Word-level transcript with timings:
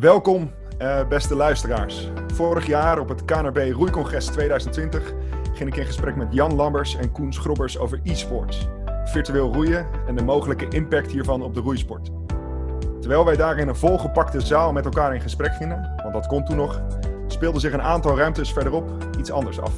Welkom, 0.00 0.50
uh, 0.82 1.08
beste 1.08 1.34
luisteraars. 1.34 2.10
Vorig 2.34 2.66
jaar 2.66 2.98
op 2.98 3.08
het 3.08 3.24
KNRB 3.24 3.72
Roeicongres 3.72 4.26
2020 4.26 5.12
ging 5.54 5.68
ik 5.68 5.76
in 5.76 5.86
gesprek 5.86 6.16
met 6.16 6.26
Jan 6.30 6.54
Lambers 6.54 6.96
en 6.96 7.12
Koen 7.12 7.32
Schrobbers 7.32 7.78
over 7.78 8.00
e-sports, 8.02 8.68
virtueel 9.04 9.52
roeien 9.52 9.86
en 10.06 10.16
de 10.16 10.22
mogelijke 10.22 10.68
impact 10.68 11.10
hiervan 11.10 11.42
op 11.42 11.54
de 11.54 11.60
roeisport. 11.60 12.10
Terwijl 13.00 13.24
wij 13.24 13.36
daar 13.36 13.58
in 13.58 13.68
een 13.68 13.76
volgepakte 13.76 14.40
zaal 14.40 14.72
met 14.72 14.84
elkaar 14.84 15.14
in 15.14 15.20
gesprek 15.20 15.54
gingen, 15.54 15.94
want 16.02 16.14
dat 16.14 16.26
kon 16.26 16.44
toen 16.44 16.56
nog, 16.56 16.82
speelde 17.26 17.60
zich 17.60 17.72
een 17.72 17.82
aantal 17.82 18.16
ruimtes 18.16 18.52
verderop 18.52 18.90
iets 19.18 19.30
anders 19.30 19.60
af. 19.60 19.72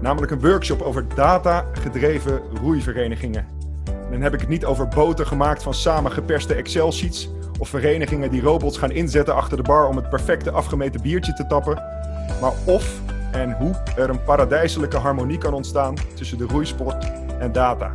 Namelijk 0.00 0.32
een 0.32 0.40
workshop 0.40 0.80
over 0.80 1.04
data-gedreven 1.14 2.40
roeiverenigingen. 2.62 3.46
En 3.84 4.10
dan 4.10 4.20
heb 4.20 4.34
ik 4.34 4.40
het 4.40 4.48
niet 4.48 4.64
over 4.64 4.88
boten 4.88 5.26
gemaakt 5.26 5.62
van 5.62 5.74
samengeperste 5.74 6.54
Excel-sheets 6.54 7.30
of 7.60 7.68
verenigingen 7.68 8.30
die 8.30 8.42
robots 8.42 8.78
gaan 8.78 8.90
inzetten 8.90 9.34
achter 9.34 9.56
de 9.56 9.62
bar 9.62 9.88
om 9.88 9.96
het 9.96 10.08
perfecte 10.08 10.50
afgemeten 10.50 11.02
biertje 11.02 11.32
te 11.32 11.46
tappen. 11.46 11.74
Maar 12.40 12.52
of 12.64 13.00
en 13.32 13.52
hoe 13.52 13.74
er 13.96 14.10
een 14.10 14.22
paradijselijke 14.22 14.96
harmonie 14.96 15.38
kan 15.38 15.52
ontstaan 15.52 15.94
tussen 16.14 16.38
de 16.38 16.46
roeisport 16.46 17.06
en 17.38 17.52
data. 17.52 17.90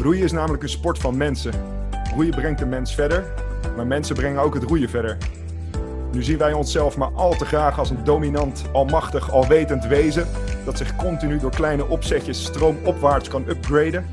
Roeien 0.00 0.24
is 0.24 0.32
namelijk 0.32 0.62
een 0.62 0.68
sport 0.68 0.98
van 0.98 1.16
mensen. 1.16 1.52
Roeien 2.14 2.34
brengt 2.34 2.58
de 2.58 2.66
mens 2.66 2.94
verder, 2.94 3.24
maar 3.76 3.86
mensen 3.86 4.14
brengen 4.14 4.42
ook 4.42 4.54
het 4.54 4.62
roeien 4.62 4.88
verder. 4.88 5.16
Nu 6.12 6.22
zien 6.22 6.38
wij 6.38 6.52
onszelf 6.52 6.96
maar 6.96 7.12
al 7.14 7.36
te 7.36 7.44
graag 7.44 7.78
als 7.78 7.90
een 7.90 8.04
dominant, 8.04 8.64
almachtig, 8.72 9.30
alwetend 9.30 9.86
wezen 9.86 10.26
dat 10.64 10.78
zich 10.78 10.96
continu 10.96 11.38
door 11.38 11.50
kleine 11.50 11.88
opzetjes 11.88 12.44
stroomopwaarts 12.44 13.28
kan 13.28 13.44
upgraden. 13.48 14.06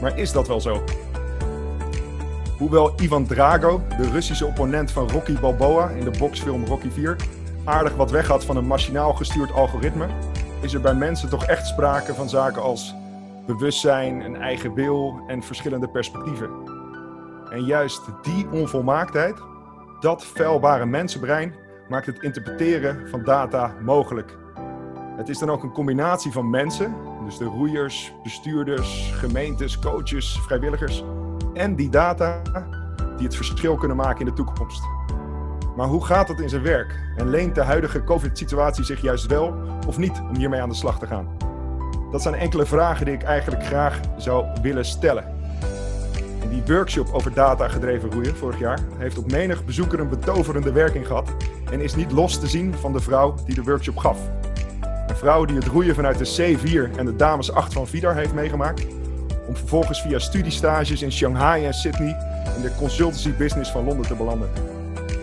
Maar 0.00 0.18
is 0.18 0.32
dat 0.32 0.48
wel 0.48 0.60
zo? 0.60 0.84
Hoewel 2.58 2.92
Ivan 3.00 3.26
Drago, 3.26 3.82
de 3.96 4.10
Russische 4.10 4.46
opponent 4.46 4.90
van 4.90 5.10
Rocky 5.10 5.40
Balboa 5.40 5.88
in 5.88 6.04
de 6.04 6.18
boxfilm 6.18 6.64
Rocky 6.64 6.90
4, 6.90 7.16
aardig 7.64 7.94
wat 7.94 8.10
weg 8.10 8.26
had 8.26 8.44
van 8.44 8.56
een 8.56 8.66
machinaal 8.66 9.12
gestuurd 9.12 9.52
algoritme, 9.52 10.06
is 10.60 10.74
er 10.74 10.80
bij 10.80 10.94
mensen 10.94 11.28
toch 11.28 11.44
echt 11.44 11.66
sprake 11.66 12.14
van 12.14 12.28
zaken 12.28 12.62
als 12.62 12.94
bewustzijn, 13.46 14.20
een 14.20 14.36
eigen 14.36 14.74
wil 14.74 15.20
en 15.26 15.42
verschillende 15.42 15.88
perspectieven. 15.88 16.50
En 17.50 17.64
juist 17.64 18.02
die 18.22 18.48
onvolmaaktheid, 18.50 19.36
dat 20.00 20.24
feilbare 20.24 20.86
mensenbrein, 20.86 21.54
maakt 21.88 22.06
het 22.06 22.22
interpreteren 22.22 23.08
van 23.08 23.24
data 23.24 23.74
mogelijk. 23.82 24.36
Het 25.16 25.28
is 25.28 25.38
dan 25.38 25.50
ook 25.50 25.62
een 25.62 25.72
combinatie 25.72 26.32
van 26.32 26.50
mensen, 26.50 26.94
dus 27.24 27.38
de 27.38 27.44
roeiers, 27.44 28.12
bestuurders, 28.22 29.12
gemeentes, 29.14 29.78
coaches, 29.78 30.40
vrijwilligers, 30.42 31.04
en 31.56 31.74
die 31.74 31.88
data 31.88 32.42
die 33.16 33.26
het 33.26 33.36
verschil 33.36 33.76
kunnen 33.76 33.96
maken 33.96 34.20
in 34.20 34.26
de 34.26 34.32
toekomst. 34.32 34.82
Maar 35.76 35.86
hoe 35.86 36.04
gaat 36.04 36.26
dat 36.26 36.40
in 36.40 36.48
zijn 36.48 36.62
werk? 36.62 37.00
En 37.16 37.28
leent 37.28 37.54
de 37.54 37.62
huidige 37.62 38.04
COVID-situatie 38.04 38.84
zich 38.84 39.00
juist 39.00 39.26
wel 39.26 39.54
of 39.86 39.98
niet 39.98 40.22
om 40.28 40.36
hiermee 40.36 40.60
aan 40.60 40.68
de 40.68 40.74
slag 40.74 40.98
te 40.98 41.06
gaan? 41.06 41.28
Dat 42.10 42.22
zijn 42.22 42.34
enkele 42.34 42.66
vragen 42.66 43.04
die 43.04 43.14
ik 43.14 43.22
eigenlijk 43.22 43.64
graag 43.64 44.00
zou 44.16 44.46
willen 44.62 44.84
stellen. 44.84 45.24
En 46.42 46.48
die 46.48 46.62
workshop 46.74 47.08
over 47.12 47.32
data-gedreven 47.32 48.10
roeien 48.10 48.36
vorig 48.36 48.58
jaar 48.58 48.78
heeft 48.96 49.18
op 49.18 49.30
menig 49.30 49.64
bezoeker 49.64 50.00
een 50.00 50.08
betoverende 50.08 50.72
werking 50.72 51.06
gehad 51.06 51.30
en 51.70 51.80
is 51.80 51.94
niet 51.94 52.12
los 52.12 52.38
te 52.38 52.46
zien 52.46 52.74
van 52.74 52.92
de 52.92 53.00
vrouw 53.00 53.34
die 53.44 53.54
de 53.54 53.62
workshop 53.62 53.96
gaf. 53.96 54.18
Een 55.06 55.16
vrouw 55.16 55.44
die 55.44 55.56
het 55.56 55.66
roeien 55.66 55.94
vanuit 55.94 56.18
de 56.18 56.56
C4 56.56 56.96
en 56.96 57.04
de 57.04 57.16
dames 57.16 57.52
8 57.52 57.72
van 57.72 57.86
Vidar 57.86 58.14
heeft 58.14 58.34
meegemaakt 58.34 58.86
om 59.46 59.56
vervolgens 59.56 60.02
via 60.02 60.18
studiestages 60.18 61.02
in 61.02 61.12
Shanghai 61.12 61.64
en 61.64 61.74
Sydney 61.74 62.16
in 62.56 62.62
de 62.62 62.74
consultancy 62.76 63.36
business 63.36 63.70
van 63.70 63.84
Londen 63.84 64.06
te 64.06 64.14
belanden. 64.14 64.48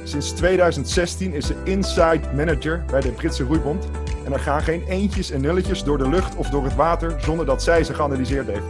Sinds 0.03 0.31
2016 0.31 1.33
is 1.33 1.45
ze 1.45 1.55
inside 1.63 2.21
manager 2.35 2.83
bij 2.91 3.01
de 3.01 3.11
Britse 3.11 3.43
Roeibond 3.43 3.89
en 4.25 4.33
er 4.33 4.39
gaan 4.39 4.61
geen 4.61 4.83
eentjes 4.87 5.31
en 5.31 5.41
nulletjes 5.41 5.83
door 5.83 5.97
de 5.97 6.09
lucht 6.09 6.35
of 6.35 6.49
door 6.49 6.63
het 6.63 6.75
water 6.75 7.21
zonder 7.21 7.45
dat 7.45 7.63
zij 7.63 7.83
ze 7.83 7.93
geanalyseerd 7.93 8.47
heeft. 8.47 8.65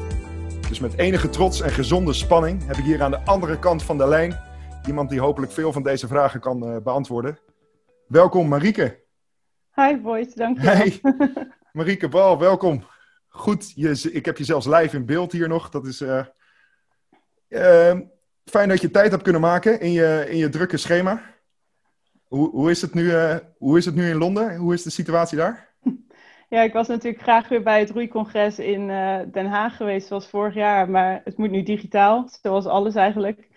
Dus 0.70 0.80
met 0.80 0.98
enige 0.98 1.30
trots 1.30 1.62
en 1.62 1.70
gezonde 1.70 2.14
spanning 2.14 2.66
heb 2.66 2.78
ik 2.78 2.84
hier 2.84 3.04
aan 3.04 3.12
de 3.12 3.26
andere 3.26 3.60
kant 3.60 3.84
van 3.84 3.98
de 3.98 4.08
lijn 4.08 4.40
iemand 4.88 5.10
die 5.10 5.20
hopelijk 5.20 5.52
veel 5.52 5.72
van 5.72 5.84
deze 5.84 6.08
vragen 6.08 6.40
kan 6.40 6.68
uh, 6.68 6.78
beantwoorden. 6.84 7.40
Welkom 8.08 8.48
Marieke. 8.48 9.00
Hi 9.76 9.98
Boyd, 9.98 10.38
dank 10.38 10.62
je. 10.62 10.68
Hey, 10.68 11.02
Marieke 11.72 12.10
Bal, 12.10 12.40
welkom 12.40 12.84
goed. 13.34 13.72
Je, 13.76 14.10
ik 14.12 14.26
heb 14.26 14.38
je 14.38 14.44
zelfs 14.44 14.66
live 14.66 14.96
in 14.96 15.06
beeld 15.06 15.32
hier 15.32 15.48
nog. 15.48 15.70
Dat 15.70 15.86
is 15.86 16.02
uh, 16.02 16.26
uh, 17.50 18.00
fijn 18.46 18.70
dat 18.70 18.82
je 18.82 18.92
tijd 18.92 19.12
hebt 19.12 19.24
kunnen 19.24 19.42
maken 19.42 19.80
in 19.80 19.92
je, 19.92 20.26
in 20.30 20.38
je 20.38 20.50
drukke 20.50 20.78
schema. 20.78 21.22
Hoe, 22.24 22.50
hoe, 22.50 22.70
is 22.70 22.82
het 22.82 22.94
nu, 22.94 23.04
uh, 23.04 23.36
hoe 23.58 23.78
is 23.78 23.86
het 23.86 23.96
nu 23.96 24.10
in 24.10 24.18
Londen? 24.18 24.56
Hoe 24.56 24.74
is 24.74 24.84
de 24.84 24.90
situatie 24.90 25.38
daar? 25.38 25.72
Ja, 26.50 26.62
ik 26.62 26.74
was 26.74 26.88
natuurlijk 26.88 27.24
graag 27.24 27.48
weer 27.48 27.64
bij 27.64 27.80
het 27.80 27.90
roeicongres 27.90 28.60
in 28.60 28.90
uh, 28.90 29.20
Den 29.32 29.46
Haag 29.46 29.78
geweest, 29.78 30.08
zoals 30.08 30.28
vorig 30.28 30.54
jaar. 30.54 30.90
Maar 30.90 31.22
het 31.24 31.38
moet 31.38 31.52
nu 31.52 31.64
digitaal, 31.64 32.30
zoals 32.42 32.66
alles 32.66 32.96
eigenlijk. 32.96 33.48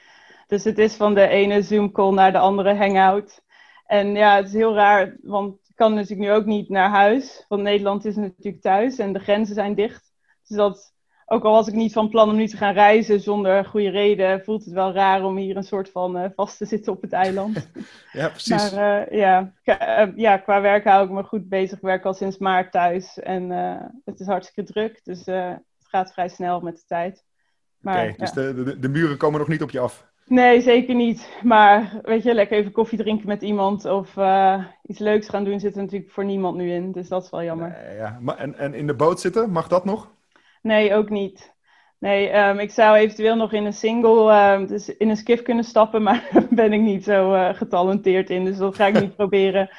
Dus 0.46 0.64
het 0.64 0.78
is 0.78 0.94
van 0.94 1.14
de 1.14 1.26
ene 1.26 1.62
Zoom-call 1.62 2.12
naar 2.12 2.32
de 2.32 2.38
andere 2.38 2.74
hangout. 2.74 3.42
En 3.86 4.14
ja, 4.14 4.36
het 4.36 4.46
is 4.46 4.52
heel 4.52 4.74
raar, 4.74 5.16
want 5.22 5.65
kan 5.76 5.94
natuurlijk 5.94 6.28
nu 6.28 6.32
ook 6.32 6.44
niet 6.44 6.68
naar 6.68 6.90
huis. 6.90 7.44
Want 7.48 7.62
Nederland 7.62 8.04
is 8.04 8.16
natuurlijk 8.16 8.62
thuis 8.62 8.98
en 8.98 9.12
de 9.12 9.18
grenzen 9.18 9.54
zijn 9.54 9.74
dicht. 9.74 10.12
Dus 10.46 10.56
dat, 10.56 10.94
ook 11.26 11.44
al 11.44 11.52
was 11.52 11.68
ik 11.68 11.74
niet 11.74 11.92
van 11.92 12.08
plan 12.08 12.28
om 12.28 12.36
nu 12.36 12.46
te 12.46 12.56
gaan 12.56 12.74
reizen 12.74 13.20
zonder 13.20 13.64
goede 13.64 13.90
reden, 13.90 14.44
voelt 14.44 14.64
het 14.64 14.74
wel 14.74 14.92
raar 14.92 15.24
om 15.24 15.36
hier 15.36 15.56
een 15.56 15.64
soort 15.64 15.90
van 15.90 16.16
uh, 16.16 16.24
vast 16.34 16.58
te 16.58 16.64
zitten 16.64 16.92
op 16.92 17.02
het 17.02 17.12
eiland. 17.12 17.70
ja, 18.12 18.28
precies. 18.28 18.72
Maar 18.72 19.12
uh, 19.12 19.18
ja, 19.18 19.52
uh, 19.64 20.16
ja, 20.16 20.36
qua 20.36 20.60
werk 20.60 20.84
hou 20.84 21.04
ik 21.04 21.10
me 21.10 21.22
goed 21.22 21.48
bezig. 21.48 21.76
Ik 21.76 21.84
werk 21.84 22.04
al 22.04 22.14
sinds 22.14 22.38
maart 22.38 22.72
thuis 22.72 23.18
en 23.18 23.50
het 24.04 24.20
is 24.20 24.26
hartstikke 24.26 24.72
druk. 24.72 25.00
Dus 25.04 25.24
het 25.26 25.62
gaat 25.78 26.12
vrij 26.12 26.28
snel 26.28 26.60
met 26.60 26.76
de 26.76 26.84
tijd. 26.86 27.24
Oké, 27.82 28.14
dus 28.16 28.32
ja. 28.32 28.34
de, 28.34 28.62
de, 28.62 28.78
de 28.78 28.88
muren 28.88 29.16
komen 29.16 29.38
nog 29.38 29.48
niet 29.48 29.62
op 29.62 29.70
je 29.70 29.80
af? 29.80 30.06
Nee, 30.28 30.60
zeker 30.60 30.94
niet. 30.94 31.28
Maar 31.42 32.00
weet 32.02 32.22
je, 32.22 32.34
lekker 32.34 32.58
even 32.58 32.72
koffie 32.72 32.98
drinken 32.98 33.26
met 33.26 33.42
iemand 33.42 33.84
of 33.84 34.16
uh, 34.16 34.64
iets 34.82 34.98
leuks 34.98 35.28
gaan 35.28 35.44
doen 35.44 35.60
zit 35.60 35.76
er 35.76 35.82
natuurlijk 35.82 36.10
voor 36.10 36.24
niemand 36.24 36.56
nu 36.56 36.72
in. 36.72 36.92
Dus 36.92 37.08
dat 37.08 37.24
is 37.24 37.30
wel 37.30 37.42
jammer. 37.42 37.68
Nee, 37.68 37.96
ja. 37.96 38.20
En, 38.36 38.58
en 38.58 38.74
in 38.74 38.86
de 38.86 38.94
boot 38.94 39.20
zitten, 39.20 39.50
mag 39.50 39.68
dat 39.68 39.84
nog? 39.84 40.10
Nee, 40.62 40.94
ook 40.94 41.10
niet. 41.10 41.54
Nee, 41.98 42.36
um, 42.36 42.58
ik 42.58 42.70
zou 42.70 42.96
eventueel 42.96 43.36
nog 43.36 43.52
in 43.52 43.64
een 43.64 43.72
single, 43.72 44.52
um, 44.52 44.66
dus 44.66 44.96
in 44.96 45.08
een 45.08 45.16
skiff 45.16 45.42
kunnen 45.42 45.64
stappen, 45.64 46.02
maar 46.02 46.28
daar 46.32 46.46
ben 46.50 46.72
ik 46.72 46.80
niet 46.80 47.04
zo 47.04 47.34
uh, 47.34 47.54
getalenteerd 47.54 48.30
in. 48.30 48.44
Dus 48.44 48.56
dat 48.56 48.76
ga 48.76 48.86
ik 48.86 49.00
niet 49.00 49.16
proberen. 49.22 49.70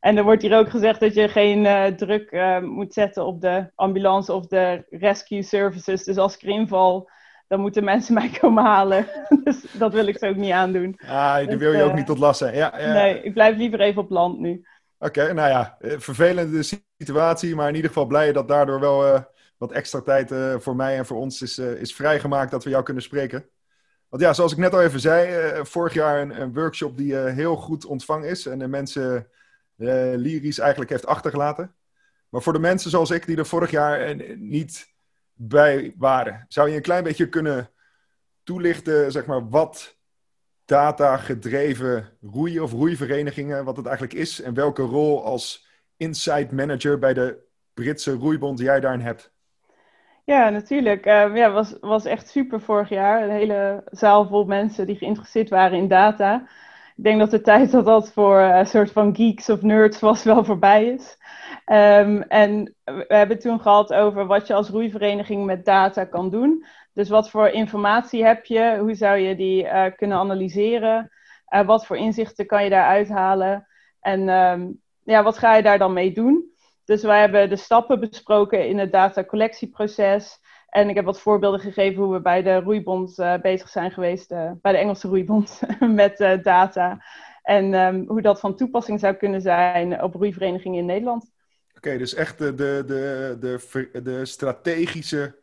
En 0.00 0.16
er 0.16 0.24
wordt 0.24 0.42
hier 0.42 0.58
ook 0.58 0.70
gezegd 0.70 1.00
dat 1.00 1.14
je 1.14 1.28
geen 1.28 1.64
uh, 1.64 1.84
druk 1.84 2.58
moet 2.62 2.92
zetten 2.92 3.26
op 3.26 3.40
de 3.40 3.70
ambulance 3.74 4.32
of 4.32 4.46
de 4.46 4.86
rescue 4.90 5.42
services. 5.42 6.04
Dus 6.04 6.16
als 6.16 6.34
ik 6.34 6.42
erin 6.42 6.68
val, 6.68 7.10
dan 7.46 7.60
moeten 7.60 7.84
mensen 7.84 8.14
mij 8.14 8.28
komen 8.40 8.64
halen. 8.64 9.06
dus 9.44 9.64
dat 9.72 9.92
wil 9.92 10.06
ik 10.06 10.18
ze 10.18 10.26
ook 10.26 10.36
niet 10.36 10.52
aandoen. 10.52 10.98
Ah, 11.06 11.36
die 11.38 11.46
dus, 11.46 11.56
wil 11.58 11.72
je 11.72 11.82
ook 11.82 11.90
uh, 11.90 11.96
niet 11.96 12.06
tot 12.06 12.18
last 12.18 12.38
zijn. 12.38 12.54
Ja, 12.54 12.78
ja. 12.78 12.92
Nee, 12.92 13.22
ik 13.22 13.32
blijf 13.32 13.56
liever 13.56 13.80
even 13.80 14.02
op 14.02 14.10
land 14.10 14.38
nu. 14.38 14.66
Oké, 14.98 15.20
okay, 15.20 15.32
nou 15.32 15.48
ja, 15.48 15.76
eh, 15.80 15.98
vervelende 15.98 16.62
situatie, 16.98 17.54
maar 17.54 17.68
in 17.68 17.74
ieder 17.74 17.90
geval 17.90 18.06
blij 18.06 18.32
dat 18.32 18.48
daardoor 18.48 18.80
wel 18.80 19.06
uh, 19.06 19.20
wat 19.58 19.72
extra 19.72 20.00
tijd 20.00 20.30
uh, 20.30 20.54
voor 20.58 20.76
mij 20.76 20.96
en 20.96 21.06
voor 21.06 21.16
ons 21.16 21.42
is, 21.42 21.58
is 21.58 21.94
vrijgemaakt 21.94 22.50
dat 22.50 22.64
we 22.64 22.70
jou 22.70 22.82
kunnen 22.82 23.02
spreken. 23.02 23.48
Want 24.08 24.22
ja, 24.22 24.32
zoals 24.32 24.52
ik 24.52 24.58
net 24.58 24.74
al 24.74 24.82
even 24.82 25.00
zei, 25.00 25.64
vorig 25.64 25.94
jaar 25.94 26.20
een, 26.20 26.40
een, 26.40 26.54
workshop 26.54 26.96
die 26.96 27.16
heel 27.16 27.56
goed 27.56 27.84
ontvangen 27.84 28.28
is 28.28 28.46
en 28.46 28.58
de 28.58 28.68
mensen 28.68 29.28
lyrisch 30.16 30.58
eigenlijk 30.58 30.90
heeft 30.90 31.06
achtergelaten. 31.06 31.74
Maar 32.28 32.42
voor 32.42 32.52
de 32.52 32.58
mensen 32.58 32.90
zoals 32.90 33.10
ik, 33.10 33.26
die 33.26 33.36
er 33.36 33.46
vorig 33.46 33.70
jaar 33.70 34.16
niet 34.36 34.95
bij 35.36 35.94
waren. 35.96 36.44
Zou 36.48 36.68
je 36.68 36.76
een 36.76 36.82
klein 36.82 37.04
beetje 37.04 37.28
kunnen 37.28 37.70
toelichten, 38.42 39.12
zeg 39.12 39.26
maar, 39.26 39.48
wat 39.48 39.96
data-gedreven 40.64 42.08
roeien 42.20 42.62
of 42.62 42.72
roeiverenigingen, 42.72 43.64
wat 43.64 43.76
het 43.76 43.86
eigenlijk 43.86 44.18
is 44.18 44.40
en 44.40 44.54
welke 44.54 44.82
rol 44.82 45.24
als 45.24 45.66
inside 45.96 46.54
manager 46.54 46.98
bij 46.98 47.14
de 47.14 47.44
Britse 47.74 48.12
roeibond 48.12 48.58
jij 48.58 48.80
daarin 48.80 49.00
hebt? 49.00 49.34
Ja, 50.24 50.48
natuurlijk. 50.48 51.06
Uh, 51.06 51.36
ja, 51.36 51.50
was, 51.50 51.76
was 51.80 52.04
echt 52.04 52.28
super 52.28 52.60
vorig 52.60 52.88
jaar. 52.88 53.22
Een 53.22 53.30
hele 53.30 53.84
zaal 53.90 54.26
vol 54.28 54.44
mensen 54.44 54.86
die 54.86 54.96
geïnteresseerd 54.96 55.48
waren 55.48 55.78
in 55.78 55.88
data. 55.88 56.48
Ik 56.96 57.04
denk 57.04 57.18
dat 57.18 57.30
de 57.30 57.40
tijd 57.40 57.70
dat 57.70 57.84
dat 57.84 58.12
voor 58.12 58.40
een 58.40 58.60
uh, 58.60 58.64
soort 58.64 58.92
van 58.92 59.14
geeks 59.16 59.48
of 59.48 59.62
nerds 59.62 60.00
was 60.00 60.22
wel 60.22 60.44
voorbij 60.44 60.86
is. 60.86 61.18
Um, 61.72 62.22
en 62.22 62.74
we 62.84 63.04
hebben 63.08 63.38
toen 63.38 63.60
gehad 63.60 63.92
over 63.92 64.26
wat 64.26 64.46
je 64.46 64.54
als 64.54 64.68
roeivereniging 64.68 65.44
met 65.44 65.64
data 65.64 66.04
kan 66.04 66.30
doen. 66.30 66.66
Dus 66.92 67.08
wat 67.08 67.30
voor 67.30 67.48
informatie 67.48 68.24
heb 68.24 68.44
je? 68.44 68.76
Hoe 68.78 68.94
zou 68.94 69.18
je 69.18 69.36
die 69.36 69.64
uh, 69.64 69.84
kunnen 69.96 70.18
analyseren? 70.18 71.10
Uh, 71.54 71.66
wat 71.66 71.86
voor 71.86 71.96
inzichten 71.96 72.46
kan 72.46 72.64
je 72.64 72.70
daar 72.70 72.86
uithalen? 72.86 73.66
En 74.00 74.28
um, 74.28 74.80
ja, 75.02 75.22
wat 75.22 75.38
ga 75.38 75.54
je 75.54 75.62
daar 75.62 75.78
dan 75.78 75.92
mee 75.92 76.12
doen? 76.12 76.54
Dus 76.84 77.02
wij 77.02 77.20
hebben 77.20 77.48
de 77.48 77.56
stappen 77.56 78.00
besproken 78.00 78.68
in 78.68 78.78
het 78.78 78.92
datacollectieproces. 78.92 80.40
En 80.68 80.88
ik 80.88 80.94
heb 80.94 81.04
wat 81.04 81.20
voorbeelden 81.20 81.60
gegeven 81.60 82.02
hoe 82.02 82.12
we 82.12 82.20
bij 82.20 82.42
de 82.42 82.60
roeibond 82.60 83.14
bezig 83.42 83.68
zijn 83.68 83.90
geweest, 83.90 84.28
bij 84.60 84.72
de 84.72 84.78
Engelse 84.78 85.08
roeibond, 85.08 85.60
met 85.80 86.38
data. 86.42 87.04
En 87.42 87.74
ehm, 87.74 88.04
hoe 88.06 88.22
dat 88.22 88.40
van 88.40 88.56
toepassing 88.56 89.00
zou 89.00 89.14
kunnen 89.14 89.40
zijn 89.40 90.02
op 90.02 90.14
roeiverenigingen 90.14 90.78
in 90.78 90.86
Nederland. 90.86 91.34
Oké, 91.76 91.98
dus 91.98 92.14
echt 92.14 92.38
de, 92.38 92.54
de, 92.54 92.82
de, 92.86 93.36
de, 93.40 94.02
de 94.02 94.24
strategische 94.24 95.34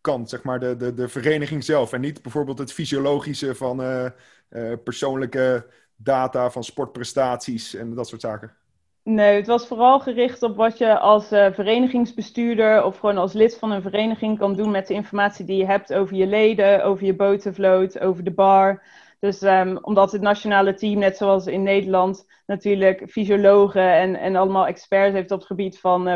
kant, 0.00 0.28
zeg 0.28 0.42
maar, 0.42 0.60
de, 0.60 0.76
de, 0.76 0.94
de 0.94 1.08
vereniging 1.08 1.64
zelf. 1.64 1.92
En 1.92 2.00
niet 2.00 2.22
bijvoorbeeld 2.22 2.58
het 2.58 2.72
fysiologische 2.72 3.54
van 3.54 3.80
uh, 3.80 4.06
uh, 4.50 4.72
persoonlijke 4.84 5.66
data 5.96 6.50
van 6.50 6.64
sportprestaties 6.64 7.74
en 7.74 7.94
dat 7.94 8.08
soort 8.08 8.20
zaken. 8.20 8.54
Nee, 9.02 9.36
het 9.36 9.46
was 9.46 9.66
vooral 9.66 10.00
gericht 10.00 10.42
op 10.42 10.56
wat 10.56 10.78
je 10.78 10.98
als 10.98 11.32
uh, 11.32 11.52
verenigingsbestuurder 11.52 12.84
of 12.84 12.98
gewoon 12.98 13.18
als 13.18 13.32
lid 13.32 13.58
van 13.58 13.70
een 13.70 13.82
vereniging 13.82 14.38
kan 14.38 14.54
doen 14.54 14.70
met 14.70 14.86
de 14.86 14.94
informatie 14.94 15.44
die 15.44 15.56
je 15.56 15.66
hebt 15.66 15.92
over 15.92 16.16
je 16.16 16.26
leden, 16.26 16.84
over 16.84 17.04
je 17.06 17.14
botenvloot, 17.14 18.00
over 18.00 18.24
de 18.24 18.30
bar. 18.30 18.82
Dus 19.20 19.42
um, 19.42 19.78
omdat 19.80 20.12
het 20.12 20.20
nationale 20.20 20.74
team, 20.74 20.98
net 20.98 21.16
zoals 21.16 21.46
in 21.46 21.62
Nederland, 21.62 22.26
natuurlijk 22.46 23.10
fysiologen 23.10 23.92
en, 23.92 24.16
en 24.16 24.36
allemaal 24.36 24.66
experts 24.66 25.14
heeft 25.14 25.30
op 25.30 25.38
het 25.38 25.46
gebied 25.46 25.80
van 25.80 26.08
uh, 26.08 26.14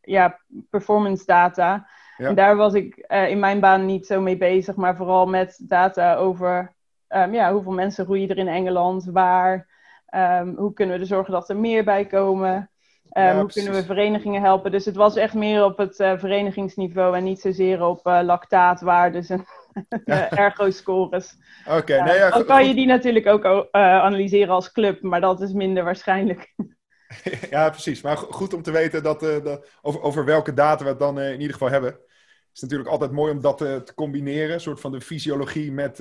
ja, 0.00 0.38
performance 0.70 1.24
data. 1.24 1.88
En 2.16 2.34
daar 2.34 2.56
was 2.56 2.74
ik 2.74 3.04
uh, 3.08 3.28
in 3.28 3.38
mijn 3.38 3.60
baan 3.60 3.86
niet 3.86 4.06
zo 4.06 4.20
mee 4.20 4.36
bezig, 4.36 4.76
maar 4.76 4.96
vooral 4.96 5.26
met 5.26 5.60
data 5.68 6.14
over 6.14 6.74
um, 7.08 7.34
ja, 7.34 7.52
hoeveel 7.52 7.72
mensen 7.72 8.04
roeien 8.04 8.28
er 8.28 8.38
in 8.38 8.48
Engeland, 8.48 9.04
waar, 9.04 9.68
um, 10.14 10.54
hoe 10.56 10.72
kunnen 10.72 10.94
we 10.94 11.00
er 11.00 11.06
zorgen 11.06 11.32
dat 11.32 11.48
er 11.48 11.56
meer 11.56 11.84
bij 11.84 12.06
komen. 12.06 12.70
Ja, 13.10 13.38
hoe 13.38 13.52
kunnen 13.52 13.72
we 13.72 13.84
verenigingen 13.84 14.42
helpen? 14.42 14.70
Dus 14.70 14.84
het 14.84 14.96
was 14.96 15.16
echt 15.16 15.34
meer 15.34 15.64
op 15.64 15.76
het 15.76 15.98
uh, 15.98 16.18
verenigingsniveau 16.18 17.16
en 17.16 17.24
niet 17.24 17.40
zozeer 17.40 17.84
op 17.84 18.00
lactaatwaardes 18.04 19.30
en 19.30 19.44
ergo-scores. 20.30 21.36
Oké, 21.66 21.76
okay, 21.76 22.00
nee, 22.00 22.16
ja, 22.16 22.30
dan 22.30 22.44
kan 22.44 22.66
je 22.66 22.74
die 22.74 22.86
natuurlijk 22.86 23.26
ook 23.26 23.44
uh, 23.44 23.60
analyseren 23.72 24.54
als 24.54 24.72
club, 24.72 25.02
maar 25.02 25.20
dat 25.20 25.40
is 25.40 25.52
minder 25.52 25.84
waarschijnlijk. 25.84 26.54
ja, 27.50 27.70
precies. 27.70 28.02
Maar 28.02 28.16
goed 28.16 28.54
om 28.54 28.62
te 28.62 28.70
weten 28.70 29.02
dat, 29.02 29.22
uh, 29.22 29.44
dat 29.44 29.68
over, 29.82 30.02
over, 30.02 30.24
welke 30.24 30.54
data 30.54 30.84
we 30.84 30.90
het 30.90 30.98
dan 30.98 31.18
uh, 31.18 31.32
in 31.32 31.40
ieder 31.40 31.52
geval 31.52 31.70
hebben. 31.70 31.90
Het 31.90 32.54
is 32.54 32.60
natuurlijk 32.60 32.90
altijd 32.90 33.10
mooi 33.10 33.32
om 33.32 33.40
dat 33.40 33.58
te 33.58 33.92
combineren. 33.94 34.54
Een 34.54 34.60
soort 34.60 34.80
van 34.80 34.92
de 34.92 35.00
fysiologie 35.00 35.72
met 35.72 35.98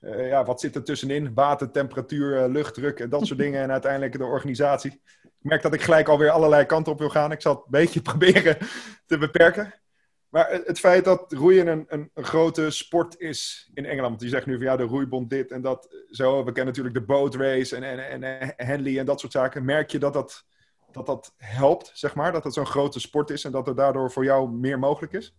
ja, 0.00 0.44
wat 0.44 0.60
zit 0.60 0.74
er 0.74 0.84
tussenin. 0.84 1.34
Water, 1.34 1.70
temperatuur, 1.70 2.48
luchtdruk 2.48 3.00
en 3.00 3.08
dat 3.08 3.26
soort 3.26 3.38
dingen. 3.44 3.62
En 3.62 3.70
uiteindelijk 3.70 4.18
de 4.18 4.24
organisatie. 4.24 4.90
Ik 5.22 5.48
merk 5.50 5.62
dat 5.62 5.74
ik 5.74 5.82
gelijk 5.82 6.08
alweer 6.08 6.30
allerlei 6.30 6.64
kanten 6.64 6.92
op 6.92 6.98
wil 6.98 7.08
gaan. 7.08 7.32
Ik 7.32 7.40
zal 7.40 7.54
het 7.54 7.62
een 7.64 7.70
beetje 7.70 8.02
proberen 8.02 8.56
te 9.06 9.18
beperken. 9.18 9.74
Maar 10.28 10.50
het 10.64 10.78
feit 10.78 11.04
dat 11.04 11.32
roeien 11.32 11.66
een, 11.66 11.84
een, 11.88 12.10
een, 12.14 12.24
grote 12.24 12.70
sport 12.70 13.20
is 13.20 13.70
in 13.74 13.86
Engeland. 13.86 14.20
Je 14.20 14.28
zegt 14.28 14.46
nu 14.46 14.56
van 14.56 14.64
ja, 14.64 14.76
de 14.76 14.82
roeibond 14.82 15.30
dit 15.30 15.50
en 15.50 15.62
dat 15.62 16.04
zo. 16.10 16.36
We 16.36 16.52
kennen 16.52 16.66
natuurlijk 16.66 16.94
de 16.94 17.12
boat 17.12 17.34
race 17.34 17.76
en, 17.76 17.82
en, 17.82 18.22
en 18.22 18.54
Henley 18.56 18.98
en 18.98 19.06
dat 19.06 19.20
soort 19.20 19.32
zaken. 19.32 19.64
Merk 19.64 19.90
je 19.90 19.98
dat 19.98 20.12
dat, 20.12 20.44
dat, 20.92 21.06
dat 21.06 21.34
helpt, 21.36 21.90
zeg 21.94 22.14
maar? 22.14 22.32
Dat 22.32 22.44
het 22.44 22.54
zo'n 22.54 22.66
grote 22.66 23.00
sport 23.00 23.30
is 23.30 23.44
en 23.44 23.52
dat 23.52 23.68
er 23.68 23.74
daardoor 23.74 24.10
voor 24.10 24.24
jou 24.24 24.50
meer 24.50 24.78
mogelijk 24.78 25.12
is? 25.12 25.36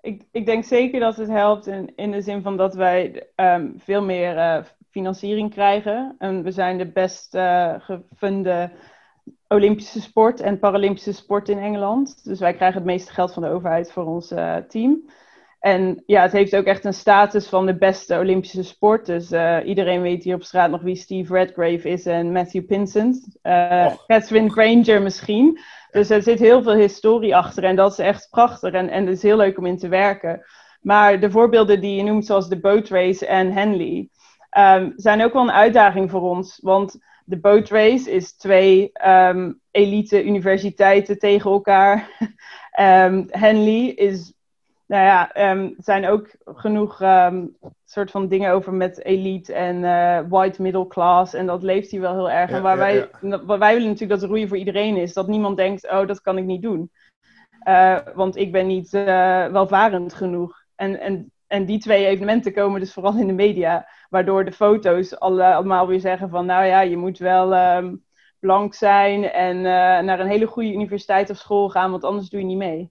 Ik, 0.00 0.22
ik 0.32 0.46
denk 0.46 0.64
zeker 0.64 1.00
dat 1.00 1.16
het 1.16 1.28
helpt 1.28 1.66
in, 1.66 1.92
in 1.96 2.10
de 2.10 2.20
zin 2.20 2.42
van 2.42 2.56
dat 2.56 2.74
wij 2.74 3.28
um, 3.36 3.74
veel 3.78 4.02
meer 4.02 4.36
uh, 4.36 4.64
financiering 4.90 5.50
krijgen. 5.50 6.14
En 6.18 6.42
we 6.42 6.52
zijn 6.52 6.78
de 6.78 6.86
best 6.86 7.34
uh, 7.34 7.74
Olympische 9.48 10.00
sport 10.00 10.40
en 10.40 10.58
Paralympische 10.58 11.12
sport 11.12 11.48
in 11.48 11.58
Engeland. 11.58 12.24
Dus 12.24 12.38
wij 12.38 12.54
krijgen 12.54 12.76
het 12.76 12.86
meeste 12.86 13.12
geld 13.12 13.32
van 13.32 13.42
de 13.42 13.48
overheid 13.48 13.92
voor 13.92 14.04
ons 14.04 14.32
uh, 14.32 14.56
team. 14.56 15.10
En 15.60 16.02
ja, 16.06 16.22
het 16.22 16.32
heeft 16.32 16.56
ook 16.56 16.64
echt 16.64 16.84
een 16.84 16.94
status 16.94 17.48
van 17.48 17.66
de 17.66 17.78
beste 17.78 18.18
Olympische 18.18 18.62
sport. 18.62 19.06
Dus 19.06 19.32
uh, 19.32 19.58
iedereen 19.64 20.02
weet 20.02 20.24
hier 20.24 20.34
op 20.34 20.42
straat 20.42 20.70
nog 20.70 20.82
wie 20.82 20.96
Steve 20.96 21.32
Redgrave 21.32 21.88
is 21.88 22.06
en 22.06 22.32
Matthew 22.32 22.66
Pinsent. 22.66 23.38
Uh, 23.42 23.92
Catherine 24.06 24.50
Granger 24.50 25.02
misschien. 25.02 25.58
Dus 25.90 26.10
er 26.10 26.22
zit 26.22 26.38
heel 26.38 26.62
veel 26.62 26.74
historie 26.74 27.36
achter 27.36 27.64
en 27.64 27.76
dat 27.76 27.92
is 27.92 27.98
echt 27.98 28.28
prachtig 28.30 28.72
en, 28.72 28.88
en 28.88 29.06
het 29.06 29.16
is 29.16 29.22
heel 29.22 29.36
leuk 29.36 29.58
om 29.58 29.66
in 29.66 29.78
te 29.78 29.88
werken. 29.88 30.42
Maar 30.80 31.20
de 31.20 31.30
voorbeelden 31.30 31.80
die 31.80 31.96
je 31.96 32.02
noemt, 32.02 32.26
zoals 32.26 32.48
de 32.48 32.60
boat 32.60 32.88
race 32.88 33.26
en 33.26 33.52
Henley, 33.52 34.08
um, 34.58 34.92
zijn 34.96 35.22
ook 35.22 35.32
wel 35.32 35.42
een 35.42 35.52
uitdaging 35.52 36.10
voor 36.10 36.22
ons. 36.22 36.58
Want 36.62 36.98
de 37.28 37.38
boat 37.38 37.68
race 37.68 38.10
is 38.10 38.36
twee 38.36 38.90
um, 39.06 39.60
elite 39.70 40.24
universiteiten 40.24 41.18
tegen 41.18 41.50
elkaar. 41.50 42.10
um, 42.80 43.26
Henley 43.44 43.86
is, 43.86 44.32
nou 44.86 45.04
ja, 45.04 45.50
um, 45.50 45.74
zijn 45.78 46.06
ook 46.06 46.28
genoeg 46.44 47.00
soort 47.90 48.10
van 48.10 48.28
dingen 48.28 48.52
over 48.52 48.72
met 48.72 49.04
elite 49.04 49.52
en 49.52 49.76
uh, 49.76 50.20
white 50.28 50.62
middle 50.62 50.86
class. 50.86 51.34
En 51.34 51.46
dat 51.46 51.62
leeft 51.62 51.90
hier 51.90 52.00
wel 52.00 52.14
heel 52.14 52.30
erg. 52.30 52.50
Ja, 52.50 52.56
en 52.56 52.62
waar 52.62 52.76
ja, 52.76 52.82
wij, 52.82 53.10
ja. 53.20 53.44
wat 53.44 53.58
wij 53.58 53.74
willen 53.74 53.88
natuurlijk 53.88 54.20
dat 54.20 54.30
roeien 54.30 54.48
voor 54.48 54.56
iedereen 54.56 54.96
is. 54.96 55.12
Dat 55.12 55.28
niemand 55.28 55.56
denkt, 55.56 55.90
oh, 55.90 56.06
dat 56.06 56.20
kan 56.20 56.38
ik 56.38 56.44
niet 56.44 56.62
doen. 56.62 56.90
Uh, 57.68 57.98
want 58.14 58.36
ik 58.36 58.52
ben 58.52 58.66
niet 58.66 58.92
uh, 58.92 59.02
welvarend 59.46 60.14
genoeg. 60.14 60.64
En, 60.74 61.00
en, 61.00 61.32
en 61.48 61.64
die 61.64 61.78
twee 61.78 62.06
evenementen 62.06 62.52
komen 62.52 62.80
dus 62.80 62.92
vooral 62.92 63.16
in 63.16 63.26
de 63.26 63.32
media. 63.32 63.88
Waardoor 64.08 64.44
de 64.44 64.52
foto's 64.52 65.18
alle, 65.18 65.54
allemaal 65.54 65.86
weer 65.86 66.00
zeggen 66.00 66.28
van, 66.28 66.46
nou 66.46 66.64
ja, 66.64 66.80
je 66.80 66.96
moet 66.96 67.18
wel 67.18 67.76
um, 67.76 68.04
blank 68.38 68.74
zijn 68.74 69.30
en 69.30 69.56
uh, 69.56 69.62
naar 69.98 70.20
een 70.20 70.28
hele 70.28 70.46
goede 70.46 70.72
universiteit 70.72 71.30
of 71.30 71.36
school 71.36 71.68
gaan, 71.68 71.90
want 71.90 72.04
anders 72.04 72.28
doe 72.28 72.40
je 72.40 72.46
niet 72.46 72.56
mee. 72.56 72.90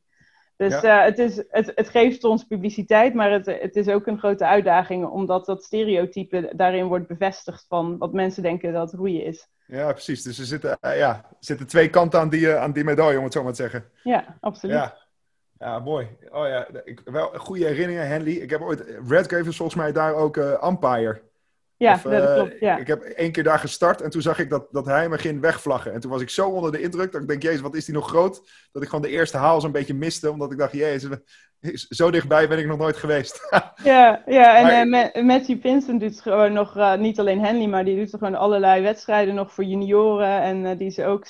Dus 0.56 0.81
ja. 0.81 1.00
uh, 1.00 1.06
het, 1.06 1.19
is, 1.19 1.44
het, 1.50 1.71
het 1.75 1.89
geeft 1.89 2.24
ons 2.24 2.44
publiciteit, 2.44 3.13
maar 3.13 3.31
het, 3.31 3.45
het 3.45 3.75
is 3.75 3.88
ook 3.88 4.07
een 4.07 4.19
grote 4.19 4.45
uitdaging, 4.45 5.06
omdat 5.06 5.45
dat 5.45 5.63
stereotype 5.63 6.51
daarin 6.56 6.86
wordt 6.86 7.07
bevestigd 7.07 7.65
van 7.68 7.98
wat 7.98 8.13
mensen 8.13 8.44
denken 8.44 8.74
dat 8.74 8.94
roeien 8.94 9.24
is. 9.24 9.48
Ja, 9.65 9.92
precies. 9.92 10.24
Dus 10.24 10.39
er 10.39 10.45
zitten, 10.45 10.77
uh, 10.81 10.98
ja, 10.98 11.15
er 11.15 11.36
zitten 11.39 11.68
twee 11.68 11.89
kanten 11.89 12.19
aan 12.19 12.30
die, 12.30 12.54
aan 12.54 12.71
die 12.71 12.83
medaille, 12.83 13.18
om 13.18 13.24
het 13.24 13.33
zo 13.33 13.44
maar 13.44 13.54
te 13.54 13.62
zeggen. 13.62 13.86
Ja, 14.04 14.38
absoluut. 14.39 14.75
Ja. 14.75 14.98
Ja, 15.59 15.80
mooi. 15.80 16.07
Oh 16.31 16.48
ja, 16.48 16.68
ik, 16.83 17.01
wel 17.06 17.27
goede 17.27 17.65
herinneringen, 17.65 18.07
Henley. 18.07 18.33
Ik 18.33 18.50
heb 18.50 18.62
ooit, 18.62 18.80
Redgrave 19.07 19.50
is 19.50 19.57
volgens 19.57 19.77
mij 19.77 19.92
daar 19.92 20.13
ook 20.13 20.38
uh, 20.38 20.63
umpire. 20.63 21.21
Ja, 21.77 21.94
of, 21.94 22.01
dat 22.01 22.24
uh, 22.24 22.33
klopt. 22.33 22.59
Ja. 22.59 22.77
Ik 22.77 22.88
heb 22.88 23.01
één 23.03 23.31
keer 23.31 23.44
daar 23.44 23.59
gestart 23.59 24.01
en 24.01 24.09
toen 24.09 24.21
zag 24.21 24.39
ik 24.39 24.50
dat, 24.50 24.68
dat 24.71 24.85
hij 24.85 25.09
me 25.09 25.18
ging 25.18 25.41
wegvlaggen. 25.41 25.94
En 25.94 26.00
toen 26.00 26.12
was 26.12 26.21
ik 26.21 26.29
zo 26.29 26.50
onder 26.50 26.71
de 26.71 26.81
indruk 26.81 27.12
dat 27.12 27.21
ik 27.21 27.27
denk, 27.27 27.41
jezus, 27.41 27.62
wat 27.62 27.75
is 27.75 27.85
die 27.85 27.94
nog 27.94 28.07
groot? 28.07 28.41
Dat 28.71 28.81
ik 28.81 28.89
gewoon 28.89 29.03
de 29.03 29.09
eerste 29.09 29.38
haal 29.38 29.62
zo'n 29.62 29.71
beetje 29.71 29.94
miste, 29.94 30.31
omdat 30.31 30.51
ik 30.51 30.57
dacht, 30.57 30.71
jezus, 30.71 31.18
zo 31.89 32.12
dichtbij 32.12 32.47
ben 32.47 32.59
ik 32.59 32.68
nog 32.68 32.77
nooit 32.77 32.97
geweest. 32.97 33.47
ja, 33.83 34.24
ja, 34.25 34.71
en 34.71 34.89
maar... 34.89 35.15
uh, 35.15 35.24
Matthew 35.24 35.62
Vincent 35.62 36.00
doet 36.00 36.21
gewoon 36.21 36.53
nog, 36.53 36.77
uh, 36.77 36.95
niet 36.95 37.19
alleen 37.19 37.45
Henley, 37.45 37.68
maar 37.68 37.85
die 37.85 37.97
doet 37.97 38.09
gewoon 38.09 38.35
allerlei 38.35 38.81
wedstrijden 38.81 39.35
nog 39.35 39.53
voor 39.53 39.63
junioren. 39.63 40.42
En 40.42 40.63
uh, 40.63 40.78
die 40.78 40.87
is 40.87 40.99
ook 40.99 41.28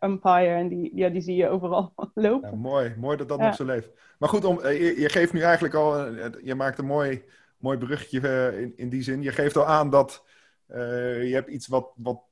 umpire 0.00 0.54
en 0.54 0.68
die, 0.68 0.90
ja, 0.94 1.08
die 1.08 1.22
zie 1.22 1.36
je 1.36 1.48
overal 1.48 1.92
lopen. 2.14 2.50
Ja, 2.50 2.56
mooi, 2.56 2.94
mooi 2.96 3.16
dat 3.16 3.28
dat 3.28 3.38
ja. 3.38 3.44
nog 3.44 3.54
zo 3.54 3.64
leeft. 3.64 3.88
Maar 4.18 4.28
goed, 4.28 4.44
om, 4.44 4.60
je, 4.62 5.00
je, 5.00 5.08
geeft 5.08 5.32
nu 5.32 5.40
eigenlijk 5.40 5.74
al, 5.74 6.06
je 6.42 6.54
maakt 6.54 6.78
een 6.78 6.86
mooi, 6.86 7.24
mooi 7.60 7.78
bruggetje 7.78 8.52
in, 8.60 8.72
in 8.76 8.88
die 8.88 9.02
zin. 9.02 9.22
Je 9.22 9.32
geeft 9.32 9.56
al 9.56 9.66
aan 9.66 9.90
dat 9.90 10.24
je 10.66 11.30
hebt 11.32 11.48
iets 11.48 11.66
wat, 11.66 11.92
wat 11.96 12.22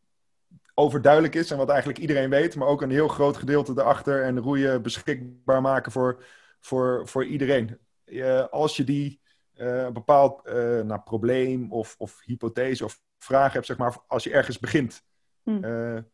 overduidelijk 0.75 1.35
is 1.35 1.51
en 1.51 1.57
wat 1.57 1.69
eigenlijk 1.69 1.99
iedereen 1.99 2.31
weet, 2.31 2.57
maar 2.57 2.69
ook 2.69 2.83
een 2.83 2.91
heel 2.91 3.09
groot 3.09 3.37
gedeelte 3.37 3.73
erachter 3.73 4.23
en 4.23 4.39
roeien 4.39 4.83
beschikbaar 4.83 5.61
maken 5.61 5.93
voor 5.93 6.23
voor, 6.61 7.09
voor 7.09 7.25
iedereen. 7.25 7.79
Uh, 8.05 8.47
als 8.47 8.77
je 8.77 8.85
die 8.85 9.21
uh, 9.57 9.83
een 9.83 9.93
bepaald 9.93 10.45
nou, 10.85 11.01
probleem 11.01 11.73
of, 11.73 11.95
of 11.99 12.21
hypothese 12.25 12.85
of 12.85 13.01
vraag 13.19 13.53
hebt, 13.53 13.67
zeg 13.67 13.77
maar, 13.77 13.97
als 14.07 14.25
je 14.25 14.31
ergens 14.31 14.59
begint. 14.59 15.07
Hmm. 15.43 16.07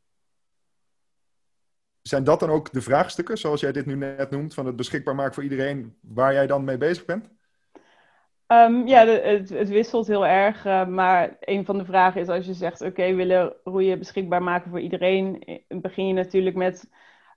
zijn 2.02 2.24
dat 2.24 2.40
dan 2.40 2.50
ook 2.50 2.72
de 2.72 2.82
vraagstukken, 2.82 3.38
zoals 3.38 3.60
jij 3.60 3.72
dit 3.72 3.86
nu 3.86 3.94
net 3.94 4.30
noemt, 4.30 4.54
van 4.54 4.66
het 4.66 4.76
beschikbaar 4.76 5.14
maken 5.14 5.34
voor 5.34 5.42
iedereen, 5.42 5.98
waar 6.00 6.32
jij 6.32 6.46
dan 6.46 6.64
mee 6.64 6.76
bezig 6.76 7.04
bent? 7.04 7.30
Um, 8.54 8.86
ja, 8.86 9.06
het, 9.06 9.48
het, 9.48 9.68
wisselt 9.68 10.06
heel 10.06 10.26
erg. 10.26 10.66
Uh, 10.66 10.86
maar 10.86 11.36
een 11.40 11.64
van 11.64 11.78
de 11.78 11.84
vragen 11.84 12.20
is 12.20 12.28
als 12.28 12.46
je 12.46 12.54
zegt: 12.54 12.80
Oké, 12.80 12.90
okay, 12.90 13.14
willen 13.14 13.52
roeien 13.64 13.98
beschikbaar 13.98 14.42
maken 14.42 14.70
voor 14.70 14.80
iedereen. 14.80 15.44
Begin 15.68 16.06
je 16.06 16.12
natuurlijk 16.12 16.56
met 16.56 16.88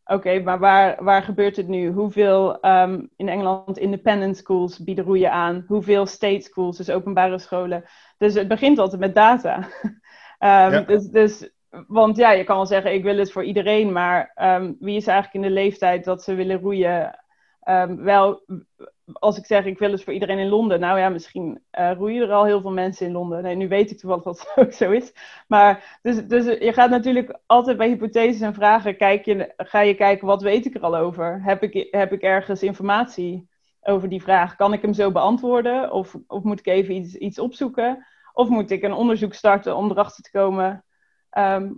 Oké, 0.10 0.16
okay, 0.16 0.40
maar 0.40 0.60
waar, 0.60 1.04
waar 1.04 1.24
gebeurt 1.24 1.56
het 1.56 1.68
nu? 1.68 1.92
Hoeveel 1.92 2.66
um, 2.66 3.10
in 3.16 3.30
Engeland 3.30 3.78
independent 3.78 4.38
schools 4.38 4.84
bieden 4.84 5.04
roeien 5.06 5.32
aan? 5.32 5.64
Hoeveel 5.68 6.06
state 6.06 6.42
schools, 6.42 6.78
dus 6.78 6.90
openbare 6.90 7.40
scholen? 7.40 7.84
Dus 8.18 8.34
het 8.34 8.48
begint 8.48 8.80
altijd 8.80 9.02
met 9.02 9.16
data. 9.16 9.58
um, 9.58 9.92
ja. 10.72 10.82
dus, 10.82 11.08
dus, 11.08 11.50
want 11.88 12.18
ja, 12.18 12.32
je 12.32 12.44
kan 12.44 12.56
wel 12.56 12.66
zeggen, 12.66 12.94
ik 12.94 13.04
wil 13.04 13.18
het 13.18 13.32
voor 13.32 13.44
iedereen, 13.44 13.92
maar 13.92 14.32
wie 14.80 14.96
is 14.96 15.08
eigenlijk 15.08 15.34
in 15.34 15.42
de 15.42 15.62
leeftijd 15.62 16.04
dat 16.04 16.24
ze 16.24 16.36
willen 16.36 16.60
roeien? 16.60 17.20
wel, 17.98 18.44
als 19.14 19.38
ik 19.38 19.46
zeg, 19.46 19.66
ik 19.66 19.80
wil 19.80 19.92
het 19.92 20.04
voor 20.04 20.14
iedereen 20.14 20.38
in 20.38 20.50
Londen. 20.50 20.80
Nou 20.80 21.00
ja, 21.00 21.10
misschien 21.10 21.64
uh, 21.80 21.92
roeien 21.94 22.22
er 22.22 22.34
al 22.34 22.46
heel 22.46 22.62
veel 22.62 22.72
mensen 22.72 23.06
in 23.06 23.12
Londen. 23.12 23.44
Nee, 23.44 23.56
nu 23.56 23.68
weet 23.68 23.92
ik 23.92 23.98
toevallig 23.98 24.24
dat 24.24 24.40
het 24.40 24.52
ook 24.66 24.74
zo 24.74 24.92
is. 24.92 25.14
Maar 25.48 26.00
dus, 26.02 26.28
dus 26.28 26.46
je 26.46 26.74
gaat 26.74 26.90
natuurlijk 26.90 27.40
altijd 27.46 27.78
bij 27.78 27.88
hypotheses 27.88 28.42
en 28.42 28.54
vragen, 28.54 28.98
kijk 28.98 29.52
ga 29.58 29.80
je 29.80 29.94
kijken, 29.94 30.28
wat 30.28 30.42
weet 30.42 30.66
ik 30.66 30.76
er 30.76 30.82
al 30.82 30.98
over? 30.98 31.44
Heb 31.44 31.64
ik, 31.64 31.88
heb 31.92 32.12
ik 32.12 32.22
ergens 32.22 32.64
informatie 32.64 33.50
over 33.82 34.10
die 34.10 34.22
vraag. 34.22 34.56
Kan 34.56 34.74
ik 34.74 34.82
hem 34.82 34.94
zo 34.94 35.12
beantwoorden? 35.12 35.92
Of, 35.92 36.16
of 36.28 36.44
moet 36.44 36.60
ik 36.60 36.68
even 36.68 36.96
iets, 36.96 37.16
iets 37.16 37.40
opzoeken? 37.40 38.06
Of 38.34 38.50
moet 38.50 38.72
ik 38.72 38.84
een 38.84 38.94
onderzoek 38.94 39.34
starten 39.34 39.76
om 39.76 39.92
erachter 39.92 40.24
te 40.24 40.32
komen 40.32 40.86
ehm, 41.30 41.72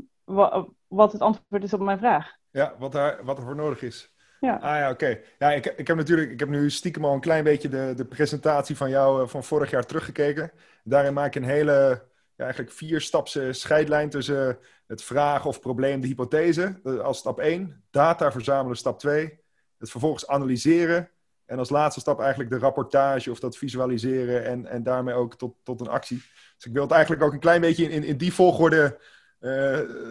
wat 0.87 1.11
het 1.11 1.21
antwoord 1.21 1.63
is 1.63 1.73
op 1.73 1.79
mijn 1.79 1.97
vraag? 1.97 2.37
Ja, 2.51 2.73
wat, 2.79 2.91
daar, 2.91 3.23
wat 3.23 3.37
er 3.37 3.43
voor 3.43 3.55
nodig 3.55 3.81
is. 3.81 4.13
Ja. 4.39 4.55
Ah 4.55 4.77
ja, 4.77 4.89
oké. 4.89 5.19
Ja, 5.39 5.51
ik, 5.51 5.65
ik 5.65 5.87
heb 5.87 5.97
natuurlijk, 5.97 6.31
ik 6.31 6.39
heb 6.39 6.49
nu 6.49 6.69
stiekem 6.69 7.05
al 7.05 7.13
een 7.13 7.19
klein 7.19 7.43
beetje 7.43 7.69
de, 7.69 7.93
de 7.95 8.05
presentatie 8.05 8.77
van 8.77 8.89
jou 8.89 9.21
eh, 9.21 9.27
van 9.27 9.43
vorig 9.43 9.69
jaar 9.69 9.85
teruggekeken. 9.85 10.51
Daarin 10.83 11.13
maak 11.13 11.35
ik 11.35 11.35
een 11.35 11.49
hele, 11.49 12.05
ja, 12.35 12.43
eigenlijk 12.43 12.71
vierstapse 12.71 13.53
scheidlijn 13.53 14.09
tussen 14.09 14.59
het 14.87 15.03
vragen 15.03 15.49
of 15.49 15.59
probleem, 15.59 16.01
de 16.01 16.07
hypothese, 16.07 16.79
eh, 16.83 16.99
als 16.99 17.17
stap 17.17 17.39
1. 17.39 17.83
Data 17.91 18.31
verzamelen, 18.31 18.77
stap 18.77 18.99
2. 18.99 19.39
Het 19.77 19.89
vervolgens 19.89 20.27
analyseren. 20.27 21.09
En 21.45 21.59
als 21.59 21.69
laatste 21.69 21.99
stap 21.99 22.19
eigenlijk 22.19 22.49
de 22.49 22.57
rapportage 22.57 23.31
of 23.31 23.39
dat 23.39 23.57
visualiseren 23.57 24.45
en, 24.45 24.65
en 24.65 24.83
daarmee 24.83 25.15
ook 25.15 25.35
tot, 25.35 25.55
tot 25.63 25.81
een 25.81 25.87
actie. 25.87 26.17
Dus 26.55 26.65
ik 26.65 26.73
wil 26.73 26.81
het 26.81 26.91
eigenlijk 26.91 27.23
ook 27.23 27.33
een 27.33 27.39
klein 27.39 27.61
beetje 27.61 27.89
in, 27.89 28.03
in 28.03 28.17
die 28.17 28.33
volgorde 28.33 28.99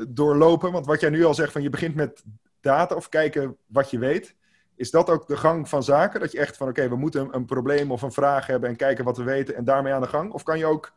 doorlopen. 0.09 0.73
Want 0.73 0.87
wat 0.87 1.01
jij 1.01 1.11
nu 1.11 1.25
al 1.25 1.35
zegt, 1.35 1.53
van 1.53 1.63
je 1.63 1.71
begint 1.71 1.95
met 1.95 2.25
data 2.61 2.95
of 2.95 3.09
kijken 3.09 3.57
wat 3.67 3.91
je 3.91 3.99
weet. 3.99 4.37
Is 4.75 4.91
dat 4.91 5.11
ook 5.11 5.27
de 5.27 5.37
gang 5.37 5.69
van 5.69 5.83
zaken? 5.83 6.21
Dat 6.21 6.33
je 6.33 6.39
echt 6.39 6.57
van 6.57 6.69
oké, 6.69 6.89
we 6.89 6.97
moeten 6.97 7.35
een, 7.35 7.45
probleem 7.45 7.91
of 7.91 8.03
een 8.03 8.13
vraag 8.13 8.47
hebben 8.47 8.69
en 8.69 8.77
kijken 8.77 9.05
wat 9.05 9.17
we 9.17 9.23
weten 9.23 9.55
en 9.55 9.65
daarmee 9.65 9.93
aan 9.93 10.01
de 10.01 10.07
gang? 10.07 10.33
Of 10.33 10.43
kan 10.43 10.59
je 10.59 10.67
ook 10.67 10.97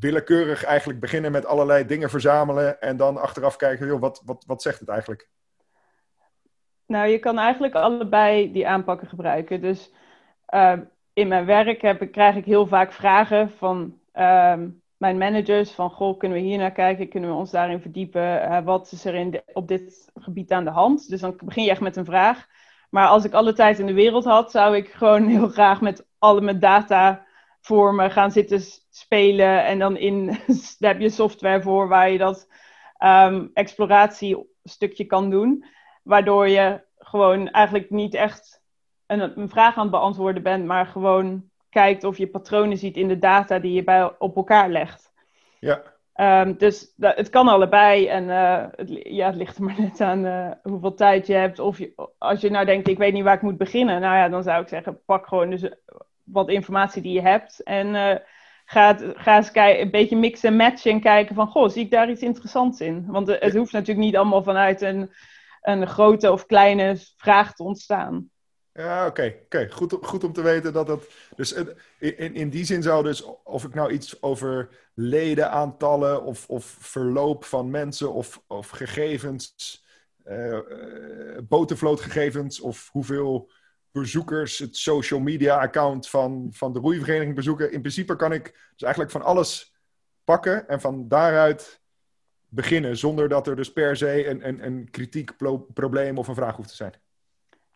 willekeurig 0.00 0.64
eigenlijk 0.64 1.00
beginnen 1.00 1.32
met 1.32 1.46
allerlei 1.46 1.86
dingen 1.86 2.10
verzamelen 2.10 2.80
en 2.80 2.96
dan 2.96 3.16
achteraf 3.16 3.56
kijken, 3.56 3.86
joh, 3.86 4.00
wat, 4.00 4.22
wat, 4.24 4.44
wat 4.46 4.62
zegt 4.62 4.80
het 4.80 4.88
eigenlijk? 4.88 5.28
Nou, 6.86 7.08
je 7.08 7.18
kan 7.18 7.38
eigenlijk 7.38 7.74
allebei 7.74 8.52
die 8.52 8.68
aanpakken 8.68 9.08
gebruiken. 9.08 9.60
Dus 9.60 9.92
uh, 10.54 10.78
in 11.12 11.28
mijn 11.28 11.46
werk 11.46 11.82
heb 11.82 12.12
krijg 12.12 12.36
ik 12.36 12.44
heel 12.44 12.66
vaak 12.66 12.92
vragen 12.92 13.50
van 13.50 13.98
uh, 14.14 14.62
mijn 15.02 15.18
managers 15.18 15.70
van, 15.70 15.90
goh, 15.90 16.18
kunnen 16.18 16.38
we 16.38 16.44
hier 16.44 16.58
naar 16.58 16.72
kijken? 16.72 17.08
Kunnen 17.08 17.30
we 17.30 17.36
ons 17.36 17.50
daarin 17.50 17.80
verdiepen? 17.80 18.22
Uh, 18.22 18.64
wat 18.64 18.92
is 18.92 19.04
er 19.04 19.14
in 19.14 19.42
op 19.52 19.68
dit 19.68 20.10
gebied 20.14 20.52
aan 20.52 20.64
de 20.64 20.70
hand? 20.70 21.08
Dus 21.08 21.20
dan 21.20 21.36
begin 21.44 21.64
je 21.64 21.70
echt 21.70 21.80
met 21.80 21.96
een 21.96 22.04
vraag. 22.04 22.46
Maar 22.90 23.08
als 23.08 23.24
ik 23.24 23.32
alle 23.32 23.52
tijd 23.52 23.78
in 23.78 23.86
de 23.86 23.92
wereld 23.92 24.24
had, 24.24 24.50
zou 24.50 24.76
ik 24.76 24.88
gewoon 24.88 25.26
heel 25.36 25.48
graag 25.48 25.80
met 25.80 26.06
alle 26.18 26.40
mijn 26.40 26.58
data 26.58 27.26
voor 27.60 27.94
me 27.94 28.10
gaan 28.10 28.30
zitten 28.30 28.60
spelen. 28.90 29.64
En 29.64 29.78
dan 29.78 29.96
in, 29.96 30.38
heb 30.78 31.00
je 31.00 31.10
software 31.10 31.62
voor 31.62 31.88
waar 31.88 32.10
je 32.10 32.18
dat 32.18 32.48
um, 33.04 33.50
exploratiestukje 33.54 35.04
kan 35.04 35.30
doen. 35.30 35.64
Waardoor 36.02 36.48
je 36.48 36.84
gewoon 36.98 37.48
eigenlijk 37.48 37.90
niet 37.90 38.14
echt 38.14 38.62
een 39.06 39.48
vraag 39.48 39.76
aan 39.76 39.82
het 39.82 39.90
beantwoorden 39.90 40.42
bent, 40.42 40.64
maar 40.64 40.86
gewoon 40.86 41.50
kijkt 41.72 42.04
of 42.04 42.18
je 42.18 42.26
patronen 42.26 42.76
ziet 42.76 42.96
in 42.96 43.08
de 43.08 43.18
data 43.18 43.58
die 43.58 43.72
je 43.72 43.84
bij, 43.84 44.10
op 44.18 44.36
elkaar 44.36 44.70
legt. 44.70 45.12
Ja. 45.58 45.82
Um, 46.16 46.58
dus 46.58 46.92
dat, 46.96 47.16
het 47.16 47.30
kan 47.30 47.48
allebei. 47.48 48.06
En 48.06 48.24
uh, 48.24 48.64
het, 48.76 48.90
ja, 49.02 49.26
het 49.26 49.36
ligt 49.36 49.56
er 49.56 49.62
maar 49.62 49.80
net 49.88 50.00
aan 50.00 50.24
uh, 50.24 50.50
hoeveel 50.62 50.94
tijd 50.94 51.26
je 51.26 51.34
hebt. 51.34 51.58
Of 51.58 51.78
je, 51.78 52.10
als 52.18 52.40
je 52.40 52.50
nou 52.50 52.66
denkt, 52.66 52.88
ik 52.88 52.98
weet 52.98 53.12
niet 53.12 53.24
waar 53.24 53.34
ik 53.34 53.42
moet 53.42 53.58
beginnen. 53.58 54.00
Nou 54.00 54.16
ja, 54.16 54.28
dan 54.28 54.42
zou 54.42 54.62
ik 54.62 54.68
zeggen, 54.68 55.04
pak 55.04 55.26
gewoon 55.26 55.50
dus 55.50 55.68
wat 56.22 56.48
informatie 56.48 57.02
die 57.02 57.12
je 57.12 57.20
hebt. 57.20 57.62
En 57.62 57.86
uh, 57.86 58.14
ga, 58.64 58.96
ga 59.14 59.36
eens 59.36 59.50
kijken, 59.50 59.82
een 59.82 59.90
beetje 59.90 60.16
mixen 60.16 60.48
en 60.48 60.56
matchen 60.56 60.90
en 60.90 61.00
kijken 61.00 61.34
van, 61.34 61.46
goh, 61.46 61.68
zie 61.68 61.84
ik 61.84 61.90
daar 61.90 62.10
iets 62.10 62.22
interessants 62.22 62.80
in? 62.80 63.04
Want 63.06 63.28
het 63.28 63.56
hoeft 63.56 63.72
natuurlijk 63.72 64.06
niet 64.06 64.16
allemaal 64.16 64.42
vanuit 64.42 64.80
een, 64.80 65.12
een 65.60 65.86
grote 65.86 66.32
of 66.32 66.46
kleine 66.46 66.96
vraag 67.16 67.54
te 67.54 67.62
ontstaan. 67.62 68.30
Ja, 68.74 69.06
oké. 69.06 69.34
oké. 69.44 69.70
Goed, 69.70 69.98
goed 70.02 70.24
om 70.24 70.32
te 70.32 70.42
weten 70.42 70.72
dat 70.72 70.86
dat... 70.86 71.06
Dus 71.36 71.52
in, 71.98 72.34
in 72.34 72.50
die 72.50 72.64
zin 72.64 72.82
zou 72.82 73.02
dus, 73.02 73.22
of 73.44 73.64
ik 73.64 73.74
nou 73.74 73.92
iets 73.92 74.22
over 74.22 74.68
ledenaantallen 74.94 76.22
of, 76.22 76.48
of 76.48 76.64
verloop 76.64 77.44
van 77.44 77.70
mensen 77.70 78.12
of, 78.12 78.42
of 78.46 78.68
gegevens, 78.68 79.84
uh, 80.26 80.58
botenvlootgegevens 81.48 82.60
of 82.60 82.88
hoeveel 82.92 83.50
bezoekers 83.90 84.58
het 84.58 84.76
social 84.76 85.20
media 85.20 85.60
account 85.60 86.08
van, 86.08 86.48
van 86.52 86.72
de 86.72 86.78
roeivereniging 86.78 87.34
bezoeken. 87.34 87.72
In 87.72 87.80
principe 87.80 88.16
kan 88.16 88.32
ik 88.32 88.44
dus 88.72 88.82
eigenlijk 88.82 89.12
van 89.12 89.22
alles 89.22 89.74
pakken 90.24 90.68
en 90.68 90.80
van 90.80 91.08
daaruit 91.08 91.80
beginnen, 92.48 92.96
zonder 92.96 93.28
dat 93.28 93.46
er 93.46 93.56
dus 93.56 93.72
per 93.72 93.96
se 93.96 94.26
een, 94.26 94.48
een, 94.48 94.64
een 94.64 94.90
kritiek, 94.90 95.36
probleem 95.74 96.18
of 96.18 96.28
een 96.28 96.34
vraag 96.34 96.56
hoeft 96.56 96.68
te 96.68 96.74
zijn. 96.74 97.01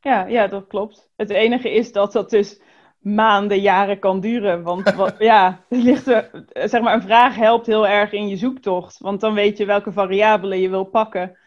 Ja, 0.07 0.27
ja, 0.27 0.47
dat 0.47 0.67
klopt. 0.67 1.11
Het 1.17 1.31
enige 1.31 1.71
is 1.71 1.93
dat 1.93 2.13
dat 2.13 2.31
dus 2.31 2.61
maanden, 2.99 3.61
jaren 3.61 3.99
kan 3.99 4.21
duren. 4.21 4.63
Want 4.63 4.95
wat, 4.95 5.15
ja, 5.19 5.65
ligt 5.69 6.07
er, 6.07 6.45
zeg 6.53 6.81
maar, 6.81 6.95
een 6.95 7.03
vraag 7.03 7.37
helpt 7.37 7.67
heel 7.67 7.87
erg 7.87 8.13
in 8.13 8.29
je 8.29 8.37
zoektocht. 8.37 8.99
Want 8.99 9.21
dan 9.21 9.35
weet 9.35 9.59
je 9.59 9.65
welke 9.65 9.93
variabelen 9.93 10.61
je 10.61 10.69
wil 10.69 10.85
pakken. 10.85 11.39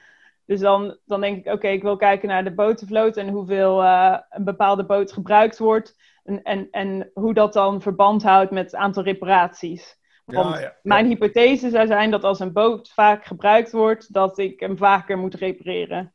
Dus 0.46 0.60
dan, 0.60 0.98
dan 1.06 1.22
denk 1.22 1.46
ik, 1.46 1.54
oké, 1.54 1.68
ik 1.68 1.82
wil 1.82 1.96
kijken 1.96 2.28
naar 2.28 2.44
de 2.44 2.54
botenvloot 2.54 3.18
en 3.18 3.30
hoeveel 3.30 3.84
uh, 3.84 4.18
een 4.30 4.44
bepaalde 4.44 4.86
boot 4.86 5.12
gebruikt 5.12 5.58
wordt. 5.58 5.96
En, 6.24 6.44
en, 6.44 6.68
en 6.72 7.10
hoe 7.14 7.34
dat 7.34 7.54
dan 7.54 7.82
verband 7.82 8.24
houdt 8.24 8.52
met 8.52 8.66
het 8.66 8.76
aantal 8.76 9.04
reparaties. 9.04 10.00
Want 10.26 10.56
ja, 10.56 10.62
ja, 10.62 10.76
mijn 10.84 11.06
hypothese 11.06 11.70
zou 11.70 11.88
zijn 11.88 12.12
dat 12.12 12.24
als 12.24 12.40
een 12.40 12.54
boot 12.54 12.92
vaak 12.94 13.26
gebruikt 13.26 13.72
wordt, 13.72 14.14
dat 14.14 14.38
ik 14.38 14.60
hem 14.60 14.78
vaker 14.78 15.18
moet 15.18 15.36
repareren. 15.36 16.14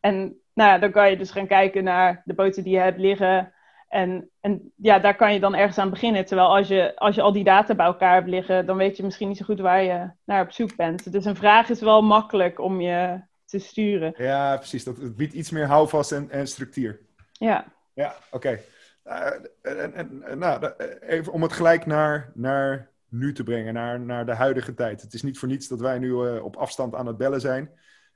En 0.00 0.38
nou 0.54 0.70
ja, 0.70 0.78
dan 0.78 0.90
kan 0.90 1.10
je 1.10 1.16
dus 1.16 1.30
gaan 1.30 1.46
kijken 1.46 1.84
naar 1.84 2.22
de 2.24 2.34
boten 2.34 2.62
die 2.62 2.72
je 2.72 2.80
hebt 2.80 2.98
liggen. 2.98 3.52
En, 3.88 4.30
en 4.40 4.72
ja, 4.76 4.98
daar 4.98 5.16
kan 5.16 5.32
je 5.32 5.40
dan 5.40 5.54
ergens 5.54 5.78
aan 5.78 5.90
beginnen. 5.90 6.24
Terwijl 6.24 6.56
als 6.56 6.68
je, 6.68 6.96
als 6.96 7.14
je 7.14 7.22
al 7.22 7.32
die 7.32 7.44
data 7.44 7.74
bij 7.74 7.86
elkaar 7.86 8.14
hebt 8.14 8.28
liggen, 8.28 8.66
dan 8.66 8.76
weet 8.76 8.96
je 8.96 9.02
misschien 9.02 9.28
niet 9.28 9.36
zo 9.36 9.44
goed 9.44 9.60
waar 9.60 9.82
je 9.82 10.10
naar 10.24 10.42
op 10.42 10.52
zoek 10.52 10.76
bent. 10.76 11.12
Dus 11.12 11.24
een 11.24 11.36
vraag 11.36 11.68
is 11.68 11.80
wel 11.80 12.02
makkelijk 12.02 12.60
om 12.60 12.80
je 12.80 13.20
te 13.44 13.58
sturen. 13.58 14.14
Ja, 14.16 14.56
precies. 14.56 14.84
Dat, 14.84 14.96
het 14.96 15.16
biedt 15.16 15.32
iets 15.32 15.50
meer 15.50 15.66
houvast 15.66 16.12
en, 16.12 16.30
en 16.30 16.46
structuur. 16.46 17.00
Ja. 17.32 17.64
Ja, 17.92 18.14
oké. 18.30 18.60
Uh, 19.04 19.26
en, 19.62 20.22
en, 20.22 20.38
nou, 20.38 20.72
even 21.00 21.32
om 21.32 21.42
het 21.42 21.52
gelijk 21.52 21.86
naar, 21.86 22.30
naar 22.34 22.90
nu 23.08 23.32
te 23.32 23.42
brengen, 23.42 23.74
naar, 23.74 24.00
naar 24.00 24.26
de 24.26 24.34
huidige 24.34 24.74
tijd. 24.74 25.02
Het 25.02 25.14
is 25.14 25.22
niet 25.22 25.38
voor 25.38 25.48
niets 25.48 25.68
dat 25.68 25.80
wij 25.80 25.98
nu 25.98 26.08
uh, 26.08 26.44
op 26.44 26.56
afstand 26.56 26.94
aan 26.94 27.06
het 27.06 27.16
bellen 27.16 27.40
zijn. 27.40 27.70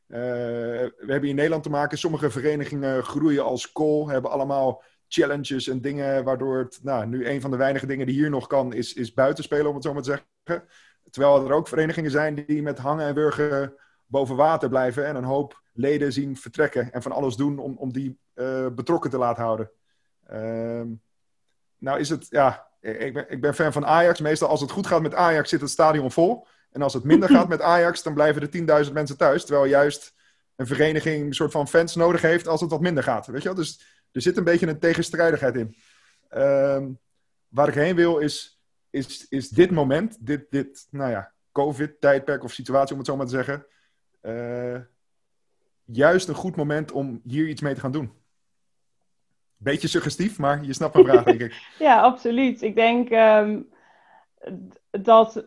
Uh, 0.08 0.18
we 0.18 1.06
hebben 1.06 1.28
in 1.28 1.34
Nederland 1.34 1.62
te 1.62 1.70
maken, 1.70 1.98
sommige 1.98 2.30
verenigingen 2.30 3.02
groeien 3.02 3.44
als 3.44 3.72
kool, 3.72 4.08
hebben 4.08 4.30
allemaal 4.30 4.82
challenges 5.08 5.68
en 5.68 5.80
dingen 5.80 6.24
waardoor 6.24 6.58
het, 6.58 6.78
nou, 6.82 7.06
nu 7.06 7.28
een 7.28 7.40
van 7.40 7.50
de 7.50 7.56
weinige 7.56 7.86
dingen 7.86 8.06
die 8.06 8.14
hier 8.14 8.30
nog 8.30 8.46
kan, 8.46 8.72
is, 8.72 8.94
is 8.94 9.14
buitenspelen, 9.14 9.68
om 9.68 9.74
het 9.74 9.84
zo 9.84 9.92
maar 9.92 10.02
te 10.02 10.20
zeggen. 10.44 10.68
Terwijl 11.10 11.46
er 11.46 11.52
ook 11.52 11.68
verenigingen 11.68 12.10
zijn 12.10 12.34
die 12.34 12.62
met 12.62 12.78
hangen 12.78 13.06
en 13.06 13.14
wurgen 13.14 13.74
boven 14.06 14.36
water 14.36 14.68
blijven 14.68 15.06
en 15.06 15.16
een 15.16 15.24
hoop 15.24 15.62
leden 15.72 16.12
zien 16.12 16.36
vertrekken 16.36 16.92
en 16.92 17.02
van 17.02 17.12
alles 17.12 17.36
doen 17.36 17.58
om, 17.58 17.76
om 17.76 17.92
die 17.92 18.18
uh, 18.34 18.66
betrokken 18.68 19.10
te 19.10 19.18
laten 19.18 19.42
houden. 19.42 19.70
Uh, 20.32 20.82
nou 21.78 21.98
is 21.98 22.08
het, 22.08 22.26
ja, 22.30 22.66
ik 22.80 23.14
ben, 23.14 23.30
ik 23.30 23.40
ben 23.40 23.54
fan 23.54 23.72
van 23.72 23.86
Ajax. 23.86 24.20
Meestal 24.20 24.48
als 24.48 24.60
het 24.60 24.70
goed 24.70 24.86
gaat 24.86 25.02
met 25.02 25.14
Ajax 25.14 25.48
zit 25.48 25.60
het 25.60 25.70
stadion 25.70 26.10
vol. 26.10 26.46
En 26.70 26.82
als 26.82 26.94
het 26.94 27.04
minder 27.04 27.28
gaat 27.28 27.48
met 27.48 27.62
Ajax, 27.62 28.02
dan 28.02 28.14
blijven 28.14 28.42
er 28.42 28.84
10.000 28.86 28.92
mensen 28.92 29.16
thuis. 29.16 29.44
Terwijl 29.44 29.66
juist 29.66 30.14
een 30.56 30.66
vereniging 30.66 31.26
een 31.26 31.34
soort 31.34 31.52
van 31.52 31.68
fans 31.68 31.94
nodig 31.94 32.20
heeft 32.20 32.48
als 32.48 32.60
het 32.60 32.70
wat 32.70 32.80
minder 32.80 33.02
gaat. 33.02 33.26
Weet 33.26 33.42
je 33.42 33.48
wel? 33.48 33.56
Dus 33.56 33.80
er 34.12 34.22
zit 34.22 34.36
een 34.36 34.44
beetje 34.44 34.66
een 34.66 34.78
tegenstrijdigheid 34.78 35.56
in. 35.56 35.76
Uh, 36.30 36.84
waar 37.48 37.68
ik 37.68 37.74
heen 37.74 37.96
wil 37.96 38.18
is, 38.18 38.60
is, 38.90 39.26
is 39.28 39.48
dit 39.48 39.70
moment, 39.70 40.26
dit, 40.26 40.46
dit 40.50 40.86
nou 40.90 41.10
ja, 41.10 41.32
COVID-tijdperk 41.52 42.44
of 42.44 42.52
situatie 42.52 42.92
om 42.92 42.98
het 42.98 43.06
zo 43.06 43.16
maar 43.16 43.26
te 43.26 43.32
zeggen. 43.32 43.66
Uh, 44.22 44.80
juist 45.84 46.28
een 46.28 46.34
goed 46.34 46.56
moment 46.56 46.92
om 46.92 47.20
hier 47.24 47.48
iets 47.48 47.60
mee 47.60 47.74
te 47.74 47.80
gaan 47.80 47.92
doen. 47.92 48.12
Beetje 49.56 49.88
suggestief, 49.88 50.38
maar 50.38 50.64
je 50.64 50.72
snapt 50.72 50.94
mijn 50.94 51.06
vraag, 51.06 51.24
denk 51.24 51.40
ik. 51.40 51.54
ja, 51.78 52.00
absoluut. 52.00 52.62
Ik 52.62 52.74
denk 52.74 53.10
um, 53.10 53.68
dat 54.90 55.46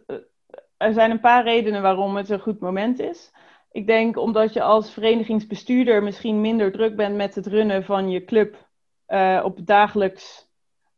er 0.81 0.93
zijn 0.93 1.11
een 1.11 1.19
paar 1.19 1.43
redenen 1.43 1.81
waarom 1.81 2.15
het 2.15 2.29
een 2.29 2.39
goed 2.39 2.59
moment 2.59 2.99
is. 2.99 3.31
Ik 3.71 3.87
denk 3.87 4.17
omdat 4.17 4.53
je 4.53 4.61
als 4.61 4.93
verenigingsbestuurder 4.93 6.03
misschien 6.03 6.41
minder 6.41 6.71
druk 6.71 6.95
bent 6.95 7.15
met 7.15 7.35
het 7.35 7.47
runnen 7.47 7.83
van 7.83 8.09
je 8.09 8.25
club 8.25 8.67
uh, 9.07 9.41
op 9.43 9.65
dagelijks, 9.65 10.49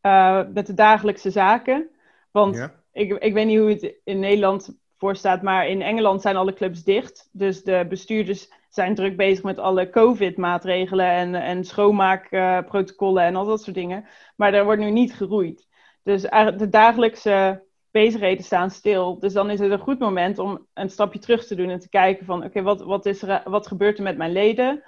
uh, 0.01 0.41
met 0.53 0.67
de 0.67 0.73
dagelijkse 0.73 1.31
zaken. 1.31 1.89
Want 2.31 2.69
ik, 2.91 3.11
ik 3.11 3.33
weet 3.33 3.45
niet 3.45 3.59
hoe 3.59 3.69
het 3.69 3.93
in 4.03 4.19
Nederland 4.19 4.77
voor 4.97 5.15
staat, 5.15 5.41
maar 5.41 5.67
in 5.67 5.81
Engeland 5.81 6.21
zijn 6.21 6.35
alle 6.35 6.53
clubs 6.53 6.83
dicht. 6.83 7.29
Dus 7.31 7.63
de 7.63 7.85
bestuurders 7.89 8.51
zijn 8.69 8.95
druk 8.95 9.17
bezig 9.17 9.43
met 9.43 9.57
alle 9.57 9.89
COVID-maatregelen 9.89 11.09
en, 11.09 11.35
en 11.35 11.63
schoonmaakprotocollen 11.63 13.23
en 13.23 13.35
al 13.35 13.45
dat 13.45 13.61
soort 13.61 13.75
dingen. 13.75 14.05
Maar 14.35 14.53
er 14.53 14.63
wordt 14.63 14.81
nu 14.81 14.91
niet 14.91 15.13
geroeid. 15.13 15.67
Dus 16.03 16.21
de 16.57 16.69
dagelijkse 16.69 17.63
bezigheden 17.93 18.43
staan 18.43 18.69
stil. 18.69 19.19
Dus 19.19 19.33
dan 19.33 19.50
is 19.50 19.59
het 19.59 19.71
een 19.71 19.79
goed 19.79 20.00
moment 20.00 20.39
om 20.39 20.67
een 20.73 20.89
stapje 20.89 21.19
terug 21.19 21.45
te 21.45 21.55
doen 21.55 21.69
en 21.69 21.79
te 21.79 21.89
kijken 21.89 22.25
van 22.25 22.43
oké, 22.43 22.62
wat, 22.62 22.81
wat, 22.81 23.05
is 23.05 23.21
er, 23.21 23.41
wat 23.45 23.67
gebeurt 23.67 23.97
er 23.97 24.03
met 24.03 24.17
mijn 24.17 24.31
leden? 24.31 24.83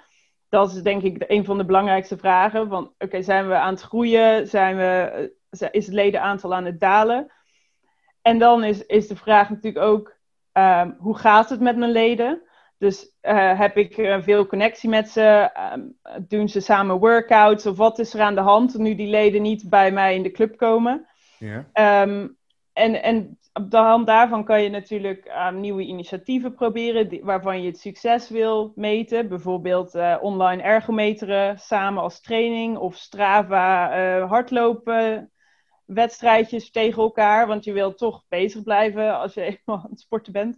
dat 0.48 0.72
is 0.72 0.82
denk 0.82 1.02
ik 1.02 1.24
een 1.26 1.44
van 1.44 1.58
de 1.58 1.64
belangrijkste 1.64 2.18
vragen. 2.18 2.68
Van 2.68 2.92
oké, 2.98 3.22
zijn 3.22 3.48
we 3.48 3.54
aan 3.54 3.72
het 3.72 3.82
groeien? 3.82 4.46
Zijn 4.48 4.76
we, 4.76 5.32
is 5.70 5.86
het 5.86 5.94
ledenaantal 5.94 6.54
aan 6.54 6.64
het 6.64 6.80
dalen? 6.80 7.32
En 8.22 8.38
dan 8.38 8.64
is, 8.64 8.86
is 8.86 9.08
de 9.08 9.16
vraag 9.16 9.50
natuurlijk 9.50 9.84
ook, 9.84 10.16
ehm, 10.52 10.90
hoe 10.98 11.18
gaat 11.18 11.48
het 11.48 11.60
met 11.60 11.76
mijn 11.76 11.90
leden? 11.90 12.42
Dus 12.78 13.16
uh, 13.22 13.58
heb 13.58 13.76
ik 13.76 13.96
uh, 13.96 14.22
veel 14.22 14.46
connectie 14.46 14.88
met 14.88 15.08
ze? 15.08 15.50
Um, 15.74 15.98
doen 16.28 16.48
ze 16.48 16.60
samen 16.60 16.98
workouts? 16.98 17.66
Of 17.66 17.76
wat 17.76 17.98
is 17.98 18.14
er 18.14 18.20
aan 18.20 18.34
de 18.34 18.40
hand 18.40 18.78
nu 18.78 18.94
die 18.94 19.08
leden 19.08 19.42
niet 19.42 19.68
bij 19.68 19.92
mij 19.92 20.14
in 20.14 20.22
de 20.22 20.30
club 20.30 20.56
komen? 20.56 21.06
Ja. 21.38 22.02
Um, 22.02 22.36
en, 22.76 23.02
en 23.02 23.38
op 23.52 23.70
de 23.70 23.76
hand 23.76 24.06
daarvan 24.06 24.44
kan 24.44 24.62
je 24.62 24.68
natuurlijk 24.68 25.32
um, 25.48 25.60
nieuwe 25.60 25.82
initiatieven 25.82 26.54
proberen 26.54 27.24
waarvan 27.24 27.60
je 27.60 27.66
het 27.66 27.78
succes 27.78 28.28
wil 28.28 28.72
meten. 28.74 29.28
Bijvoorbeeld 29.28 29.94
uh, 29.94 30.16
online 30.20 30.62
ergometeren 30.62 31.58
samen 31.58 32.02
als 32.02 32.20
training 32.20 32.76
of 32.76 32.96
Strava 32.96 33.90
hardlopen 34.26 35.30
wedstrijdjes 35.84 36.70
tegen 36.70 37.02
elkaar. 37.02 37.46
Want 37.46 37.64
je 37.64 37.72
wilt 37.72 37.98
toch 37.98 38.24
bezig 38.28 38.62
blijven 38.62 39.18
als 39.18 39.34
je 39.34 39.42
eenmaal 39.64 39.84
aan 39.84 39.90
het 39.90 40.00
sporten 40.00 40.32
bent. 40.32 40.56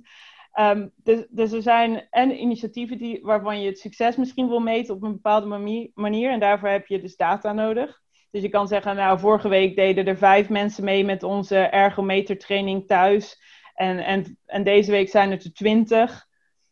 Um, 0.60 0.92
dus, 0.96 1.26
dus, 1.30 1.52
er 1.52 1.62
zijn 1.62 2.06
en 2.10 2.40
initiatieven 2.40 2.98
die, 2.98 3.20
waarvan 3.22 3.60
je 3.60 3.66
het 3.66 3.78
succes 3.78 4.16
misschien 4.16 4.48
wil 4.48 4.60
meten 4.60 4.94
op 4.94 5.02
een 5.02 5.12
bepaalde 5.12 5.46
manier. 5.94 6.30
En 6.30 6.40
daarvoor 6.40 6.68
heb 6.68 6.86
je 6.86 7.00
dus 7.00 7.16
data 7.16 7.52
nodig. 7.52 8.00
Dus 8.30 8.42
je 8.42 8.48
kan 8.48 8.68
zeggen, 8.68 8.96
nou, 8.96 9.18
vorige 9.18 9.48
week 9.48 9.76
deden 9.76 10.06
er 10.06 10.16
vijf 10.16 10.48
mensen 10.48 10.84
mee 10.84 11.04
met 11.04 11.22
onze 11.22 11.56
ergometertraining 11.56 12.86
thuis. 12.86 13.42
En, 13.74 13.98
en, 13.98 14.38
en 14.46 14.64
deze 14.64 14.90
week 14.90 15.08
zijn 15.08 15.30
het 15.30 15.44
er 15.44 15.52
twintig. 15.52 16.26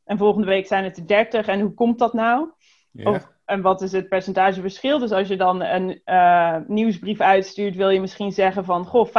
En 0.04 0.18
volgende 0.18 0.46
week 0.46 0.66
zijn 0.66 0.84
het 0.84 0.96
er 0.96 1.06
dertig. 1.06 1.46
En 1.46 1.60
hoe 1.60 1.74
komt 1.74 1.98
dat 1.98 2.12
nou? 2.12 2.50
Of, 3.04 3.28
en 3.44 3.62
wat 3.62 3.82
is 3.82 3.92
het 3.92 4.08
percentageverschil? 4.08 4.98
Dus 4.98 5.10
als 5.10 5.28
je 5.28 5.36
dan 5.36 5.62
een 5.62 6.00
uh, 6.04 6.56
nieuwsbrief 6.66 7.20
uitstuurt, 7.20 7.76
wil 7.76 7.88
je 7.88 8.00
misschien 8.00 8.32
zeggen 8.32 8.64
van... 8.64 8.84
Goh, 8.84 9.08
50% 9.08 9.10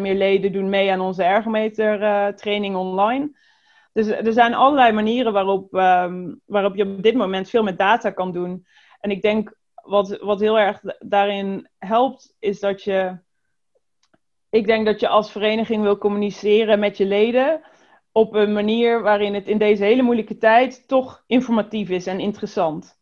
meer 0.00 0.14
leden 0.14 0.52
doen 0.52 0.68
mee 0.68 0.92
aan 0.92 1.00
onze 1.00 1.22
ergometertraining 1.22 2.74
uh, 2.74 2.80
online. 2.80 3.38
Dus 3.92 4.06
er 4.06 4.32
zijn 4.32 4.54
allerlei 4.54 4.92
manieren 4.92 5.32
waarop, 5.32 5.74
um, 5.74 6.40
waarop 6.46 6.74
je 6.74 6.84
op 6.84 7.02
dit 7.02 7.14
moment 7.14 7.50
veel 7.50 7.62
met 7.62 7.78
data 7.78 8.10
kan 8.10 8.32
doen. 8.32 8.66
En 9.00 9.10
ik 9.10 9.22
denk 9.22 9.58
wat, 9.90 10.18
wat 10.20 10.40
heel 10.40 10.58
erg 10.58 10.80
daarin 10.98 11.68
helpt, 11.78 12.36
is 12.38 12.60
dat 12.60 12.82
je. 12.82 13.18
Ik 14.50 14.66
denk 14.66 14.86
dat 14.86 15.00
je 15.00 15.08
als 15.08 15.32
vereniging 15.32 15.82
wil 15.82 15.98
communiceren 15.98 16.78
met 16.78 16.96
je 16.96 17.06
leden 17.06 17.60
op 18.12 18.34
een 18.34 18.52
manier 18.52 19.02
waarin 19.02 19.34
het 19.34 19.48
in 19.48 19.58
deze 19.58 19.84
hele 19.84 20.02
moeilijke 20.02 20.36
tijd 20.36 20.88
toch 20.88 21.24
informatief 21.26 21.88
is 21.88 22.06
en 22.06 22.20
interessant. 22.20 22.98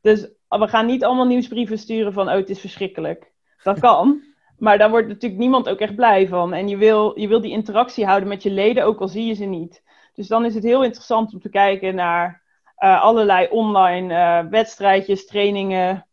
Dus 0.00 0.28
we 0.48 0.68
gaan 0.68 0.86
niet 0.86 1.04
allemaal 1.04 1.26
nieuwsbrieven 1.26 1.78
sturen 1.78 2.12
van, 2.12 2.28
oh 2.28 2.34
het 2.34 2.50
is 2.50 2.60
verschrikkelijk. 2.60 3.32
Dat 3.62 3.80
kan, 3.80 4.22
maar 4.58 4.78
daar 4.78 4.90
wordt 4.90 5.08
natuurlijk 5.08 5.40
niemand 5.40 5.68
ook 5.68 5.78
echt 5.78 5.94
blij 5.94 6.28
van. 6.28 6.52
En 6.52 6.68
je 6.68 6.76
wil, 6.76 7.20
je 7.20 7.28
wil 7.28 7.40
die 7.40 7.50
interactie 7.50 8.06
houden 8.06 8.28
met 8.28 8.42
je 8.42 8.50
leden, 8.50 8.84
ook 8.84 9.00
al 9.00 9.08
zie 9.08 9.26
je 9.26 9.34
ze 9.34 9.44
niet. 9.44 9.82
Dus 10.14 10.28
dan 10.28 10.44
is 10.44 10.54
het 10.54 10.64
heel 10.64 10.84
interessant 10.84 11.32
om 11.32 11.40
te 11.40 11.48
kijken 11.48 11.94
naar 11.94 12.42
uh, 12.78 13.02
allerlei 13.02 13.48
online 13.50 14.14
uh, 14.14 14.50
wedstrijdjes, 14.50 15.26
trainingen, 15.26 16.05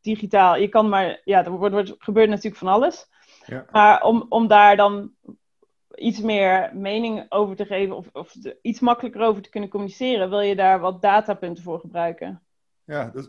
digitaal. 0.00 0.56
Je 0.56 0.68
kan 0.68 0.88
maar, 0.88 1.20
ja, 1.24 1.44
er 1.44 1.50
wordt, 1.50 1.74
wordt, 1.74 1.94
gebeurt 1.98 2.28
natuurlijk 2.28 2.56
van 2.56 2.68
alles. 2.68 3.06
Ja. 3.46 3.64
Maar 3.70 4.02
om, 4.02 4.26
om 4.28 4.46
daar 4.46 4.76
dan 4.76 5.12
iets 5.94 6.20
meer 6.20 6.70
mening 6.74 7.26
over 7.28 7.56
te 7.56 7.64
geven 7.64 7.96
of, 7.96 8.06
of 8.12 8.32
de, 8.32 8.58
iets 8.62 8.80
makkelijker 8.80 9.22
over 9.22 9.42
te 9.42 9.48
kunnen 9.48 9.70
communiceren, 9.70 10.30
wil 10.30 10.40
je 10.40 10.56
daar 10.56 10.80
wat 10.80 11.02
datapunten 11.02 11.62
voor 11.62 11.80
gebruiken. 11.80 12.42
Ja, 12.84 13.10
dus, 13.14 13.28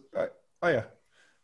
oh 0.60 0.70
ja. 0.70 0.92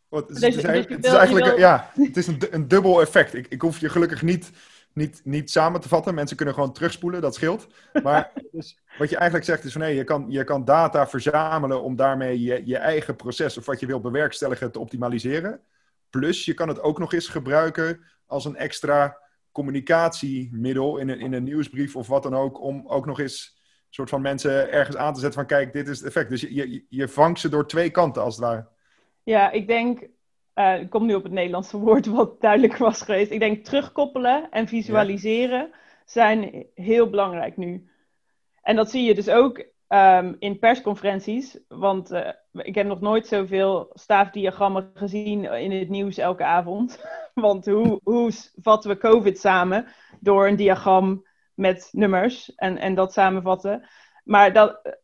het, 0.10 0.30
is, 0.30 0.40
dus, 0.40 0.56
het, 0.56 0.90
is, 0.90 0.98
dus 0.98 1.14
eigenlijk, 1.14 1.58
ja, 1.58 1.92
het 1.94 2.18
is 2.18 2.28
een, 2.28 2.42
een 2.50 2.68
dubbel 2.68 3.02
effect. 3.02 3.34
Ik, 3.34 3.48
ik 3.48 3.62
hoef 3.62 3.80
je 3.80 3.90
gelukkig 3.90 4.22
niet 4.22 4.52
niet, 4.94 5.22
niet 5.24 5.52
samen 5.52 5.82
te 5.82 5.88
vatten. 5.88 6.14
Mensen 6.14 6.38
kunnen 6.38 6.56
gewoon 6.56 6.74
terugspoelen, 6.74 7.22
dat 7.22 7.36
scheelt. 7.36 7.68
Maar 8.04 8.32
dus, 8.52 8.80
wat 8.98 9.10
je 9.10 9.16
eigenlijk 9.16 9.46
zegt 9.46 9.64
is 9.64 9.72
van 9.72 9.82
nee, 9.82 9.96
je 9.96 10.04
kan, 10.04 10.26
je 10.30 10.44
kan 10.44 10.66
data 10.66 11.08
verzamelen 11.08 11.82
om 11.82 11.96
daarmee 11.96 12.42
je, 12.42 12.62
je 12.66 12.78
eigen 12.78 13.16
proces 13.16 13.58
of 13.58 13.66
wat 13.66 13.80
je 13.80 13.86
wilt 13.86 14.02
bewerkstelligen 14.02 14.72
te 14.72 14.80
optimaliseren. 14.80 15.62
Plus 16.10 16.46
je 16.46 16.54
kan 16.54 16.68
het 16.68 16.82
ook 16.82 17.00
nog 17.00 17.14
eens 17.14 17.28
gebruiken 17.28 18.04
als 18.26 18.46
een 18.46 18.56
extra 18.56 19.18
communicatiemiddel 19.52 20.98
in 20.98 21.10
een, 21.10 21.20
in 21.20 21.34
een 21.34 21.44
nieuwsbrief 21.44 21.96
of 21.96 22.08
wat 22.08 22.24
dan 22.24 22.36
ook. 22.36 22.62
Om 22.62 22.88
ook 22.88 23.06
nog 23.06 23.20
eens 23.20 23.54
een 23.56 23.94
soort 23.94 24.10
van 24.10 24.22
mensen 24.22 24.72
ergens 24.72 24.98
aan 24.98 25.14
te 25.14 25.20
zetten 25.20 25.40
van 25.40 25.48
kijk, 25.48 25.74
dit 25.74 25.88
is 25.88 25.98
het 25.98 26.08
effect. 26.08 26.30
Dus 26.30 26.42
je, 26.42 26.54
je, 26.54 26.86
je 26.90 27.08
vangt 27.08 27.40
ze 27.40 27.50
door 27.50 27.68
twee 27.68 27.90
kanten 27.90 28.24
als 28.24 28.36
het 28.36 28.46
ware. 28.46 28.68
Ja, 29.24 29.52
ik 29.52 29.68
denk 29.68 30.08
uh, 30.62 30.82
ik 30.82 30.90
kom 30.90 31.06
nu 31.06 31.14
op 31.14 31.24
het 31.24 31.32
Nederlandse 31.32 31.78
woord 31.78 32.06
wat 32.06 32.42
duidelijk 32.42 32.78
was 32.78 33.02
geweest. 33.02 33.32
Ik 33.32 33.40
denk 33.40 33.66
terugkoppelen 33.66 34.50
en 34.50 34.68
visualiseren 34.68 35.72
zijn 36.06 36.66
heel 36.76 37.10
belangrijk 37.10 37.58
nu. 37.58 37.90
En 38.62 38.76
dat 38.76 38.90
zie 38.90 39.04
je 39.04 39.16
dus 39.16 39.30
ook 39.30 39.66
um, 39.88 40.36
in 40.40 40.60
persconferenties. 40.60 41.60
Want 41.68 42.12
uh, 42.12 42.30
ik 42.54 42.76
heb 42.76 42.88
nog 42.88 43.02
nooit 43.02 43.28
zoveel 43.28 43.90
staafdiagrammen 43.94 44.92
gezien 44.94 45.44
in 45.44 45.72
het 45.72 45.90
nieuws 45.90 46.18
elke 46.18 46.44
avond. 46.44 47.06
want 47.34 47.66
hoe, 47.66 48.00
hoe 48.04 48.32
vatten 48.62 48.90
we 48.90 48.98
COVID 48.98 49.40
samen? 49.40 49.88
Door 50.20 50.48
een 50.48 50.56
diagram 50.56 51.28
met 51.54 51.90
nummers 51.92 52.56
en, 52.56 52.78
en 52.78 52.96
dat 52.96 53.14
samenvatten. 53.14 53.88
Maar 54.24 54.54
dat, 54.54 54.98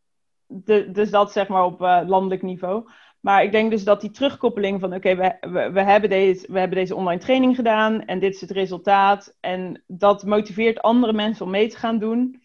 de, 0.48 0.92
dus 0.92 1.10
dat 1.10 1.32
zeg 1.32 1.48
maar 1.48 1.64
op 1.64 1.80
landelijk 1.80 2.42
niveau. 2.42 2.90
Maar 3.28 3.44
ik 3.44 3.52
denk 3.52 3.72
dus 3.72 3.84
dat 3.84 4.02
die 4.02 4.12
terugkoppeling 4.12 4.80
van 4.80 4.94
oké, 4.94 5.16
we, 5.16 5.38
we, 5.40 5.72
we, 5.72 5.82
hebben 5.82 6.10
deze, 6.10 6.52
we 6.52 6.60
hebben 6.60 6.78
deze 6.78 6.96
online 6.96 7.22
training 7.22 7.56
gedaan 7.56 8.06
en 8.06 8.20
dit 8.20 8.34
is 8.34 8.42
het 8.42 8.52
resultaat. 8.52 9.38
En 9.40 9.84
dat 9.88 10.26
motiveert 10.26 10.82
andere 10.82 11.14
mensen 11.14 11.46
om 11.46 11.52
mee 11.52 11.68
te 11.68 11.78
gaan 11.78 12.00
doen. 12.00 12.42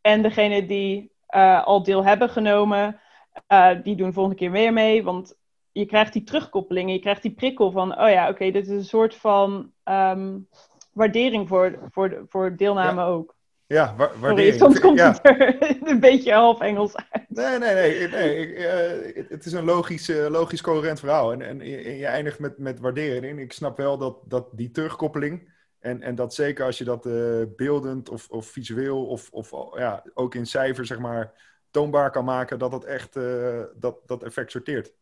En 0.00 0.22
degene 0.22 0.66
die 0.66 1.12
uh, 1.30 1.64
al 1.64 1.82
deel 1.82 2.04
hebben 2.04 2.28
genomen, 2.28 3.00
uh, 3.48 3.70
die 3.82 3.96
doen 3.96 4.12
volgende 4.12 4.38
keer 4.38 4.50
weer 4.50 4.72
mee. 4.72 5.04
Want 5.04 5.38
je 5.72 5.86
krijgt 5.86 6.12
die 6.12 6.22
terugkoppeling, 6.22 6.90
je 6.90 6.98
krijgt 6.98 7.22
die 7.22 7.34
prikkel 7.34 7.70
van, 7.70 8.00
oh 8.00 8.10
ja, 8.10 8.28
oké, 8.28 8.50
dit 8.50 8.66
is 8.66 8.76
een 8.76 8.84
soort 8.84 9.14
van 9.14 9.72
um, 9.84 10.48
waardering 10.92 11.48
voor, 11.48 11.88
voor, 11.90 12.24
voor 12.28 12.56
deelname 12.56 13.00
ja. 13.00 13.06
ook. 13.06 13.35
Ja, 13.66 13.94
wa 13.96 14.10
waardering. 14.18 14.58
soms 14.58 14.80
komt 14.80 15.00
het 15.00 15.20
er 15.22 15.88
een 15.88 16.00
beetje 16.00 16.32
half 16.32 16.60
Engels 16.60 16.96
uit. 16.96 17.24
Nee, 17.28 17.58
nee, 17.58 17.74
nee. 17.74 18.08
nee 18.08 18.36
ik, 18.36 18.58
uh, 18.58 19.28
het 19.28 19.46
is 19.46 19.52
een 19.52 19.64
logisch, 19.64 20.08
uh, 20.08 20.26
logisch 20.26 20.60
coherent 20.60 20.98
verhaal. 20.98 21.32
En, 21.32 21.42
en, 21.42 21.60
en, 21.60 21.96
je 21.96 22.06
eindigt 22.06 22.38
met, 22.38 22.58
met 22.58 22.80
waardering. 22.80 23.40
Ik 23.40 23.52
snap 23.52 23.76
wel 23.76 23.98
dat, 23.98 24.18
dat 24.24 24.48
die 24.52 24.70
terugkoppeling... 24.70 25.54
En, 25.78 26.02
en 26.02 26.14
dat 26.14 26.34
zeker 26.34 26.64
als 26.64 26.78
je 26.78 26.84
dat 26.84 27.06
uh, 27.06 27.42
beeldend 27.56 28.08
of, 28.08 28.28
of 28.28 28.46
visueel 28.46 29.06
of, 29.06 29.28
of 29.30 29.50
ja, 29.76 30.02
ook 30.14 30.34
in 30.34 30.46
cijfers 30.46 30.88
zeg 30.88 30.98
maar, 30.98 31.32
toonbaar 31.70 32.10
kan 32.10 32.24
maken... 32.24 32.58
dat 32.58 32.70
dat 32.70 32.84
echt 32.84 33.14
dat, 33.74 33.96
dat 34.06 34.22
effect 34.22 34.50
sorteert 34.50 34.92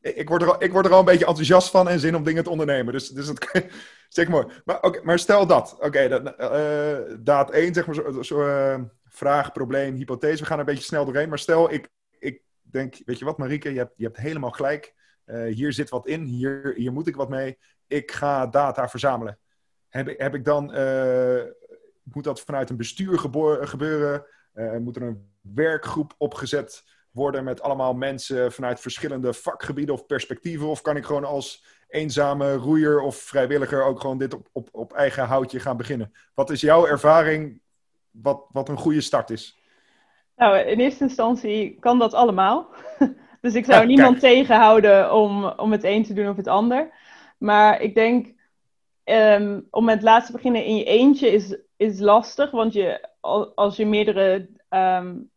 ik 0.00 0.28
word, 0.28 0.42
er 0.42 0.52
al, 0.52 0.62
ik 0.62 0.72
word 0.72 0.86
er 0.86 0.92
al 0.92 0.98
een 0.98 1.04
beetje 1.04 1.26
enthousiast 1.26 1.70
van 1.70 1.88
en 1.88 2.00
zin 2.00 2.14
om 2.14 2.24
dingen 2.24 2.44
te 2.44 2.50
ondernemen. 2.50 2.92
Dus, 2.92 3.08
dus 3.08 3.26
dat 3.26 3.50
zeg 4.08 4.28
mooi. 4.28 4.46
Maar, 4.64 4.82
okay, 4.82 5.02
maar 5.02 5.18
stel 5.18 5.46
dat. 5.46 5.74
Oké, 5.74 5.86
okay, 5.86 6.08
uh, 6.10 7.16
daad 7.18 7.50
1, 7.50 7.74
zeg 7.74 7.86
maar, 7.86 7.94
zo, 7.94 8.22
zo 8.22 8.46
uh, 8.46 8.80
vraag, 9.04 9.52
probleem, 9.52 9.94
hypothese. 9.94 10.42
We 10.42 10.46
gaan 10.46 10.58
er 10.58 10.68
een 10.68 10.74
beetje 10.74 10.88
snel 10.88 11.04
doorheen. 11.04 11.28
Maar 11.28 11.38
stel, 11.38 11.72
ik, 11.72 11.88
ik 12.18 12.42
denk, 12.60 12.96
weet 13.04 13.18
je 13.18 13.24
wat, 13.24 13.38
Marieke, 13.38 13.72
je 13.72 13.78
hebt, 13.78 13.92
je 13.96 14.04
hebt 14.04 14.16
helemaal 14.16 14.50
gelijk. 14.50 14.94
Uh, 15.26 15.54
hier 15.54 15.72
zit 15.72 15.90
wat 15.90 16.06
in, 16.06 16.22
hier, 16.22 16.72
hier 16.76 16.92
moet 16.92 17.06
ik 17.06 17.16
wat 17.16 17.28
mee. 17.28 17.58
Ik 17.86 18.12
ga 18.12 18.46
data 18.46 18.88
verzamelen. 18.88 19.38
Heb, 19.88 20.18
heb 20.18 20.34
ik 20.34 20.44
dan, 20.44 20.64
moet 22.02 22.24
dat 22.24 22.40
vanuit 22.40 22.70
een 22.70 22.76
bestuur 22.76 23.18
gebeuren? 23.18 24.24
moet 24.78 24.96
er 24.96 25.02
een 25.02 25.30
werkgroep 25.40 26.14
opgezet 26.18 26.84
worden 27.10 27.44
met 27.44 27.62
allemaal 27.62 27.94
mensen 27.94 28.52
vanuit 28.52 28.80
verschillende 28.80 29.32
vakgebieden 29.32 29.94
of 29.94 30.06
perspectieven? 30.06 30.66
Of 30.66 30.80
kan 30.80 30.96
ik 30.96 31.04
gewoon 31.04 31.24
als 31.24 31.64
eenzame 31.88 32.54
roeier 32.54 33.00
of 33.00 33.16
vrijwilliger 33.16 33.84
ook 33.84 34.00
gewoon 34.00 34.18
dit 34.18 34.34
op, 34.34 34.48
op, 34.52 34.68
op 34.72 34.92
eigen 34.92 35.24
houtje 35.24 35.60
gaan 35.60 35.76
beginnen? 35.76 36.12
Wat 36.34 36.50
is 36.50 36.60
jouw 36.60 36.86
ervaring 36.86 37.60
wat, 38.10 38.46
wat 38.52 38.68
een 38.68 38.76
goede 38.76 39.00
start 39.00 39.30
is? 39.30 39.58
Nou, 40.36 40.58
in 40.58 40.78
eerste 40.78 41.04
instantie 41.04 41.76
kan 41.80 41.98
dat 41.98 42.14
allemaal. 42.14 42.68
dus 43.40 43.54
ik 43.54 43.64
zou 43.64 43.86
niemand 43.86 44.20
tegenhouden 44.20 45.14
om, 45.14 45.44
om 45.44 45.72
het 45.72 45.84
een 45.84 46.04
te 46.04 46.12
doen 46.12 46.28
of 46.28 46.36
het 46.36 46.48
ander. 46.48 46.90
Maar 47.38 47.80
ik 47.80 47.94
denk, 47.94 48.34
um, 49.04 49.66
om 49.70 49.84
met 49.84 49.94
het 49.94 50.04
laatste 50.04 50.32
te 50.32 50.36
beginnen 50.36 50.64
in 50.64 50.76
je 50.76 50.84
eentje 50.84 51.30
is, 51.30 51.56
is 51.76 51.98
lastig. 51.98 52.50
Want 52.50 52.72
je, 52.72 53.08
als 53.54 53.76
je 53.76 53.86
meerdere 53.86 54.48
um, 54.68 55.30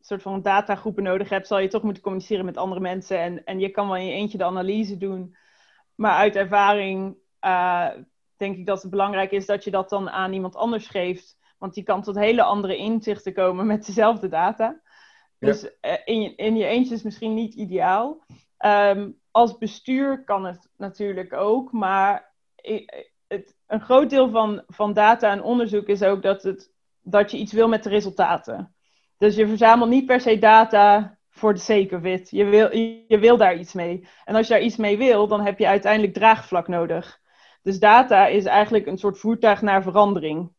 soort 0.00 0.22
van 0.22 0.42
datagroepen 0.42 1.02
nodig 1.02 1.28
hebt, 1.28 1.46
zal 1.46 1.58
je 1.58 1.68
toch 1.68 1.82
moeten 1.82 2.02
communiceren 2.02 2.44
met 2.44 2.56
andere 2.56 2.80
mensen. 2.80 3.18
En, 3.18 3.44
en 3.44 3.60
je 3.60 3.68
kan 3.68 3.86
wel 3.86 3.96
in 3.96 4.06
je 4.06 4.12
eentje 4.12 4.38
de 4.38 4.44
analyse 4.44 4.96
doen. 4.96 5.36
Maar 5.94 6.16
uit 6.16 6.36
ervaring 6.36 7.16
uh, 7.44 7.88
denk 8.36 8.56
ik 8.56 8.66
dat 8.66 8.82
het 8.82 8.90
belangrijk 8.90 9.30
is 9.30 9.46
dat 9.46 9.64
je 9.64 9.70
dat 9.70 9.88
dan 9.88 10.10
aan 10.10 10.32
iemand 10.32 10.56
anders 10.56 10.86
geeft. 10.86 11.38
Want 11.58 11.74
die 11.74 11.84
kan 11.84 12.02
tot 12.02 12.14
hele 12.14 12.42
andere 12.42 12.76
inzichten 12.76 13.32
komen 13.34 13.66
met 13.66 13.86
dezelfde 13.86 14.28
data. 14.28 14.80
Dus 15.38 15.64
uh, 15.64 15.70
in, 16.04 16.22
je, 16.22 16.34
in 16.34 16.56
je 16.56 16.64
eentje 16.64 16.94
is 16.94 17.02
misschien 17.02 17.34
niet 17.34 17.54
ideaal. 17.54 18.24
Ehm, 18.56 19.10
als 19.30 19.58
bestuur 19.58 20.24
kan 20.24 20.44
het 20.44 20.70
natuurlijk 20.76 21.32
ook, 21.32 21.72
maar 21.72 22.32
het, 23.26 23.56
een 23.66 23.80
groot 23.80 24.10
deel 24.10 24.30
van, 24.30 24.62
van 24.66 24.92
data 24.92 25.30
en 25.30 25.42
onderzoek 25.42 25.86
is 25.86 26.02
ook 26.02 26.22
dat, 26.22 26.42
het, 26.42 26.72
dat 27.00 27.30
je 27.30 27.38
iets 27.38 27.52
wil 27.52 27.68
met 27.68 27.82
de 27.82 27.88
resultaten. 27.88 28.74
Dus 29.20 29.34
je 29.34 29.46
verzamelt 29.46 29.90
niet 29.90 30.06
per 30.06 30.20
se 30.20 30.38
data 30.38 31.16
voor 31.30 31.54
de 31.54 31.88
it. 32.02 32.30
Je 32.30 32.44
wil, 32.44 32.76
je 33.06 33.18
wil 33.18 33.36
daar 33.36 33.56
iets 33.56 33.72
mee. 33.72 34.06
En 34.24 34.34
als 34.34 34.46
je 34.46 34.52
daar 34.52 34.62
iets 34.62 34.76
mee 34.76 34.98
wil, 34.98 35.28
dan 35.28 35.40
heb 35.40 35.58
je 35.58 35.66
uiteindelijk 35.66 36.12
draagvlak 36.12 36.68
nodig. 36.68 37.20
Dus 37.62 37.78
data 37.78 38.26
is 38.26 38.44
eigenlijk 38.44 38.86
een 38.86 38.98
soort 38.98 39.18
voertuig 39.18 39.62
naar 39.62 39.82
verandering. 39.82 40.52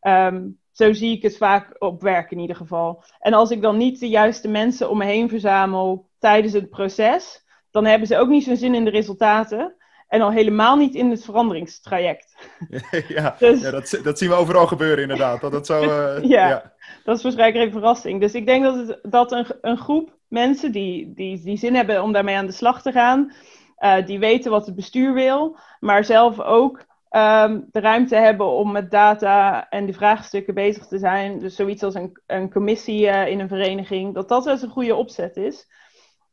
Ehm, 0.00 0.48
zo 0.72 0.92
zie 0.92 1.16
ik 1.16 1.22
het 1.22 1.36
vaak 1.36 1.74
op 1.78 2.02
werk 2.02 2.30
in 2.30 2.38
ieder 2.38 2.56
geval. 2.56 3.04
En 3.18 3.32
als 3.32 3.50
ik 3.50 3.62
dan 3.62 3.76
niet 3.76 4.00
de 4.00 4.08
juiste 4.08 4.48
mensen 4.48 4.90
om 4.90 4.98
me 4.98 5.04
heen 5.04 5.28
verzamel 5.28 6.10
tijdens 6.18 6.52
het 6.52 6.70
proces, 6.70 7.44
dan 7.70 7.84
hebben 7.84 8.08
ze 8.08 8.18
ook 8.18 8.28
niet 8.28 8.44
zo'n 8.44 8.56
zin 8.56 8.74
in 8.74 8.84
de 8.84 8.90
resultaten. 8.90 9.74
En 10.08 10.20
al 10.20 10.30
helemaal 10.30 10.76
niet 10.76 10.94
in 10.94 11.10
het 11.10 11.24
veranderingstraject. 11.24 12.36
ja, 13.08 13.36
dus... 13.38 13.60
ja 13.60 13.70
dat, 13.70 14.00
dat, 14.02 14.18
zien 14.18 14.28
we 14.28 14.34
overal 14.34 14.66
gebeuren 14.66 15.02
inderdaad. 15.02 15.40
Dat, 15.40 15.52
dat, 15.52 15.66
zo, 15.66 15.82
uh, 15.82 16.24
ja, 16.30 16.48
ja, 16.48 16.72
dat 17.04 17.16
is 17.16 17.22
waarschijnlijk 17.22 17.64
een 17.64 17.72
verrassing. 17.72 18.20
Dus 18.20 18.34
ik 18.34 18.46
denk 18.46 18.64
dat, 18.64 18.74
het, 18.74 18.98
dat 19.02 19.32
een, 19.32 19.46
een 19.60 19.78
groep 19.78 20.16
mensen 20.28 20.72
die, 20.72 21.12
die, 21.14 21.42
die 21.42 21.56
zin 21.56 21.74
hebben 21.74 22.02
om 22.02 22.12
daarmee 22.12 22.36
aan 22.36 22.46
de 22.46 22.52
slag 22.52 22.82
te 22.82 22.92
gaan, 22.92 23.32
uh, 23.78 24.06
die 24.06 24.18
weten 24.18 24.50
wat 24.50 24.66
het 24.66 24.74
bestuur 24.74 25.14
wil, 25.14 25.56
maar 25.80 26.04
zelf 26.04 26.40
ook 26.40 26.86
um, 27.10 27.68
de 27.70 27.80
ruimte 27.80 28.16
hebben 28.16 28.46
om 28.46 28.72
met 28.72 28.90
data 28.90 29.68
en 29.68 29.84
die 29.84 29.94
vraagstukken 29.94 30.54
bezig 30.54 30.86
te 30.86 30.98
zijn. 30.98 31.38
Dus 31.38 31.56
zoiets 31.56 31.82
als 31.82 31.94
een, 31.94 32.20
een 32.26 32.50
commissie 32.50 33.06
uh, 33.06 33.26
in 33.26 33.40
een 33.40 33.48
vereniging, 33.48 34.14
dat 34.14 34.28
dat 34.28 34.44
wel 34.44 34.52
eens 34.52 34.62
een 34.62 34.68
goede 34.68 34.94
opzet 34.94 35.36
is. 35.36 35.66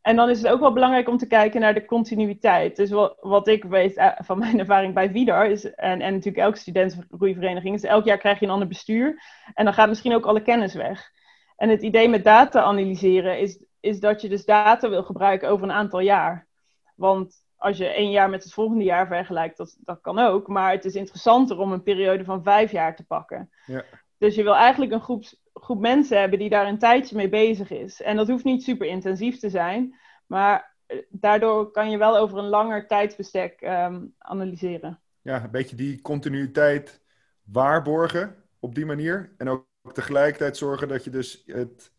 En 0.06 0.16
dan 0.16 0.30
is 0.30 0.42
het 0.42 0.52
ook 0.52 0.60
wel 0.60 0.74
belangrijk 0.74 1.08
om 1.08 1.18
te 1.18 1.28
kijken 1.28 1.62
naar 1.62 1.74
de 1.74 1.86
continuïteit. 1.86 2.76
Dus 2.76 2.90
wat, 2.90 3.18
wat 3.20 3.48
ik 3.48 3.64
weet 3.64 3.98
uh, 3.98 4.12
van 4.18 4.40
mijn 4.40 4.60
ervaring 4.60 4.94
bij 4.94 5.12
VIDAR, 5.12 5.50
is, 5.50 5.74
en, 5.74 6.02
en 6.02 6.14
natuurlijk 6.14 6.44
elke 6.44 6.58
studentengroeivereniging, 6.58 7.76
is 7.76 7.84
elk 7.84 8.06
jaar 8.06 8.18
krijg 8.18 8.40
je 8.40 8.46
een 8.46 8.52
ander 8.52 8.68
bestuur. 8.68 9.22
En 9.54 9.66
dan 9.66 9.74
gaat 9.74 9.90
misschien 9.90 10.14
ook 10.14 10.26
alle 10.26 10.42
kennis 10.42 10.74
weg. 10.74 11.12
En 11.56 11.70
het 11.70 11.82
idee 11.82 12.10
met 12.10 12.24
data 12.24 12.62
analyseren 12.62 13.40
is, 13.40 13.64
is 13.80 14.00
dat 14.00 14.22
je 14.22 14.30
dus 14.30 14.46
data 14.46 14.90
wil 14.90 15.04
gebruiken 15.04 15.50
over 15.50 15.66
een 15.66 15.76
aantal 15.76 16.00
jaar. 16.00 16.48
Want 16.96 17.36
als 17.58 17.78
je 17.78 17.88
één 17.88 18.12
jaar 18.12 18.30
met 18.30 18.44
het 18.44 18.54
volgende 18.54 18.84
jaar 18.84 19.08
vergelijkt, 19.08 19.58
dat, 19.58 19.78
dat 19.80 20.02
kan 20.02 20.20
ook. 20.20 20.48
Maar 20.48 20.72
het 20.72 20.86
is 20.86 20.96
interessanter 20.96 21.60
om 21.60 21.72
een 21.72 21.84
periode 21.84 22.24
van 22.24 22.44
vijf 22.44 22.72
jaar 22.72 22.96
te 22.96 23.06
pakken. 23.06 23.50
Ja. 23.66 23.84
Dus 24.18 24.36
je 24.36 24.44
wil 24.44 24.56
eigenlijk 24.56 24.92
een 24.92 25.02
groep, 25.02 25.24
groep 25.62 25.80
mensen 25.80 26.20
hebben 26.20 26.40
die 26.40 26.50
daar 26.50 26.68
een 26.68 26.80
tijdje 26.80 27.16
mee 27.16 27.30
bezig 27.30 27.70
is. 27.70 28.02
En 28.02 28.16
dat 28.16 28.28
hoeft 28.28 28.44
niet 28.44 28.64
super 28.64 28.88
intensief 28.88 29.40
te 29.40 29.50
zijn. 29.50 29.96
Maar 30.26 30.76
eh, 30.86 30.98
daardoor 31.10 31.72
kan 31.72 31.90
je 31.90 31.98
wel 31.98 32.18
over 32.18 32.38
een 32.38 32.50
langer 32.50 32.88
tijdsbestek 32.88 33.62
um, 33.62 34.14
analyseren. 34.18 35.02
Ja, 35.22 35.44
een 35.44 35.52
beetje 35.52 35.76
die 35.76 36.02
continuïteit 36.02 37.02
waarborgen 37.44 38.36
op 38.60 38.76
die 38.76 38.86
manier. 38.86 39.34
En 39.38 39.50
ook 39.50 39.68
tegelijkertijd 39.94 40.58
zorgen 40.58 40.88
dat 40.88 41.04
je 41.04 41.10
dus 41.10 41.44
het 41.46 41.94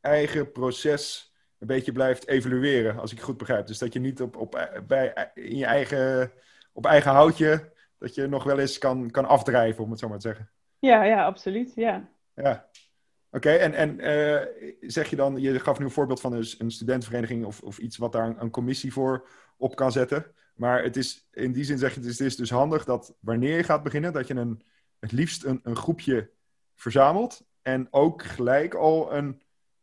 eigen 0.00 0.52
proces 0.52 1.34
een 1.58 1.66
beetje 1.66 1.92
blijft 1.92 2.28
evalueren, 2.28 2.98
als 2.98 3.10
ik 3.10 3.16
het 3.16 3.26
goed 3.26 3.36
begrijp. 3.36 3.66
Dus 3.66 3.78
dat 3.78 3.92
je 3.92 4.00
niet 4.00 4.20
op, 4.20 4.36
op, 4.36 4.82
bij, 4.86 5.30
in 5.34 5.56
je 5.56 5.66
eigen, 5.66 6.32
op 6.72 6.86
eigen 6.86 7.10
houtje, 7.10 7.72
dat 7.98 8.14
je 8.14 8.26
nog 8.26 8.44
wel 8.44 8.58
eens 8.58 8.78
kan, 8.78 9.10
kan 9.10 9.24
afdrijven, 9.24 9.84
om 9.84 9.90
het 9.90 9.98
zo 9.98 10.08
maar 10.08 10.18
te 10.18 10.28
zeggen. 10.28 10.50
Ja, 10.78 11.04
ja, 11.04 11.24
absoluut, 11.24 11.72
ja. 11.74 12.08
Ja, 12.34 12.68
oké. 13.32 13.50
En, 13.50 13.74
en 13.74 14.00
uh, 14.00 14.70
zeg 14.80 15.10
je 15.10 15.16
dan, 15.16 15.40
je 15.40 15.60
gaf 15.60 15.78
nu 15.78 15.84
een 15.84 15.90
voorbeeld 15.90 16.20
van 16.20 16.32
een, 16.32 16.46
een 16.58 16.70
studentenvereniging 16.70 17.44
of, 17.44 17.60
of 17.60 17.78
iets 17.78 17.96
wat 17.96 18.12
daar 18.12 18.40
een, 18.40 18.50
commissie 18.50 18.92
voor 18.92 19.28
op 19.56 19.76
kan 19.76 19.92
zetten. 19.92 20.26
Maar 20.54 20.82
het 20.82 20.96
is, 20.96 21.28
in 21.32 21.52
die 21.52 21.64
zin 21.64 21.78
zeg 21.78 21.94
je, 21.94 22.00
het 22.00 22.20
is, 22.20 22.36
dus 22.36 22.50
handig 22.50 22.84
dat 22.84 23.14
wanneer 23.20 23.56
je 23.56 23.62
gaat 23.62 23.82
beginnen, 23.82 24.12
dat 24.12 24.26
je 24.26 24.34
een, 24.34 24.62
het 24.98 25.12
liefst 25.12 25.44
een, 25.44 25.60
een 25.62 25.76
groepje 25.76 26.30
verzamelt 26.74 27.46
en 27.62 27.88
ook 27.90 28.22
gelijk 28.22 28.74
al 28.74 29.14
een 29.14 29.42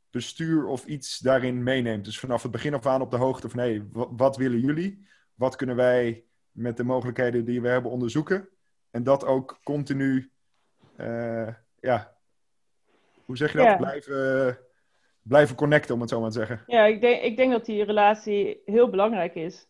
bestuur 0.09 0.65
of 0.65 0.85
iets 0.85 1.19
daarin 1.19 1.63
meeneemt. 1.63 2.05
Dus 2.05 2.19
vanaf 2.19 2.43
het 2.43 2.51
begin 2.51 2.73
af 2.73 2.85
aan 2.85 3.01
op 3.01 3.11
de 3.11 3.17
hoogte 3.17 3.49
van 3.49 3.59
hé, 3.59 3.87
wat 3.91 4.37
willen 4.37 4.59
jullie? 4.59 5.07
Wat 5.33 5.55
kunnen 5.55 5.75
wij 5.75 6.23
met 6.51 6.77
de 6.77 6.83
mogelijkheden 6.83 7.45
die 7.45 7.61
we 7.61 7.67
hebben 7.67 7.91
onderzoeken? 7.91 8.49
En 8.91 9.03
dat 9.03 9.25
ook 9.25 9.59
continu, 9.63 10.31
uh, 10.97 11.47
ja, 11.79 12.17
hoe 13.29 13.37
zeg 13.37 13.51
je 13.51 13.57
dat? 13.57 13.77
Blijven, 13.77 14.57
blijven 15.21 15.55
connecten, 15.55 15.95
om 15.95 16.01
het 16.01 16.09
zo 16.09 16.19
maar 16.19 16.29
te 16.29 16.37
zeggen. 16.37 16.63
Ja, 16.67 16.85
ik 16.85 17.01
denk, 17.01 17.21
ik 17.21 17.37
denk 17.37 17.51
dat 17.51 17.65
die 17.65 17.83
relatie 17.83 18.61
heel 18.65 18.89
belangrijk 18.89 19.35
is. 19.35 19.67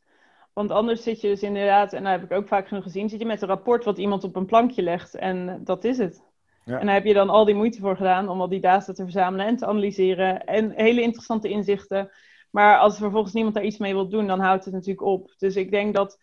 Want 0.54 0.72
anders 0.72 1.04
zit 1.04 1.22
je 1.22 1.28
dus 1.28 1.42
inderdaad, 1.42 1.94
en 1.94 2.04
dat 2.04 2.12
heb 2.12 2.24
ik 2.24 2.32
ook 2.32 2.48
vaak 2.48 2.68
genoeg 2.68 2.84
gezien, 2.84 3.10
zit 3.10 3.20
je 3.20 3.26
met 3.26 3.42
een 3.42 3.48
rapport 3.48 3.84
wat 3.84 3.98
iemand 3.98 4.24
op 4.24 4.36
een 4.36 4.46
plankje 4.46 4.82
legt 4.82 5.16
en 5.16 5.62
dat 5.64 5.84
is 5.84 5.98
het. 5.98 6.24
En 6.66 6.86
daar 6.86 6.96
heb 6.96 7.06
je 7.06 7.14
dan 7.14 7.30
al 7.30 7.46
die 7.46 7.56
moeite 7.56 7.80
voor 7.80 7.96
gedaan 7.96 8.30
om 8.30 8.42
al 8.42 8.50
die 8.50 8.60
data 8.60 8.94
te 8.94 9.04
verzamelen 9.04 9.46
en 9.46 9.56
te 9.56 9.66
analyseren. 9.66 10.46
En 10.46 10.72
hele 10.72 11.02
interessante 11.02 11.50
inzichten. 11.50 12.12
Maar 12.52 12.78
als 12.78 12.98
vervolgens 12.98 13.34
niemand 13.34 13.56
daar 13.56 13.64
iets 13.64 13.78
mee 13.78 13.94
wil 13.94 14.10
doen, 14.10 14.28
dan 14.28 14.40
houdt 14.40 14.66
het 14.66 14.74
natuurlijk 14.74 15.02
op. 15.02 15.34
Dus 15.38 15.56
ik 15.56 15.72
denk 15.72 15.96
dat 15.96 16.18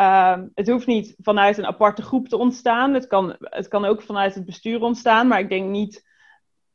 uh, 0.00 0.38
het 0.54 0.68
hoeft 0.68 0.86
niet 0.86 1.14
vanuit 1.18 1.58
een 1.58 1.66
aparte 1.66 2.02
groep 2.02 2.28
te 2.28 2.36
ontstaan. 2.36 2.94
Het 2.94 3.06
kan, 3.06 3.36
het 3.38 3.68
kan 3.68 3.84
ook 3.84 4.02
vanuit 4.02 4.34
het 4.34 4.44
bestuur 4.44 4.82
ontstaan. 4.82 5.26
Maar 5.26 5.40
ik 5.40 5.48
denk 5.48 5.68
niet. 5.70 6.10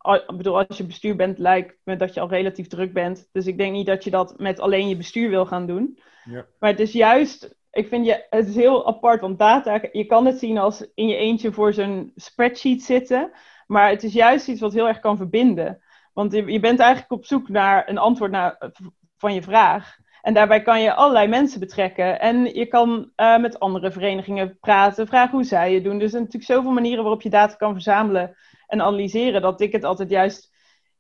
Ik 0.02 0.38
bedoel, 0.38 0.58
als 0.58 0.78
je 0.78 0.86
bestuur 0.86 1.16
bent, 1.16 1.38
lijkt 1.38 1.76
me 1.84 1.96
dat 1.96 2.14
je 2.14 2.20
al 2.20 2.30
relatief 2.30 2.68
druk 2.68 2.94
bent. 2.94 3.30
Dus 3.32 3.46
ik 3.46 3.58
denk 3.58 3.74
niet 3.74 3.86
dat 3.86 4.04
je 4.04 4.10
dat 4.10 4.40
met 4.40 4.60
alleen 4.60 4.90
je 4.90 4.98
bestuur 4.98 5.30
wil 5.30 5.46
gaan 5.46 5.66
doen. 5.66 6.00
Ja. 6.24 6.46
Maar 6.60 6.70
het 6.70 6.80
is 6.80 6.92
juist 6.92 7.56
ik 7.78 7.88
vind 7.88 8.06
je, 8.06 8.26
het 8.30 8.48
is 8.48 8.56
heel 8.56 8.88
apart, 8.88 9.22
want 9.22 9.40
data, 9.40 9.82
je 9.92 10.06
kan 10.06 10.26
het 10.26 10.40
zien 10.40 10.58
als 10.58 10.92
in 10.96 11.08
je 11.08 11.16
eentje 11.16 11.52
voor 11.52 11.74
zo'n 11.74 12.12
spreadsheet 12.16 12.84
zitten, 12.84 13.32
maar 13.68 13.90
het 13.90 14.04
is 14.04 14.14
juist 14.14 14.48
iets 14.48 14.62
wat 14.62 14.74
heel 14.74 14.88
erg 14.88 15.00
kan 15.00 15.18
verbinden. 15.18 15.82
Want 16.14 16.32
je, 16.32 16.52
je 16.52 16.60
bent 16.60 16.80
eigenlijk 16.80 17.12
op 17.12 17.26
zoek 17.26 17.50
naar 17.50 17.90
een 17.90 17.98
antwoord 17.98 18.32
naar, 18.32 18.72
van 19.18 19.34
je 19.34 19.42
vraag. 19.42 19.98
En 20.22 20.34
daarbij 20.34 20.62
kan 20.62 20.82
je 20.82 20.94
allerlei 20.94 21.28
mensen 21.28 21.60
betrekken. 21.60 22.20
En 22.20 22.46
je 22.46 22.66
kan 22.66 23.12
uh, 23.18 23.38
met 23.38 23.60
andere 23.60 23.92
verenigingen 23.92 24.58
praten, 24.60 25.08
vragen 25.08 25.32
hoe 25.32 25.44
zij 25.44 25.74
het 25.74 25.84
doen. 25.84 25.94
Dus 25.94 26.04
er 26.04 26.10
zijn 26.10 26.24
natuurlijk 26.24 26.52
zoveel 26.52 26.72
manieren 26.72 27.04
waarop 27.04 27.22
je 27.22 27.30
data 27.30 27.56
kan 27.56 27.74
verzamelen 27.74 28.36
en 28.68 28.82
analyseren, 28.82 29.42
dat 29.42 29.62
ik 29.62 29.72
het 29.72 29.84
altijd 29.84 30.10
juist 30.10 30.56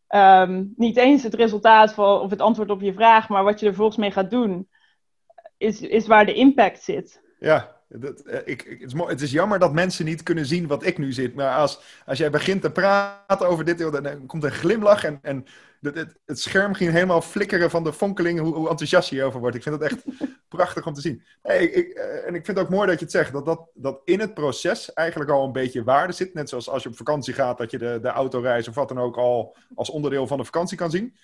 um, 0.09 0.73
niet 0.75 0.97
eens 0.97 1.23
het 1.23 1.33
resultaat 1.33 1.93
van, 1.93 2.19
of 2.19 2.29
het 2.29 2.41
antwoord 2.41 2.69
op 2.69 2.81
je 2.81 2.93
vraag, 2.93 3.29
maar 3.29 3.43
wat 3.43 3.59
je 3.59 3.65
er 3.65 3.75
volgens 3.75 3.97
mee 3.97 4.11
gaat 4.11 4.29
doen 4.29 4.69
is, 5.57 5.81
is 5.81 6.07
waar 6.07 6.25
de 6.25 6.33
impact 6.33 6.83
zit. 6.83 7.21
Ja, 7.39 7.76
dat, 7.87 8.19
eh, 8.19 8.39
ik, 8.45 8.61
het, 8.79 8.93
is, 8.93 8.99
het, 9.07 9.21
is, 9.21 9.31
jammer 9.31 9.59
dat 9.59 9.73
mensen 9.73 10.05
niet 10.05 10.23
kunnen 10.23 10.45
zien 10.45 10.67
wat 10.67 10.85
ik 10.85 10.97
nu 10.97 11.13
zit. 11.13 11.35
Maar 11.35 11.55
als, 11.55 11.79
als 12.05 12.17
jij 12.17 12.29
begint 12.29 12.61
te 12.61 12.71
praten 12.71 13.47
over 13.47 13.65
dit, 13.65 13.77
dan 13.77 14.25
komt 14.25 14.43
een 14.43 14.51
glimlach 14.51 15.03
en, 15.03 15.19
en 15.21 15.45
het, 15.81 16.15
het, 16.25 16.39
scherm 16.39 16.73
ging 16.73 16.91
helemaal 16.91 17.21
flikkeren 17.21 17.69
van 17.69 17.83
de 17.83 17.93
fonkeling, 17.93 18.39
hoe, 18.39 18.53
hoe, 18.53 18.69
enthousiast 18.69 19.09
je 19.09 19.15
hierover 19.15 19.39
wordt. 19.39 19.55
Ik 19.55 19.63
vind 19.63 19.79
het 19.79 19.91
echt 19.91 20.03
prachtig 20.47 20.85
om 20.85 20.93
te 20.93 21.01
zien. 21.01 21.23
ik, 21.43 21.87
eh, 21.87 22.27
en 22.27 22.35
ik 22.35 22.45
vind 22.45 22.57
het 22.57 22.59
ook 22.59 22.69
mooi 22.69 22.87
dat 22.87 22.99
je 22.99 23.05
het 23.05 23.13
zegt, 23.13 23.33
dat, 23.33 23.45
dat, 23.45 23.67
dat 23.73 24.01
in 24.05 24.19
het 24.19 24.33
proces 24.33 24.93
eigenlijk 24.93 25.31
al 25.31 25.45
een 25.45 25.51
beetje 25.51 25.83
waarde 25.83 26.13
zit. 26.13 26.33
Net 26.33 26.49
zoals 26.49 26.69
als 26.69 26.83
je 26.83 26.89
op 26.89 26.97
vakantie 26.97 27.33
gaat, 27.33 27.57
dat 27.57 27.71
je 27.71 27.77
de, 27.77 27.99
de 28.01 28.07
autoreis 28.07 28.67
of 28.67 28.75
wat 28.75 28.87
dan 28.87 28.99
ook 28.99 29.17
al 29.17 29.55
als 29.75 29.89
onderdeel 29.89 30.27
van 30.27 30.37
de 30.37 30.45
vakantie 30.45 30.77
kan 30.77 30.91
zien. 30.91 31.15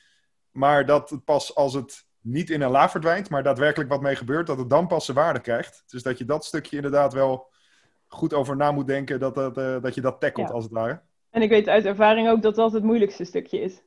Maar 0.51 0.85
dat 0.85 1.09
het 1.09 1.23
pas 1.23 1.55
als 1.55 1.73
het 1.73 2.05
niet 2.23 2.49
in 2.49 2.61
een 2.61 2.71
la 2.71 2.89
verdwijnt, 2.89 3.29
maar 3.29 3.43
daadwerkelijk 3.43 3.89
wat 3.89 4.01
mee 4.01 4.15
gebeurt, 4.15 4.47
dat 4.47 4.57
het 4.57 4.69
dan 4.69 4.87
pas 4.87 5.05
zijn 5.05 5.17
waarde 5.17 5.39
krijgt. 5.39 5.83
Dus 5.87 6.03
dat 6.03 6.17
je 6.17 6.25
dat 6.25 6.45
stukje 6.45 6.75
inderdaad 6.75 7.13
wel 7.13 7.51
goed 8.07 8.33
over 8.33 8.55
na 8.55 8.71
moet 8.71 8.87
denken, 8.87 9.19
dat, 9.19 9.35
dat, 9.35 9.57
uh, 9.57 9.81
dat 9.81 9.95
je 9.95 10.01
dat 10.01 10.19
tackelt 10.19 10.51
als 10.51 10.63
het 10.63 10.73
ware. 10.73 11.01
En 11.29 11.41
ik 11.41 11.49
weet 11.49 11.67
uit 11.67 11.85
ervaring 11.85 12.29
ook 12.29 12.41
dat 12.41 12.55
dat 12.55 12.73
het 12.73 12.83
moeilijkste 12.83 13.23
stukje 13.23 13.61
is. 13.61 13.81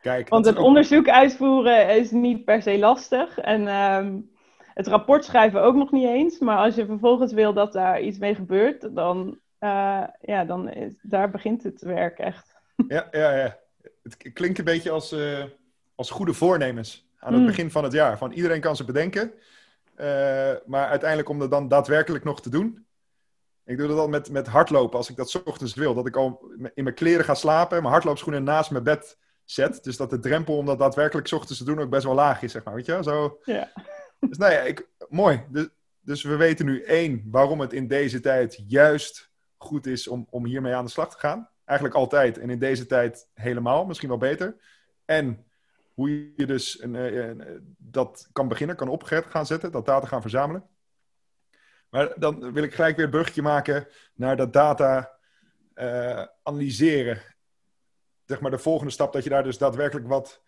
Kijk, 0.00 0.28
Want 0.28 0.46
het 0.46 0.58
onderzoek 0.58 1.08
uitvoeren 1.08 1.96
is 1.96 2.10
niet 2.10 2.44
per 2.44 2.62
se 2.62 2.78
lastig. 2.78 3.38
En 3.38 3.68
um, 3.68 4.30
het 4.74 4.86
rapport 4.86 5.24
schrijven 5.24 5.62
ook 5.62 5.74
nog 5.74 5.90
niet 5.90 6.06
eens. 6.06 6.38
Maar 6.38 6.56
als 6.56 6.74
je 6.74 6.86
vervolgens 6.86 7.32
wil 7.32 7.52
dat 7.52 7.72
daar 7.72 8.00
iets 8.00 8.18
mee 8.18 8.34
gebeurt, 8.34 8.94
dan, 8.94 9.38
uh, 9.60 10.04
ja, 10.20 10.44
dan 10.44 10.68
is, 10.68 10.92
daar 11.02 11.30
begint 11.30 11.62
het 11.62 11.80
werk 11.80 12.18
echt. 12.18 12.54
Ja, 12.88 13.08
ja, 13.10 13.36
ja. 13.36 13.58
Het 14.02 14.32
klinkt 14.32 14.58
een 14.58 14.64
beetje 14.64 14.90
als, 14.90 15.12
uh, 15.12 15.44
als 15.94 16.10
goede 16.10 16.32
voornemens 16.32 17.09
aan 17.20 17.32
het 17.32 17.40
mm. 17.40 17.46
begin 17.46 17.70
van 17.70 17.84
het 17.84 17.92
jaar. 17.92 18.18
Van 18.18 18.32
iedereen 18.32 18.60
kan 18.60 18.76
ze 18.76 18.84
bedenken. 18.84 19.32
Uh, 19.96 20.06
maar 20.66 20.86
uiteindelijk 20.88 21.28
om 21.28 21.38
dat 21.38 21.50
dan 21.50 21.68
daadwerkelijk 21.68 22.24
nog 22.24 22.42
te 22.42 22.50
doen. 22.50 22.86
Ik 23.64 23.78
doe 23.78 23.88
dat 23.88 23.98
al 23.98 24.08
met, 24.08 24.30
met 24.30 24.46
hardlopen 24.46 24.98
als 24.98 25.10
ik 25.10 25.16
dat 25.16 25.42
ochtends 25.42 25.74
wil. 25.74 25.94
Dat 25.94 26.06
ik 26.06 26.16
al 26.16 26.52
in 26.74 26.84
mijn 26.84 26.94
kleren 26.94 27.24
ga 27.24 27.34
slapen 27.34 27.76
en 27.76 27.82
mijn 27.82 27.94
hardloopschoenen 27.94 28.44
naast 28.44 28.70
mijn 28.70 28.84
bed 28.84 29.18
zet. 29.44 29.84
Dus 29.84 29.96
dat 29.96 30.10
de 30.10 30.18
drempel 30.18 30.56
om 30.56 30.66
dat 30.66 30.78
daadwerkelijk 30.78 31.32
ochtends 31.32 31.58
te 31.58 31.64
doen 31.64 31.80
ook 31.80 31.90
best 31.90 32.04
wel 32.04 32.14
laag 32.14 32.42
is, 32.42 32.52
zeg 32.52 32.64
maar. 32.64 32.74
Weet 32.74 32.86
je? 32.86 33.02
Zo. 33.02 33.40
Ja. 33.44 33.72
Dus 34.20 34.38
nou 34.38 34.52
ja, 34.52 34.60
ik, 34.60 34.88
mooi. 35.08 35.44
Dus, 35.48 35.68
dus 36.00 36.22
we 36.22 36.36
weten 36.36 36.66
nu 36.66 36.82
één, 36.82 37.22
waarom 37.30 37.60
het 37.60 37.72
in 37.72 37.88
deze 37.88 38.20
tijd 38.20 38.64
juist 38.66 39.30
goed 39.56 39.86
is 39.86 40.08
om, 40.08 40.26
om 40.30 40.44
hiermee 40.44 40.74
aan 40.74 40.84
de 40.84 40.90
slag 40.90 41.10
te 41.10 41.18
gaan. 41.18 41.48
Eigenlijk 41.64 41.98
altijd 41.98 42.38
en 42.38 42.50
in 42.50 42.58
deze 42.58 42.86
tijd 42.86 43.28
helemaal, 43.34 43.84
misschien 43.86 44.08
wel 44.08 44.18
beter. 44.18 44.56
En 45.04 45.44
hoe 46.00 46.32
je 46.36 46.46
dus 46.46 46.82
een, 46.82 47.64
dat 47.78 48.28
kan 48.32 48.48
beginnen, 48.48 48.76
kan 48.76 48.88
op 48.88 49.02
gaan 49.02 49.46
zetten, 49.46 49.72
dat 49.72 49.86
data 49.86 50.06
gaan 50.06 50.20
verzamelen. 50.20 50.68
Maar 51.90 52.12
dan 52.16 52.52
wil 52.52 52.62
ik 52.62 52.74
gelijk 52.74 52.96
weer 52.96 53.04
een 53.04 53.10
bruggetje 53.10 53.42
maken 53.42 53.88
naar 54.14 54.36
dat 54.36 54.52
data 54.52 55.18
analyseren. 56.42 57.22
Zeg 58.24 58.40
maar 58.40 58.50
de 58.50 58.58
volgende 58.58 58.92
stap, 58.92 59.12
dat 59.12 59.24
je 59.24 59.30
daar 59.30 59.42
dus 59.42 59.58
daadwerkelijk 59.58 60.08
wat 60.08 60.42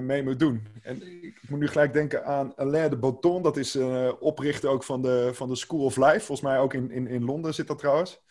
mee 0.00 0.22
moet 0.22 0.38
doen. 0.38 0.66
En 0.82 1.22
ik 1.22 1.40
moet 1.48 1.60
nu 1.60 1.68
gelijk 1.68 1.92
denken 1.92 2.24
aan 2.24 2.56
Alain 2.56 2.90
de 2.90 2.96
Botton. 2.96 3.42
Dat 3.42 3.56
is 3.56 3.76
oprichter 4.18 4.70
ook 4.70 4.84
van 4.84 5.02
de, 5.02 5.30
van 5.32 5.48
de 5.48 5.56
School 5.56 5.84
of 5.84 5.96
Life. 5.96 6.20
Volgens 6.20 6.40
mij 6.40 6.58
ook 6.58 6.74
in, 6.74 6.90
in, 6.90 7.06
in 7.06 7.24
Londen 7.24 7.54
zit 7.54 7.66
dat 7.66 7.78
trouwens. 7.78 8.24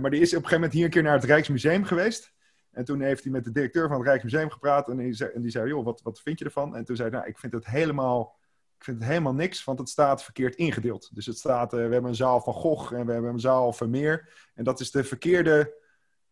Maar 0.00 0.10
die 0.10 0.20
is 0.20 0.34
op 0.34 0.42
een 0.42 0.48
gegeven 0.48 0.54
moment 0.54 0.72
hier 0.72 0.84
een 0.84 0.90
keer 0.90 1.02
naar 1.02 1.14
het 1.14 1.24
Rijksmuseum 1.24 1.84
geweest. 1.84 2.36
En 2.78 2.84
toen 2.84 3.00
heeft 3.00 3.22
hij 3.22 3.32
met 3.32 3.44
de 3.44 3.52
directeur 3.52 3.88
van 3.88 3.96
het 3.96 4.06
Rijksmuseum 4.06 4.50
gepraat. 4.50 4.88
En 4.88 4.96
die 4.96 5.12
zei, 5.12 5.30
en 5.30 5.42
die 5.42 5.50
zei 5.50 5.68
joh, 5.68 5.84
wat, 5.84 6.02
wat 6.02 6.20
vind 6.20 6.38
je 6.38 6.44
ervan? 6.44 6.76
En 6.76 6.84
toen 6.84 6.96
zei 6.96 7.08
hij, 7.08 7.18
nou, 7.18 7.30
ik 7.30 7.38
vind 7.38 7.52
het 7.52 7.66
helemaal... 7.66 8.36
Ik 8.76 8.84
vind 8.84 8.98
het 8.98 9.08
helemaal 9.08 9.34
niks, 9.34 9.64
want 9.64 9.78
het 9.78 9.88
staat 9.88 10.24
verkeerd 10.24 10.54
ingedeeld. 10.54 11.14
Dus 11.14 11.26
het 11.26 11.38
staat, 11.38 11.72
we 11.72 11.78
hebben 11.78 12.04
een 12.04 12.14
zaal 12.14 12.40
van 12.40 12.52
Gogh 12.52 12.92
en 12.92 13.06
we 13.06 13.12
hebben 13.12 13.32
een 13.32 13.40
zaal 13.40 13.72
van 13.72 13.90
Meer. 13.90 14.28
En 14.54 14.64
dat 14.64 14.80
is 14.80 14.90
de 14.90 15.04
verkeerde 15.04 15.74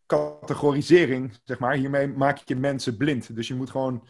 categorisering, 0.07 1.39
zeg 1.45 1.59
maar. 1.59 1.75
Hiermee 1.75 2.09
maak 2.09 2.39
je 2.39 2.57
mensen 2.57 2.97
blind. 2.97 3.35
Dus 3.35 3.49
je 3.49 3.55
moet 3.55 3.71
gewoon 3.71 4.07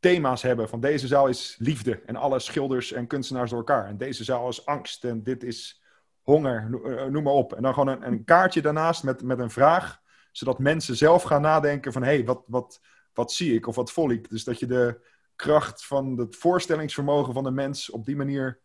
thema's 0.00 0.42
hebben. 0.42 0.68
Van 0.68 0.80
deze 0.80 1.06
zaal 1.06 1.28
is 1.28 1.56
liefde 1.58 2.00
en 2.06 2.16
alle 2.16 2.38
schilders 2.38 2.92
en 2.92 3.06
kunstenaars 3.06 3.50
door 3.50 3.58
elkaar. 3.58 3.86
En 3.86 3.96
deze 3.96 4.24
zaal 4.24 4.48
is 4.48 4.66
angst 4.66 5.04
en 5.04 5.22
dit 5.22 5.42
is 5.42 5.82
honger, 6.22 6.80
eh, 6.84 7.04
noem 7.04 7.22
maar 7.22 7.32
op. 7.32 7.52
En 7.52 7.62
dan 7.62 7.74
gewoon 7.74 7.88
een, 7.88 8.06
een 8.06 8.24
kaartje 8.24 8.62
daarnaast 8.62 9.04
met, 9.04 9.22
met 9.22 9.38
een 9.38 9.50
vraag, 9.50 10.00
zodat 10.30 10.58
mensen 10.58 10.96
zelf 10.96 11.22
gaan 11.22 11.42
nadenken 11.42 11.92
van... 11.92 12.02
hé, 12.02 12.14
hey, 12.14 12.24
wat, 12.24 12.42
wat, 12.46 12.80
wat 13.12 13.32
zie 13.32 13.54
ik 13.54 13.66
of 13.66 13.74
wat 13.74 13.92
voel 13.92 14.10
ik? 14.10 14.30
Dus 14.30 14.44
dat 14.44 14.58
je 14.58 14.66
de 14.66 15.08
kracht 15.36 15.86
van 15.86 16.18
het 16.18 16.36
voorstellingsvermogen 16.36 17.34
van 17.34 17.44
de 17.44 17.50
mens 17.50 17.90
op 17.90 18.04
die 18.04 18.16
manier 18.16 18.60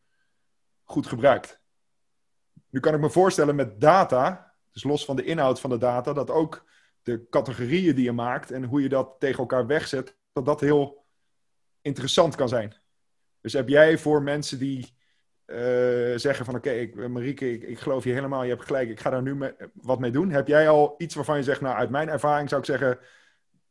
goed 0.84 1.08
gebruikt. 1.08 1.62
Nu 2.70 2.80
kan 2.80 2.94
ik 2.94 3.00
me 3.00 3.10
voorstellen 3.10 3.56
met 3.56 3.82
data, 3.82 4.54
dus 4.72 4.84
los 4.84 5.06
van 5.06 5.16
de 5.16 5.24
inhoud 5.24 5.60
van 5.60 5.70
de 5.70 5.78
data, 5.78 6.14
dat 6.14 6.30
ook 6.30 6.66
de 7.02 7.30
categorieën 7.30 7.96
die 7.96 8.04
je 8.04 8.12
maakt 8.12 8.52
en 8.52 8.64
hoe 8.64 8.82
je 8.82 8.90
dat 8.90 9.16
tegen 9.20 9.40
elkaar 9.40 9.68
wegzet, 9.68 10.18
dat 10.32 10.46
dat 10.46 10.60
heel 10.60 11.06
interessant 11.82 12.36
kan 12.36 12.50
zijn. 12.50 12.76
Dus 13.42 13.54
heb 13.54 13.70
jij 13.70 13.98
voor 13.98 14.22
mensen 14.22 14.60
die 14.60 14.95
zeggen 16.16 16.46
van 16.46 16.56
oké, 16.56 16.88
okay, 16.94 17.08
Marieke, 17.08 17.54
ik, 17.54 17.64
ik, 17.64 17.80
geloof 17.80 18.04
je 18.04 18.12
helemaal, 18.12 18.44
je 18.44 18.50
hebt 18.50 18.66
gelijk, 18.66 18.90
ik 18.90 19.00
ga 19.00 19.10
daar 19.10 19.22
nu 19.22 19.54
wat 19.74 20.00
mee 20.00 20.12
doen. 20.12 20.32
Heb 20.32 20.48
jij 20.48 20.70
al 20.70 20.96
iets 20.98 21.16
waarvan 21.16 21.38
je 21.38 21.44
zegt, 21.44 21.62
nou 21.62 21.76
uit 21.76 21.90
mijn 21.90 22.10
ervaring 22.10 22.50
zou 22.50 22.62
ik 22.62 22.68
zeggen, 22.68 22.98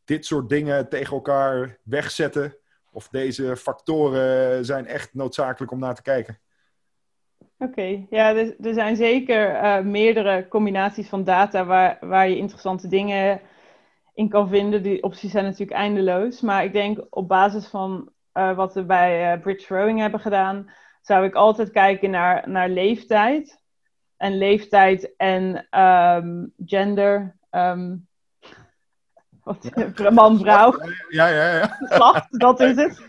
dit 0.05 0.27
soort 0.27 0.49
dingen 0.49 0.89
tegen 0.89 1.15
elkaar 1.15 1.79
wegzetten 1.83 2.57
of 2.93 3.09
deze 3.09 3.57
factoren 3.57 4.65
zijn 4.65 4.87
echt 4.87 5.15
noodzakelijk 5.15 5.73
om 5.73 5.79
naar 5.79 5.95
te 5.95 6.03
kijken? 6.03 6.39
Oké, 7.59 8.07
ja, 8.11 8.35
er, 8.35 8.57
er, 8.61 8.75
zijn 8.75 8.97
zeker 8.97 9.55
uh, 9.55 9.81
meerdere 9.81 10.49
combinaties 10.49 11.09
van 11.09 11.25
data 11.25 11.65
waar, 11.65 11.99
waar 12.01 12.29
je 12.29 12.37
interessante 12.37 12.89
dingen 12.89 13.41
in 14.15 14.29
kan 14.29 14.49
vinden. 14.49 14.83
Die 14.83 15.03
opties 15.03 15.31
zijn 15.31 15.45
natuurlijk 15.45 15.79
eindeloos. 15.79 16.41
Maar 16.41 16.65
ik 16.65 16.73
denk 16.73 17.07
op 17.11 17.29
basis 17.29 17.67
van 17.67 18.13
wat 18.33 18.75
we 18.75 18.85
bij 18.85 19.41
Bridge 19.41 19.77
Rowing 19.77 19.99
hebben 19.99 20.21
gedaan, 20.21 20.71
zou 21.07 21.25
ik 21.25 21.35
altijd 21.35 21.71
kijken 21.71 22.11
naar, 22.11 22.51
naar 22.51 22.69
leeftijd. 22.69 23.63
En 24.17 24.39
leeftijd 24.39 25.17
en 25.17 25.67
um, 25.81 26.53
gender. 26.67 27.37
Um, 27.51 28.09
wat, 29.45 29.71
man, 30.11 30.39
vrouw. 30.39 30.75
Ja, 31.09 31.27
ja, 31.27 31.57
ja. 31.57 31.67
Geslacht, 31.67 32.39
dat 32.41 32.61
is 32.61 32.77
het. 32.77 33.01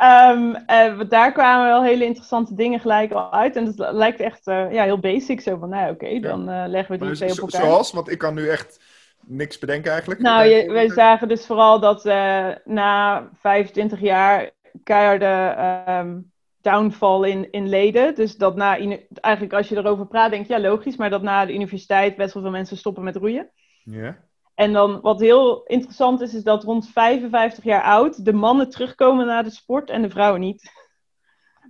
um, 0.00 0.56
uh, 0.66 1.08
daar 1.08 1.32
kwamen 1.32 1.66
wel 1.66 1.82
hele 1.82 2.04
interessante 2.04 2.54
dingen 2.54 2.80
gelijk 2.80 3.12
al 3.12 3.32
uit. 3.32 3.56
En 3.56 3.66
het 3.66 3.78
lijkt 3.78 4.20
echt 4.20 4.46
uh, 4.46 4.72
ja, 4.72 4.84
heel 4.84 4.98
basic. 4.98 5.40
Zo 5.40 5.56
van, 5.56 5.68
nou 5.68 5.92
oké, 5.92 6.04
okay, 6.04 6.20
dan 6.20 6.50
uh, 6.50 6.64
leggen 6.66 6.98
we 6.98 7.06
die 7.06 7.14
twee 7.14 7.30
op 7.30 7.38
elkaar. 7.38 7.60
Zoals? 7.60 7.92
Want 7.92 8.10
ik 8.10 8.18
kan 8.18 8.34
nu 8.34 8.48
echt 8.48 8.80
niks 9.20 9.58
bedenken 9.58 9.90
eigenlijk. 9.90 10.20
Nou, 10.20 10.44
je, 10.44 10.72
wij 10.72 10.88
zagen 10.88 11.28
dus 11.28 11.46
vooral 11.46 11.80
dat 11.80 12.06
uh, 12.06 12.48
na 12.64 13.28
25 13.40 14.00
jaar 14.00 14.50
keiharde 14.84 15.54
um, 15.88 16.31
downfall 16.62 17.30
in, 17.30 17.50
in 17.50 17.68
leden. 17.68 18.14
Dus 18.14 18.36
dat 18.36 18.56
na, 18.56 18.78
eigenlijk 19.20 19.54
als 19.54 19.68
je 19.68 19.76
erover 19.76 20.06
praat, 20.06 20.30
denk 20.30 20.46
je 20.46 20.52
ja 20.52 20.60
logisch, 20.60 20.96
maar 20.96 21.10
dat 21.10 21.22
na 21.22 21.46
de 21.46 21.54
universiteit 21.54 22.16
best 22.16 22.34
wel 22.34 22.42
veel 22.42 22.52
mensen 22.52 22.76
stoppen 22.76 23.04
met 23.04 23.16
roeien. 23.16 23.50
Ja. 23.84 24.18
En 24.54 24.72
dan 24.72 25.00
wat 25.00 25.20
heel 25.20 25.62
interessant 25.64 26.20
is, 26.20 26.34
is 26.34 26.42
dat 26.42 26.64
rond 26.64 26.88
55 26.88 27.64
jaar 27.64 27.82
oud 27.82 28.24
de 28.24 28.32
mannen 28.32 28.70
terugkomen 28.70 29.26
naar 29.26 29.44
de 29.44 29.50
sport 29.50 29.90
en 29.90 30.02
de 30.02 30.10
vrouwen 30.10 30.40
niet. 30.40 30.70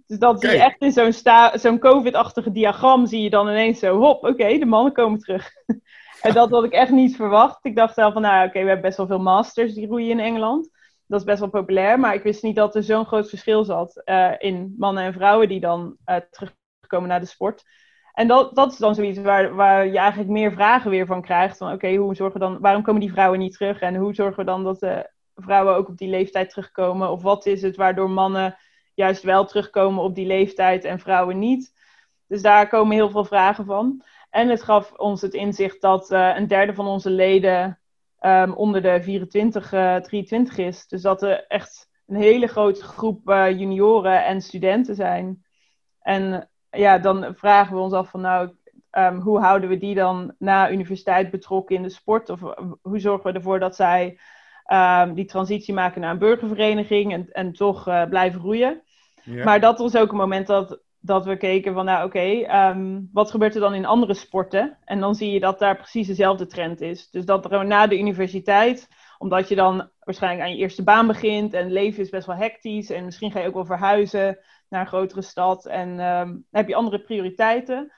Dus 0.07 0.19
dat 0.19 0.41
zie 0.41 0.51
je 0.51 0.63
echt 0.63 0.81
in 0.81 0.93
zo'n, 0.93 1.13
zo'n 1.53 1.79
COVID-achtige 1.79 2.53
diagram, 2.53 3.07
zie 3.07 3.23
je 3.23 3.31
dan 3.31 3.49
ineens 3.49 3.79
zo, 3.79 3.99
hop, 3.99 4.25
oké, 4.25 4.59
de 4.59 4.67
mannen 4.67 4.93
komen 4.93 5.19
terug. 5.19 5.51
En 6.23 6.33
dat 6.33 6.51
had 6.51 6.65
ik 6.65 6.73
echt 6.73 6.91
niet 6.91 7.17
verwacht. 7.17 7.65
Ik 7.65 7.77
dacht 7.77 7.95
zelf 7.95 8.13
van, 8.13 8.23
nou 8.23 8.47
oké, 8.47 8.61
we 8.61 8.67
hebben 8.67 8.81
best 8.81 8.97
wel 8.97 9.07
veel 9.07 9.19
masters 9.19 9.75
die 9.75 9.87
roeien 9.87 10.11
in 10.11 10.21
Engeland. 10.21 10.71
Dat 11.13 11.21
is 11.21 11.27
best 11.27 11.41
wel 11.41 11.49
populair, 11.49 12.01
maar 12.01 12.15
ik 12.15 12.23
wist 12.23 12.43
niet 12.43 12.57
dat 12.57 12.75
er 12.75 12.83
zo'n 12.83 13.07
groot 13.07 13.29
verschil 13.29 13.65
zat 13.65 14.03
uh, 14.05 14.33
in 14.39 14.75
mannen 14.79 15.05
en 15.05 15.13
vrouwen 15.13 15.49
die 15.49 15.61
dan 15.61 15.97
uh, 16.07 16.17
terugkomen 16.31 17.09
naar 17.09 17.21
de 17.21 17.27
sport. 17.27 17.65
En 18.13 18.29
dat, 18.29 18.55
dat 18.55 18.73
is 18.73 18.79
dan 18.79 18.95
zoiets 18.95 19.19
waar, 19.19 19.55
waar 19.55 19.87
je 19.87 19.99
eigenlijk 19.99 20.31
meer 20.31 20.53
vragen 20.53 20.91
weer 20.91 21.07
van 21.07 21.23
krijgt. 21.23 21.57
Van 21.57 21.73
oké, 21.73 21.95
hoe 21.95 22.15
zorgen 22.15 22.41
dan, 22.41 22.61
waarom 22.61 22.83
komen 22.83 23.01
die 23.01 23.13
vrouwen 23.13 23.39
niet 23.39 23.53
terug? 23.53 23.81
En 23.81 23.95
hoe 23.95 24.15
zorgen 24.15 24.37
we 24.37 24.45
dan 24.45 24.65
dat 24.65 24.81
de 24.81 25.11
vrouwen 25.35 25.75
ook 25.75 25.89
op 25.89 25.99
die 25.99 26.09
leeftijd 26.09 26.51
terugkomen? 26.51 27.11
Of 27.11 27.23
wat 27.23 27.47
is 27.47 27.63
het 27.63 27.77
waardoor 27.77 28.11
mannen 28.11 28.57
juist 28.95 29.23
wel 29.23 29.45
terugkomen 29.45 30.03
op 30.03 30.15
die 30.15 30.27
leeftijd 30.27 30.85
en 30.85 30.99
vrouwen 30.99 31.39
niet? 31.39 31.73
Dus 32.27 32.43
daar 32.43 32.69
komen 32.69 32.95
heel 32.95 33.11
veel 33.11 33.25
vragen 33.25 33.65
van. 33.65 34.03
En 34.31 34.49
het 34.49 34.63
gaf 34.63 34.93
ons 34.93 35.21
het 35.21 35.35
inzicht 35.35 35.81
dat 35.81 36.11
uh, 36.11 36.37
een 36.37 36.47
derde 36.47 36.75
van 36.75 36.87
onze 36.87 37.11
leden 37.11 37.82
um, 38.27 38.53
onder 38.53 38.83
de 38.83 39.03
24, 39.03 39.73
uh, 39.73 39.97
23 39.97 40.59
is. 40.59 40.87
Dus 40.87 41.03
dat 41.03 41.23
er 41.23 41.47
echt 41.47 41.91
een 42.07 42.17
hele 42.17 42.47
grote 42.47 42.83
groep 42.83 43.29
uh, 43.29 43.59
junioren 43.59 44.25
en 44.25 44.41
studenten 44.41 44.95
zijn. 44.95 45.45
En 46.01 46.49
ja, 46.71 46.99
dan 46.99 47.35
vragen 47.37 47.75
we 47.75 47.81
ons 47.81 47.93
af 47.93 48.11
van 48.11 48.21
nou, 48.21 48.51
um, 48.91 49.21
hoe 49.21 49.41
houden 49.41 49.69
we 49.69 49.79
die 49.79 49.95
dan 49.95 50.35
na 50.39 50.71
universiteit 50.71 51.31
betrokken 51.31 51.77
in 51.77 51.83
de 51.83 51.89
sport? 51.89 52.31
Of 52.31 52.41
hoe 52.83 52.99
zorgen 52.99 53.31
we 53.31 53.39
ervoor 53.39 53.59
dat 53.59 53.77
zij 53.77 54.19
um, 54.73 55.15
die 55.15 55.25
transitie 55.25 55.75
maken 55.75 56.01
naar 56.01 56.11
een 56.11 56.19
burgervereniging 56.19 57.13
en, 57.13 57.33
en 57.33 57.53
toch 57.53 58.09
blijven 58.09 58.41
roeien? 58.41 58.83
Ja. 59.23 59.45
Maar 59.45 59.61
dat 59.61 59.79
was 59.79 59.97
ook 59.97 60.11
een 60.11 60.17
moment 60.17 60.47
dat 60.47 60.81
dat 61.05 61.25
we 61.25 61.37
keken 61.37 61.75
van, 61.75 61.85
nou 61.85 62.07
oké, 62.07 62.57
um, 62.69 63.09
wat 63.13 63.31
gebeurt 63.31 63.55
er 63.55 63.61
dan 63.61 63.75
in 63.75 63.87
andere 63.87 64.15
sporten? 64.15 64.79
En 64.85 65.01
dan 65.01 65.15
zie 65.15 65.31
je 65.31 65.41
dat 65.41 65.59
daar 65.59 65.77
precies 65.77 66.07
dezelfde 66.07 66.47
trend 66.47 66.81
is. 66.81 67.11
Dus 67.11 67.25
dat 67.25 67.53
er 67.53 67.67
na 67.67 67.87
de 67.87 67.99
universiteit, 67.99 68.89
omdat 69.19 69.49
je 69.49 69.55
dan 69.55 69.91
waarschijnlijk 70.01 70.43
aan 70.43 70.55
je 70.55 70.61
eerste 70.61 70.83
baan 70.83 71.07
begint 71.07 71.53
en 71.53 71.73
leven 71.73 72.03
is 72.03 72.11
best 72.11 72.27
wel 72.27 72.37
hectisch 72.37 72.91
en 72.91 73.05
misschien 73.05 73.31
ga 73.31 73.41
je 73.41 73.47
ook 73.47 73.55
wel 73.55 73.65
verhuizen 73.65 74.39
naar 74.69 74.81
een 74.81 74.87
grotere 74.87 75.23
stad 75.23 75.67
en 75.67 76.01
um, 76.01 76.47
heb 76.51 76.69
je 76.69 76.75
andere 76.75 77.03
prioriteiten. 77.03 77.93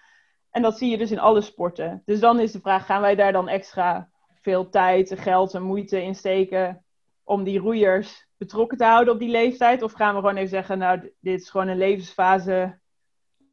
En 0.50 0.62
dat 0.62 0.78
zie 0.78 0.90
je 0.90 0.98
dus 0.98 1.10
in 1.10 1.18
alle 1.18 1.40
sporten. 1.40 2.02
Dus 2.04 2.20
dan 2.20 2.40
is 2.40 2.52
de 2.52 2.60
vraag, 2.60 2.86
gaan 2.86 3.00
wij 3.00 3.14
daar 3.14 3.32
dan 3.32 3.48
extra 3.48 4.08
veel 4.40 4.68
tijd, 4.68 5.14
geld 5.20 5.54
en 5.54 5.62
moeite 5.62 6.02
in 6.02 6.14
steken 6.14 6.84
om 7.24 7.44
die 7.44 7.58
roeiers 7.58 8.26
betrokken 8.36 8.78
te 8.78 8.84
houden 8.84 9.14
op 9.14 9.20
die 9.20 9.30
leeftijd? 9.30 9.82
Of 9.82 9.92
gaan 9.92 10.14
we 10.14 10.20
gewoon 10.20 10.36
even 10.36 10.48
zeggen, 10.48 10.78
nou, 10.78 11.12
dit 11.20 11.40
is 11.40 11.50
gewoon 11.50 11.68
een 11.68 11.78
levensfase 11.78 12.82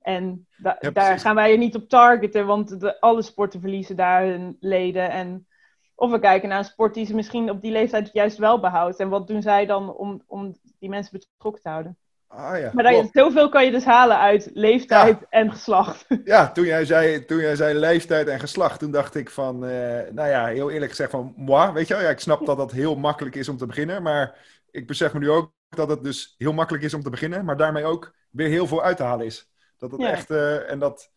en 0.01 0.47
da 0.57 0.77
daar 0.93 1.19
gaan 1.19 1.35
wij 1.35 1.51
je 1.51 1.57
niet 1.57 1.75
op 1.75 1.89
targeten, 1.89 2.45
want 2.45 2.79
de, 2.79 2.99
alle 2.99 3.21
sporten 3.21 3.61
verliezen 3.61 3.95
daar 3.95 4.25
hun 4.25 4.57
leden. 4.59 5.09
En, 5.09 5.47
of 5.95 6.11
we 6.11 6.19
kijken 6.19 6.49
naar 6.49 6.57
een 6.57 6.65
sport 6.65 6.93
die 6.93 7.05
ze 7.05 7.15
misschien 7.15 7.49
op 7.49 7.61
die 7.61 7.71
leeftijd 7.71 8.09
juist 8.13 8.37
wel 8.37 8.59
behoudt. 8.59 8.99
En 8.99 9.09
wat 9.09 9.27
doen 9.27 9.41
zij 9.41 9.65
dan 9.65 9.93
om, 9.93 10.21
om 10.27 10.55
die 10.79 10.89
mensen 10.89 11.19
betrokken 11.19 11.61
te 11.61 11.69
houden? 11.69 11.97
Ah, 12.27 12.59
ja. 12.59 12.71
Maar 12.73 12.93
je, 12.93 13.09
zoveel 13.11 13.49
kan 13.49 13.65
je 13.65 13.71
dus 13.71 13.85
halen 13.85 14.17
uit 14.17 14.49
leeftijd 14.53 15.19
ja. 15.19 15.25
en 15.29 15.51
geslacht. 15.51 16.05
Ja, 16.23 16.51
toen 16.51 16.65
jij, 16.65 16.85
zei, 16.85 17.25
toen 17.25 17.39
jij 17.39 17.55
zei 17.55 17.79
leeftijd 17.79 18.27
en 18.27 18.39
geslacht, 18.39 18.79
toen 18.79 18.91
dacht 18.91 19.15
ik 19.15 19.29
van, 19.29 19.55
uh, 19.55 19.71
nou 20.11 20.29
ja, 20.29 20.45
heel 20.45 20.71
eerlijk 20.71 20.91
gezegd 20.91 21.11
van, 21.11 21.33
moi, 21.35 21.71
weet 21.71 21.87
je 21.87 21.93
wel, 21.93 22.03
ja, 22.03 22.09
ik 22.09 22.19
snap 22.19 22.45
dat 22.45 22.57
dat 22.57 22.71
heel 22.71 22.95
makkelijk 22.95 23.35
is 23.35 23.49
om 23.49 23.57
te 23.57 23.65
beginnen, 23.65 24.03
maar 24.03 24.37
ik 24.71 24.87
besef 24.87 25.13
me 25.13 25.19
nu 25.19 25.29
ook 25.29 25.53
dat 25.69 25.89
het 25.89 26.03
dus 26.03 26.35
heel 26.37 26.53
makkelijk 26.53 26.83
is 26.83 26.93
om 26.93 27.03
te 27.03 27.09
beginnen, 27.09 27.45
maar 27.45 27.57
daarmee 27.57 27.85
ook 27.85 28.15
weer 28.29 28.47
heel 28.47 28.67
veel 28.67 28.83
uit 28.83 28.97
te 28.97 29.03
halen 29.03 29.25
is. 29.25 29.50
Dat 29.81 29.91
het 29.91 30.01
echt, 30.01 30.31
uh, 30.31 30.71
en 30.71 30.79
dat, 30.79 31.11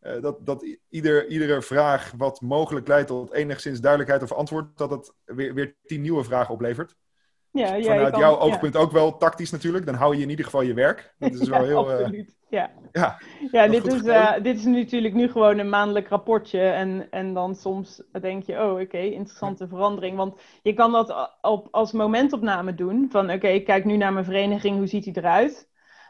uh, 0.00 0.22
dat, 0.22 0.46
dat 0.46 0.66
ieder, 0.88 1.26
iedere 1.28 1.62
vraag 1.62 2.12
wat 2.16 2.40
mogelijk 2.40 2.88
leidt 2.88 3.08
tot 3.08 3.32
enigszins 3.32 3.80
duidelijkheid 3.80 4.22
of 4.22 4.32
antwoord, 4.32 4.78
dat 4.78 4.90
het 4.90 5.12
weer, 5.24 5.54
weer 5.54 5.76
tien 5.82 6.00
nieuwe 6.00 6.24
vragen 6.24 6.54
oplevert. 6.54 6.96
Ja, 7.50 7.74
ja, 7.74 7.82
vanuit 7.82 8.10
kan, 8.10 8.20
jouw 8.20 8.38
oogpunt 8.38 8.76
ook 8.76 8.92
wel 8.92 9.16
tactisch 9.16 9.50
natuurlijk. 9.50 9.86
Dan 9.86 9.94
hou 9.94 10.16
je 10.16 10.22
in 10.22 10.30
ieder 10.30 10.44
geval 10.44 10.62
je 10.62 10.74
werk. 10.74 11.14
Dat 11.18 11.32
is 11.32 11.48
wel 11.58 11.64
heel... 11.64 11.90
Uh, 11.90 11.98
absoluut. 11.98 12.36
Ja, 12.48 12.70
ja, 12.92 13.18
ja 13.52 13.68
dit, 13.68 13.86
is, 13.86 14.02
uh, 14.02 14.32
dit 14.42 14.56
is 14.56 14.64
natuurlijk 14.64 15.14
nu 15.14 15.28
gewoon 15.28 15.58
een 15.58 15.68
maandelijk 15.68 16.08
rapportje. 16.08 16.60
En, 16.60 17.06
en 17.10 17.34
dan 17.34 17.54
soms 17.54 18.02
denk 18.20 18.42
je, 18.42 18.62
oh 18.62 18.72
oké, 18.72 18.80
okay, 18.80 19.06
interessante 19.06 19.68
verandering. 19.68 20.16
Want 20.16 20.40
je 20.62 20.72
kan 20.72 20.92
dat 20.92 21.30
op, 21.40 21.68
als 21.70 21.92
momentopname 21.92 22.74
doen. 22.74 23.08
Van 23.10 23.24
oké, 23.24 23.34
okay, 23.34 23.54
ik 23.54 23.64
kijk 23.64 23.84
nu 23.84 23.96
naar 23.96 24.12
mijn 24.12 24.24
vereniging, 24.24 24.76
hoe 24.76 24.86
ziet 24.86 25.04
die 25.04 25.16
eruit? 25.16 25.68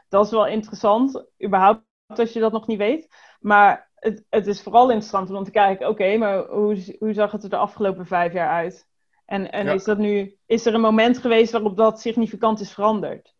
Dat 0.09 0.25
is 0.25 0.31
wel 0.31 0.47
interessant, 0.47 1.25
überhaupt 1.43 1.86
als 2.07 2.33
je 2.33 2.39
dat 2.39 2.51
nog 2.51 2.67
niet 2.67 2.77
weet. 2.77 3.07
Maar 3.39 3.89
het, 3.95 4.23
het 4.29 4.47
is 4.47 4.61
vooral 4.61 4.89
interessant 4.89 5.29
om 5.29 5.43
te 5.43 5.51
kijken, 5.51 5.87
oké, 5.87 6.17
maar 6.17 6.45
hoe, 6.45 6.95
hoe 6.99 7.13
zag 7.13 7.31
het 7.31 7.43
er 7.43 7.49
de 7.49 7.57
afgelopen 7.57 8.05
vijf 8.05 8.33
jaar 8.33 8.49
uit? 8.49 8.87
En, 9.25 9.51
en 9.51 9.65
ja. 9.65 9.73
is, 9.73 9.83
dat 9.83 9.97
nu, 9.97 10.35
is 10.45 10.65
er 10.65 10.73
een 10.73 10.81
moment 10.81 11.17
geweest 11.17 11.51
waarop 11.51 11.77
dat 11.77 12.01
significant 12.01 12.59
is 12.59 12.73
veranderd? 12.73 13.35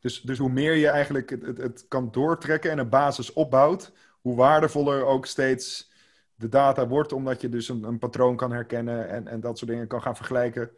Dus, 0.00 0.20
dus 0.20 0.38
hoe 0.38 0.50
meer 0.50 0.74
je 0.74 0.88
eigenlijk 0.88 1.30
het, 1.30 1.42
het, 1.42 1.58
het, 1.58 1.84
kan 1.88 2.08
doortrekken 2.10 2.70
en 2.70 2.78
een 2.78 2.88
basis 2.88 3.32
opbouwt, 3.32 3.92
hoe 4.20 4.36
waardevoller 4.36 5.04
ook 5.04 5.26
steeds 5.26 5.92
de 6.34 6.48
data 6.48 6.88
wordt, 6.88 7.12
omdat 7.12 7.40
je 7.40 7.48
dus 7.48 7.68
een, 7.68 7.84
een 7.84 7.98
patroon 7.98 8.36
kan 8.36 8.52
herkennen 8.52 9.08
en, 9.08 9.28
en 9.28 9.40
dat 9.40 9.58
soort 9.58 9.70
dingen 9.70 9.86
kan 9.86 10.02
gaan 10.02 10.16
vergelijken. 10.16 10.70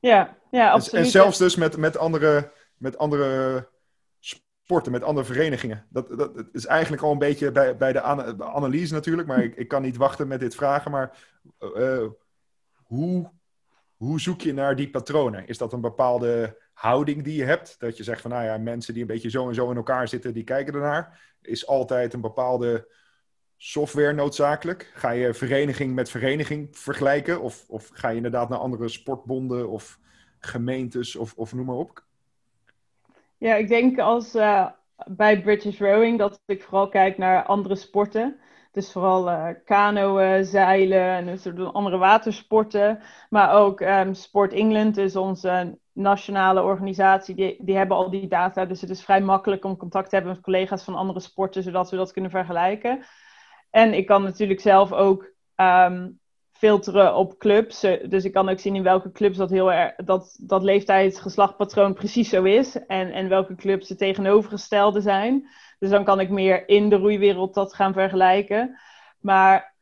Ja, 0.00 0.36
ja 0.50 0.70
absoluut. 0.70 0.94
En, 0.94 1.04
en 1.04 1.10
zelfs 1.10 1.38
dus 1.38 1.56
met, 1.56 1.76
met, 1.76 1.96
andere, 1.96 2.52
met 2.76 2.98
andere 2.98 3.68
sporten, 4.68 4.92
met 4.92 5.02
andere 5.02 5.26
verenigingen. 5.26 5.86
Dat, 5.88 6.08
dat, 6.18 6.44
is 6.52 6.66
eigenlijk 6.66 7.02
al 7.02 7.12
een 7.12 7.18
beetje 7.18 7.52
bij, 7.52 7.76
bij 7.76 7.92
de 7.92 8.02
analyse 8.42 8.92
natuurlijk, 8.92 9.28
maar 9.28 9.42
ik, 9.42 9.56
ik 9.56 9.68
kan 9.68 9.82
niet 9.82 9.96
wachten 9.96 10.28
met 10.28 10.40
dit 10.40 10.54
vragen. 10.54 10.90
Maar 10.90 11.18
uh, 11.76 12.06
hoe, 12.74 13.30
hoe 13.96 14.20
zoek 14.20 14.40
je 14.40 14.52
naar 14.52 14.76
die 14.76 14.90
patronen? 14.90 15.46
Is 15.46 15.58
dat 15.58 15.72
een 15.72 15.80
bepaalde 15.80 16.60
houding 16.72 17.24
die 17.24 17.36
je 17.36 17.44
hebt? 17.44 17.76
Dat 17.78 17.96
je 17.96 18.02
zegt 18.02 18.20
van, 18.20 18.30
nou 18.30 18.44
ja, 18.44 18.58
mensen 18.58 18.92
die 18.92 19.02
een 19.02 19.08
beetje 19.08 19.30
zo 19.30 19.48
en 19.48 19.54
zo 19.54 19.70
in 19.70 19.76
elkaar 19.76 20.08
zitten, 20.08 20.34
die 20.34 20.44
kijken 20.44 20.74
ernaar. 20.74 21.36
Is 21.42 21.66
altijd 21.66 22.12
een 22.14 22.20
bepaalde 22.20 22.92
software 23.56 24.12
noodzakelijk? 24.12 24.92
Ga 24.94 25.10
je 25.10 25.34
vereniging 25.34 25.94
met 25.94 26.10
vereniging 26.10 26.68
vergelijken? 26.78 27.40
Of, 27.40 27.64
of 27.68 27.90
ga 27.92 28.08
je 28.08 28.16
inderdaad 28.16 28.48
naar 28.48 28.58
andere 28.58 28.88
sportbonden 28.88 29.68
of 29.68 29.98
gemeentes 30.38 31.16
of, 31.16 31.34
of 31.34 31.54
noem 31.54 31.66
maar 31.66 31.76
op? 31.76 32.06
Ja, 33.38 33.54
ik 33.54 33.68
denk 33.68 33.98
als 33.98 34.34
uh, 34.34 34.66
bij 35.06 35.42
British 35.42 35.78
Rowing 35.80 36.18
dat 36.18 36.40
ik 36.46 36.62
vooral 36.62 36.88
kijk 36.88 37.18
naar 37.18 37.44
andere 37.44 37.76
sporten. 37.76 38.40
Dus 38.72 38.92
vooral 38.92 39.28
uh, 39.28 39.48
kanoën, 39.64 40.44
zeilen 40.44 41.00
en 41.00 41.26
dus 41.26 41.46
andere 41.72 41.96
watersporten. 41.96 43.02
Maar 43.30 43.52
ook 43.52 43.80
um, 43.80 44.14
Sport 44.14 44.52
England, 44.52 44.94
dus 44.94 45.16
onze 45.16 45.78
nationale 45.92 46.62
organisatie, 46.62 47.34
die, 47.34 47.64
die 47.64 47.76
hebben 47.76 47.96
al 47.96 48.10
die 48.10 48.28
data. 48.28 48.64
Dus 48.64 48.80
het 48.80 48.90
is 48.90 49.04
vrij 49.04 49.20
makkelijk 49.20 49.64
om 49.64 49.76
contact 49.76 50.08
te 50.08 50.14
hebben 50.14 50.32
met 50.34 50.42
collega's 50.42 50.84
van 50.84 50.94
andere 50.94 51.20
sporten, 51.20 51.62
zodat 51.62 51.90
we 51.90 51.96
dat 51.96 52.12
kunnen 52.12 52.30
vergelijken. 52.30 53.04
En 53.70 53.94
ik 53.94 54.06
kan 54.06 54.22
natuurlijk 54.22 54.60
zelf 54.60 54.92
ook 54.92 55.32
um, 55.56 56.20
filteren 56.58 57.14
op 57.14 57.38
clubs. 57.38 57.80
Dus 57.80 58.24
ik 58.24 58.32
kan 58.32 58.48
ook 58.48 58.58
zien 58.58 58.74
in 58.74 58.82
welke 58.82 59.12
clubs 59.12 59.36
dat, 59.36 59.50
heel 59.50 59.72
erg, 59.72 59.94
dat, 59.96 60.38
dat 60.40 60.62
leeftijdsgeslachtpatroon 60.62 61.94
precies 61.94 62.28
zo 62.28 62.42
is. 62.42 62.86
En, 62.86 63.12
en 63.12 63.28
welke 63.28 63.54
clubs 63.54 63.88
de 63.88 63.94
tegenovergestelde 63.94 65.00
zijn. 65.00 65.48
Dus 65.78 65.90
dan 65.90 66.04
kan 66.04 66.20
ik 66.20 66.30
meer 66.30 66.68
in 66.68 66.88
de 66.88 66.96
roeiwereld 66.96 67.54
dat 67.54 67.74
gaan 67.74 67.92
vergelijken. 67.92 68.78
Maar 69.20 69.74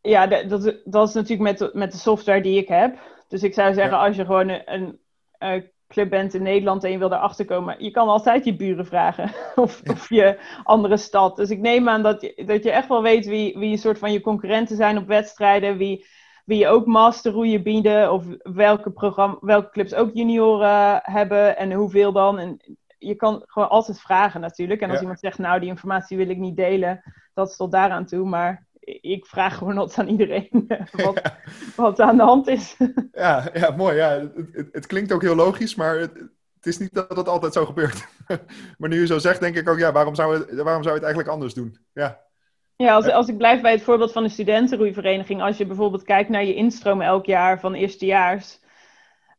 ja, 0.00 0.26
dat, 0.26 0.80
dat 0.84 1.08
is 1.08 1.14
natuurlijk 1.14 1.58
met, 1.60 1.74
met 1.74 1.92
de 1.92 1.98
software 1.98 2.42
die 2.42 2.58
ik 2.58 2.68
heb. 2.68 2.98
Dus 3.28 3.42
ik 3.42 3.54
zou 3.54 3.74
zeggen, 3.74 3.98
als 3.98 4.16
je 4.16 4.24
gewoon 4.24 4.48
een, 4.48 4.98
een, 5.38 5.70
club 5.90 6.10
bent 6.10 6.34
in 6.34 6.42
Nederland 6.42 6.84
en 6.84 6.90
je 6.90 6.98
wil 6.98 7.12
erachter 7.12 7.44
komen, 7.44 7.84
je 7.84 7.90
kan 7.90 8.08
altijd 8.08 8.44
je 8.44 8.56
buren 8.56 8.86
vragen. 8.86 9.30
of, 9.64 9.82
of 9.90 10.08
je 10.08 10.38
andere 10.62 10.96
stad. 10.96 11.36
Dus 11.36 11.50
ik 11.50 11.58
neem 11.58 11.88
aan 11.88 12.02
dat 12.02 12.20
je, 12.20 12.42
dat 12.46 12.62
je 12.62 12.70
echt 12.70 12.88
wel 12.88 13.02
weet 13.02 13.26
wie, 13.26 13.58
wie 13.58 13.70
een 13.70 13.78
soort 13.78 13.98
van 13.98 14.12
je 14.12 14.20
concurrenten 14.20 14.76
zijn 14.76 14.98
op 14.98 15.06
wedstrijden. 15.06 15.76
Wie, 15.76 16.06
wie 16.44 16.68
ook 16.68 16.86
masterroeien 16.86 17.62
bieden. 17.62 18.12
Of 18.12 18.24
welke, 18.42 18.90
programma, 18.90 19.36
welke 19.40 19.70
clubs 19.70 19.94
ook 19.94 20.10
junioren 20.14 21.00
hebben 21.02 21.56
en 21.56 21.72
hoeveel 21.72 22.12
dan. 22.12 22.38
En 22.38 22.60
je 22.98 23.14
kan 23.14 23.42
gewoon 23.46 23.68
altijd 23.68 24.00
vragen 24.00 24.40
natuurlijk. 24.40 24.80
En 24.80 24.90
als 24.90 25.00
iemand 25.00 25.20
zegt, 25.20 25.38
nou, 25.38 25.60
die 25.60 25.68
informatie 25.68 26.16
wil 26.16 26.28
ik 26.28 26.38
niet 26.38 26.56
delen, 26.56 27.02
dat 27.34 27.48
is 27.48 27.56
tot 27.56 27.72
daaraan 27.72 28.06
toe. 28.06 28.28
Maar 28.28 28.66
ik 29.00 29.26
vraag 29.26 29.56
gewoon 29.56 29.78
altijd 29.78 29.98
aan 29.98 30.12
iedereen 30.12 30.48
wat, 31.04 31.20
ja. 31.22 31.38
wat 31.76 32.00
aan 32.00 32.16
de 32.16 32.22
hand 32.22 32.48
is. 32.48 32.76
ja, 33.12 33.50
ja, 33.52 33.70
mooi. 33.70 33.96
Ja. 33.96 34.10
Het, 34.10 34.48
het, 34.52 34.68
het, 34.72 34.86
klinkt 34.86 35.12
ook 35.12 35.22
heel 35.22 35.34
logisch, 35.34 35.74
maar 35.74 35.98
het, 35.98 36.12
het 36.54 36.66
is 36.66 36.78
niet 36.78 36.94
dat 36.94 37.14
dat 37.14 37.28
altijd 37.28 37.52
zo 37.52 37.66
gebeurt. 37.66 38.06
maar 38.78 38.88
nu 38.88 39.00
je 39.00 39.06
zo 39.06 39.18
zegt, 39.18 39.40
denk 39.40 39.56
ik 39.56 39.68
ook, 39.68 39.78
ja, 39.78 39.92
waarom 39.92 40.14
zou, 40.14 40.34
het, 40.34 40.46
waarom 40.54 40.82
zou 40.82 40.94
je 40.94 41.00
het 41.00 41.02
eigenlijk 41.02 41.28
anders 41.28 41.54
doen? 41.54 41.76
Ja. 41.92 42.28
Ja, 42.76 42.94
als, 42.94 43.08
als 43.08 43.28
ik 43.28 43.36
blijf 43.36 43.60
bij 43.60 43.72
het 43.72 43.82
voorbeeld 43.82 44.12
van 44.12 44.22
de 44.22 44.28
studentenroeivereniging. 44.28 45.42
Als 45.42 45.56
je 45.56 45.66
bijvoorbeeld 45.66 46.02
kijkt 46.02 46.28
naar 46.28 46.44
je 46.44 46.54
instroom 46.54 47.00
elk 47.00 47.26
jaar 47.26 47.60
van 47.60 47.74
eerstejaars 47.74 48.59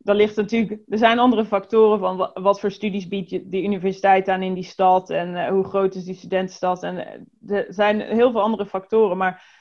dan 0.03 0.15
ligt 0.15 0.35
natuurlijk, 0.35 0.81
er 0.87 0.97
zijn 0.97 1.19
andere 1.19 1.45
factoren 1.45 1.99
van 1.99 2.31
wat, 2.33 2.59
voor 2.59 2.71
studies 2.71 3.07
biedt 3.07 3.29
je 3.29 3.47
de 3.47 3.63
universiteit 3.63 4.27
aan 4.27 4.41
in 4.41 4.53
die 4.53 4.63
stad 4.63 5.09
en 5.09 5.29
uh, 5.29 5.47
hoe 5.47 5.63
groot 5.63 5.95
is 5.95 6.03
die 6.03 6.15
studentenstad. 6.15 6.83
En 6.83 6.95
uh, 6.95 7.57
er 7.57 7.65
zijn 7.69 8.01
heel 8.01 8.31
veel 8.31 8.41
andere 8.41 8.65
factoren, 8.65 9.17
maar 9.17 9.59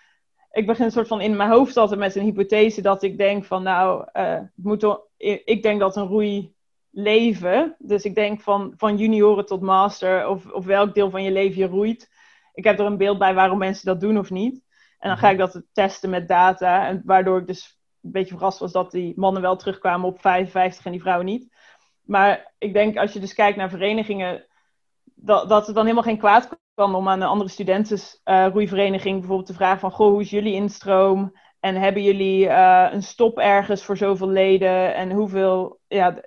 ik 0.53 0.67
begin 0.67 0.85
een 0.85 0.91
soort 0.91 1.09
van 1.09 1.21
in 1.21 1.37
mijn 1.37 1.51
hoofd 1.51 1.77
altijd 1.77 2.01
met 2.01 2.15
een 2.15 2.25
hypothese 2.25 2.83
dat 2.83 3.03
ik 3.03 3.19
denk 3.19 3.45
van 3.45 3.63
nou, 3.63 4.09
uh, 4.13 4.41
moet 4.55 4.99
ik 5.45 5.63
denk 5.63 5.81
dat 5.81 5.97
een 5.97 6.07
roei 6.07 6.55
leven, 6.91 7.77
dus 7.79 8.05
ik 8.05 8.15
denk 8.15 8.41
van, 8.41 8.75
van 8.77 8.97
junioren 8.97 9.47
tot 9.47 9.61
master 9.61 10.29
of, 10.29 10.47
of 10.47 10.65
welk 10.65 10.95
deel 10.95 11.11
van 11.11 11.23
je 11.23 11.31
leven 11.31 11.61
je 11.61 11.67
roeit. 11.67 12.11
Ik 12.55 12.65
heb 12.65 12.79
er 12.79 12.87
een 12.87 12.97
beeld 12.97 13.19
bij 13.19 13.35
waarom 13.35 13.59
mensen 13.59 13.87
dat 13.87 14.01
doen 14.01 14.19
of 14.19 14.31
niet. 14.31 14.63
En 14.99 15.09
dan 15.09 15.19
ga 15.19 15.31
mhm. 15.31 15.33
ik 15.33 15.39
dat 15.39 15.63
testen 15.73 16.11
met 16.11 16.29
data, 16.29 16.87
en 16.87 17.03
waardoor 17.05 17.39
ik 17.39 17.47
dus 17.47 17.80
een 18.03 18.11
beetje 18.11 18.35
verrast 18.35 18.59
was 18.59 18.73
dat 18.73 18.91
die 18.91 19.13
mannen 19.17 19.43
wel 19.43 19.57
terugkwamen 19.57 20.09
op 20.09 20.21
55 20.21 20.85
en 20.85 20.93
die 20.93 21.01
vrouwen 21.01 21.27
niet. 21.27 21.49
Maar 22.03 22.53
ik 22.59 22.73
denk 22.73 22.97
als 22.97 23.13
je 23.13 23.21
dus 23.21 23.35
kijkt 23.35 23.57
naar 23.57 23.71
verenigingen, 23.71 24.47
dat, 25.15 25.49
dat 25.49 25.67
het 25.67 25.75
dan 25.75 25.85
helemaal 25.85 26.05
geen 26.05 26.19
kwaad 26.19 26.59
kan 26.75 26.95
om 26.95 27.09
aan 27.09 27.21
een 27.21 27.29
andere 27.29 27.51
studentenroeivereniging 27.51 29.15
uh, 29.15 29.19
bijvoorbeeld 29.19 29.47
te 29.47 29.55
vragen 29.55 29.81
van, 29.81 29.91
goh, 29.91 30.11
hoe 30.11 30.21
is 30.21 30.31
jullie 30.31 30.55
instroom? 30.55 31.37
En 31.61 31.77
hebben 31.77 32.03
jullie 32.03 32.47
uh, 32.47 32.89
een 32.93 33.03
stop 33.03 33.39
ergens 33.39 33.85
voor 33.85 33.97
zoveel 33.97 34.29
leden? 34.29 34.95
En 34.95 35.11
hoeveel, 35.11 35.81
ja, 35.87 36.21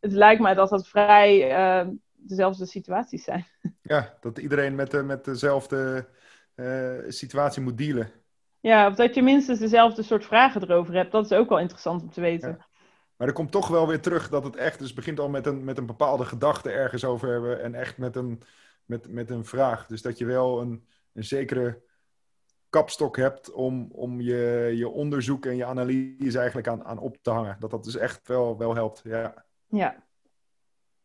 het 0.00 0.12
lijkt 0.12 0.40
mij 0.40 0.54
dat 0.54 0.68
dat 0.68 0.88
vrij 0.88 1.50
uh, 1.50 1.88
dezelfde 2.12 2.66
situaties 2.66 3.24
zijn. 3.24 3.46
Ja, 3.82 4.14
dat 4.20 4.38
iedereen 4.38 4.74
met, 4.74 5.04
met 5.04 5.24
dezelfde 5.24 6.08
situatie 7.08 7.62
moet 7.62 7.78
dealen. 7.78 8.23
Ja, 8.64 8.88
of 8.88 8.94
dat 8.94 9.14
je 9.14 9.22
minstens 9.22 9.58
dezelfde 9.58 10.02
soort 10.02 10.24
vragen 10.24 10.62
erover 10.62 10.94
hebt. 10.94 11.12
Dat 11.12 11.24
is 11.24 11.32
ook 11.32 11.48
wel 11.48 11.58
interessant 11.58 12.02
om 12.02 12.10
te 12.10 12.20
weten. 12.20 12.64
Maar 13.16 13.28
er 13.28 13.34
komt 13.34 13.50
toch 13.50 13.68
wel 13.68 13.86
weer 13.88 14.00
terug 14.00 14.28
dat 14.28 14.44
het 14.44 14.56
echt 14.56 14.78
dus 14.78 14.92
begint 14.92 15.20
al 15.20 15.28
met 15.28 15.46
een, 15.46 15.64
met 15.64 15.78
een 15.78 15.86
bepaalde 15.86 16.24
gedachte 16.24 16.70
ergens 16.70 17.04
over 17.04 17.28
hebben. 17.28 17.62
En 17.62 17.74
echt 17.74 17.98
met 17.98 18.16
een, 18.16 18.42
met, 18.84 19.08
met 19.08 19.30
een 19.30 19.44
vraag. 19.44 19.86
Dus 19.86 20.02
dat 20.02 20.18
je 20.18 20.24
wel 20.24 20.60
een, 20.60 20.86
een 21.12 21.24
zekere 21.24 21.82
kapstok 22.70 23.16
hebt 23.16 23.52
om, 23.52 23.90
om 23.92 24.20
je, 24.20 24.72
je 24.74 24.88
onderzoek 24.88 25.46
en 25.46 25.56
je 25.56 25.64
analyse 25.64 26.38
eigenlijk 26.38 26.68
aan, 26.68 26.84
aan 26.84 26.98
op 26.98 27.16
te 27.22 27.30
hangen. 27.30 27.56
Dat 27.58 27.70
dat 27.70 27.84
dus 27.84 27.96
echt 27.96 28.28
wel, 28.28 28.58
wel 28.58 28.74
helpt. 28.74 29.00
Ja. 29.04 29.44
Ja. 29.66 30.04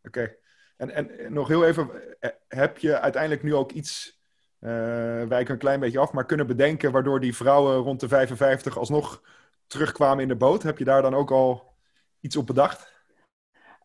Oké. 0.04 0.36
En, 0.78 0.92
en 0.92 1.34
nog 1.34 1.48
heel 1.48 1.66
even, 1.66 2.20
eh, 2.20 2.30
heb 2.48 2.78
je 2.78 3.00
uiteindelijk 3.00 3.44
nu 3.44 3.56
ook 3.56 3.72
iets 3.72 4.19
wijken 4.60 5.54
een 5.54 5.58
klein 5.58 5.80
beetje 5.80 6.00
af, 6.00 6.12
maar 6.12 6.26
kunnen 6.26 6.48
bedenken 6.48 6.92
waardoor 6.92 7.20
die 7.20 7.36
vrouwen 7.36 7.76
rond 7.76 8.00
de 8.00 8.08
55 8.08 8.78
alsnog 8.78 9.22
terugkwamen 9.68 10.22
in 10.22 10.28
de 10.28 10.36
boot. 10.36 10.64
Heb 10.64 10.78
je 10.78 10.84
daar 10.84 11.02
dan 11.02 11.14
ook 11.14 11.32
al 11.32 11.74
iets 12.20 12.36
op 12.36 12.48
bedacht? 12.48 12.98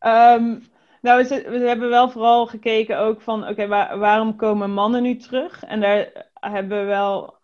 Um, 0.01 0.63
nou, 1.01 1.27
we, 1.29 1.65
hebben 1.67 1.89
wel 1.89 2.11
vooral 2.11 2.47
gekeken 2.47 2.99
ook 2.99 3.21
van, 3.21 3.49
oké, 3.49 3.67
waar, 3.67 3.99
waarom 3.99 4.37
komen 4.37 4.71
mannen 4.71 5.03
nu 5.03 5.17
terug? 5.17 5.65
En 5.65 5.81
daar 5.81 6.31
hebben 6.35 6.79
we 6.79 6.85
wel 6.85 7.39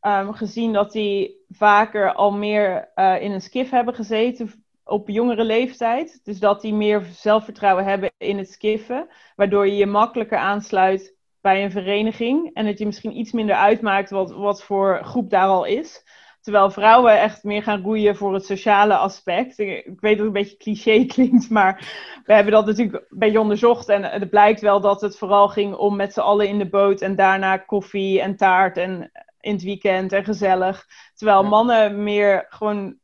um, 0.00 0.32
gezien 0.32 0.72
dat 0.72 0.92
die 0.92 1.44
vaker 1.48 2.12
al 2.12 2.32
meer 2.32 2.90
uh, 2.94 3.22
in 3.22 3.30
een 3.30 3.40
skif 3.40 3.70
hebben 3.70 3.94
gezeten 3.94 4.64
op 4.84 5.08
jongere 5.08 5.44
leeftijd. 5.44 6.20
Dus 6.24 6.38
dat 6.38 6.60
die 6.60 6.74
meer 6.74 7.02
zelfvertrouwen 7.12 7.84
hebben 7.84 8.10
in 8.18 8.38
het 8.38 8.50
skiffen, 8.50 9.08
waardoor 9.36 9.66
je 9.66 9.76
je 9.76 9.86
makkelijker 9.86 10.38
aansluit 10.38 11.16
bij 11.40 11.64
een 11.64 11.70
vereniging. 11.70 12.50
En 12.54 12.64
dat 12.64 12.78
je 12.78 12.86
misschien 12.86 13.18
iets 13.18 13.32
minder 13.32 13.54
uitmaakt 13.54 14.10
wat, 14.10 14.30
wat 14.32 14.62
voor 14.62 15.00
groep 15.04 15.30
daar 15.30 15.48
al 15.48 15.64
is. 15.64 16.04
Terwijl 16.40 16.70
vrouwen 16.70 17.20
echt 17.20 17.44
meer 17.44 17.62
gaan 17.62 17.82
roeien 17.82 18.16
voor 18.16 18.34
het 18.34 18.44
sociale 18.44 18.96
aspect. 18.96 19.58
Ik, 19.58 19.84
weet 19.84 20.16
dat 20.16 20.26
het 20.26 20.26
een 20.26 20.32
beetje 20.32 20.56
cliché 20.56 21.04
klinkt, 21.14 21.50
maar 21.50 21.78
we 22.24 22.32
hebben 22.32 22.52
dat 22.52 22.66
natuurlijk 22.66 22.96
een 23.08 23.18
beetje 23.18 23.40
onderzocht. 23.40 23.88
En 23.88 24.04
het 24.04 24.30
blijkt 24.30 24.60
wel 24.60 24.80
dat 24.80 25.00
het 25.00 25.18
vooral 25.18 25.48
ging 25.48 25.74
om 25.74 25.96
met 25.96 26.12
z'n 26.12 26.20
allen 26.20 26.48
in 26.48 26.58
de 26.58 26.68
boot 26.68 27.00
en 27.00 27.16
daarna 27.16 27.56
koffie 27.56 28.20
en 28.20 28.36
taart 28.36 28.76
en 28.76 29.10
in 29.40 29.52
het 29.52 29.62
weekend 29.62 30.12
en 30.12 30.24
gezellig. 30.24 30.86
Terwijl 31.14 31.44
mannen 31.44 32.02
meer 32.02 32.46
gewoon 32.48 32.98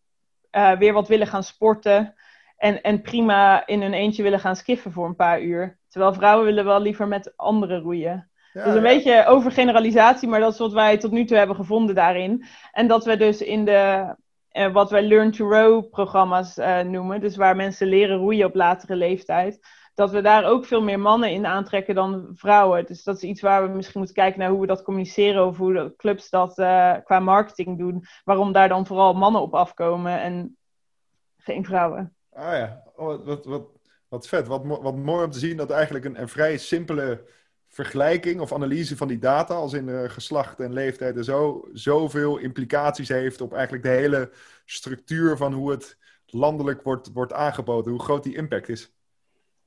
uh, 0.52 0.72
weer 0.72 0.92
wat 0.92 1.08
willen 1.08 1.26
gaan 1.26 1.42
sporten. 1.42 2.14
En, 2.56 2.82
en 2.82 3.02
prima 3.02 3.66
in 3.66 3.82
hun 3.82 3.92
eentje 3.92 4.22
willen 4.22 4.40
gaan 4.40 4.56
skiffen 4.56 4.92
voor 4.92 5.06
een 5.06 5.16
paar 5.16 5.40
uur. 5.40 5.78
Terwijl 5.88 6.14
vrouwen 6.14 6.44
willen 6.44 6.64
wel 6.64 6.80
liever 6.80 7.08
met 7.08 7.32
anderen 7.36 7.80
roeien. 7.80 8.30
Ja, 8.52 8.64
dus 8.64 8.74
een 8.74 8.82
ja. 8.82 8.94
beetje 8.94 9.24
overgeneralisatie, 9.26 10.28
maar 10.28 10.40
dat 10.40 10.52
is 10.52 10.58
wat 10.58 10.72
wij 10.72 10.98
tot 10.98 11.10
nu 11.10 11.24
toe 11.24 11.36
hebben 11.36 11.56
gevonden 11.56 11.94
daarin. 11.94 12.44
En 12.72 12.86
dat 12.86 13.04
we 13.04 13.16
dus 13.16 13.42
in 13.42 13.64
de, 13.64 14.14
uh, 14.52 14.72
wat 14.72 14.90
wij 14.90 15.02
Learn 15.02 15.30
to 15.30 15.48
Row 15.48 15.90
programma's 15.90 16.58
uh, 16.58 16.80
noemen, 16.80 17.20
dus 17.20 17.36
waar 17.36 17.56
mensen 17.56 17.86
leren 17.86 18.16
roeien 18.16 18.46
op 18.46 18.54
latere 18.54 18.96
leeftijd, 18.96 19.60
dat 19.94 20.10
we 20.10 20.20
daar 20.20 20.44
ook 20.44 20.64
veel 20.64 20.82
meer 20.82 21.00
mannen 21.00 21.30
in 21.30 21.46
aantrekken 21.46 21.94
dan 21.94 22.30
vrouwen. 22.34 22.86
Dus 22.86 23.02
dat 23.02 23.16
is 23.16 23.22
iets 23.22 23.40
waar 23.40 23.68
we 23.68 23.76
misschien 23.76 23.98
moeten 23.98 24.16
kijken 24.16 24.40
naar 24.40 24.50
hoe 24.50 24.60
we 24.60 24.66
dat 24.66 24.82
communiceren 24.82 25.46
of 25.46 25.56
hoe 25.56 25.72
de 25.72 25.94
clubs 25.96 26.30
dat 26.30 26.58
uh, 26.58 26.94
qua 27.04 27.20
marketing 27.20 27.78
doen. 27.78 28.04
Waarom 28.24 28.52
daar 28.52 28.68
dan 28.68 28.86
vooral 28.86 29.14
mannen 29.14 29.40
op 29.40 29.54
afkomen 29.54 30.20
en 30.20 30.56
geen 31.36 31.64
vrouwen. 31.64 32.15
Ah 32.36 32.52
ja, 32.52 32.82
oh, 32.96 33.24
wat, 33.24 33.44
wat, 33.44 33.68
wat 34.08 34.28
vet. 34.28 34.46
Wat, 34.46 34.62
wat 34.64 34.96
mooi 34.96 35.24
om 35.24 35.30
te 35.30 35.38
zien 35.38 35.56
dat 35.56 35.70
eigenlijk 35.70 36.04
een, 36.04 36.20
een 36.20 36.28
vrij 36.28 36.58
simpele 36.58 37.24
vergelijking 37.68 38.40
of 38.40 38.52
analyse 38.52 38.96
van 38.96 39.08
die 39.08 39.18
data, 39.18 39.54
als 39.54 39.72
in 39.72 39.88
uh, 39.88 40.08
geslacht 40.08 40.60
en 40.60 40.72
leeftijd 40.72 41.16
en 41.16 41.24
zo, 41.24 41.68
zoveel 41.72 42.38
implicaties 42.38 43.08
heeft 43.08 43.40
op 43.40 43.52
eigenlijk 43.54 43.82
de 43.82 43.90
hele 43.90 44.30
structuur 44.64 45.36
van 45.36 45.52
hoe 45.52 45.70
het 45.70 45.96
landelijk 46.26 46.82
wordt, 46.82 47.12
wordt 47.12 47.32
aangeboden, 47.32 47.92
hoe 47.92 48.02
groot 48.02 48.22
die 48.22 48.36
impact 48.36 48.68
is. 48.68 48.94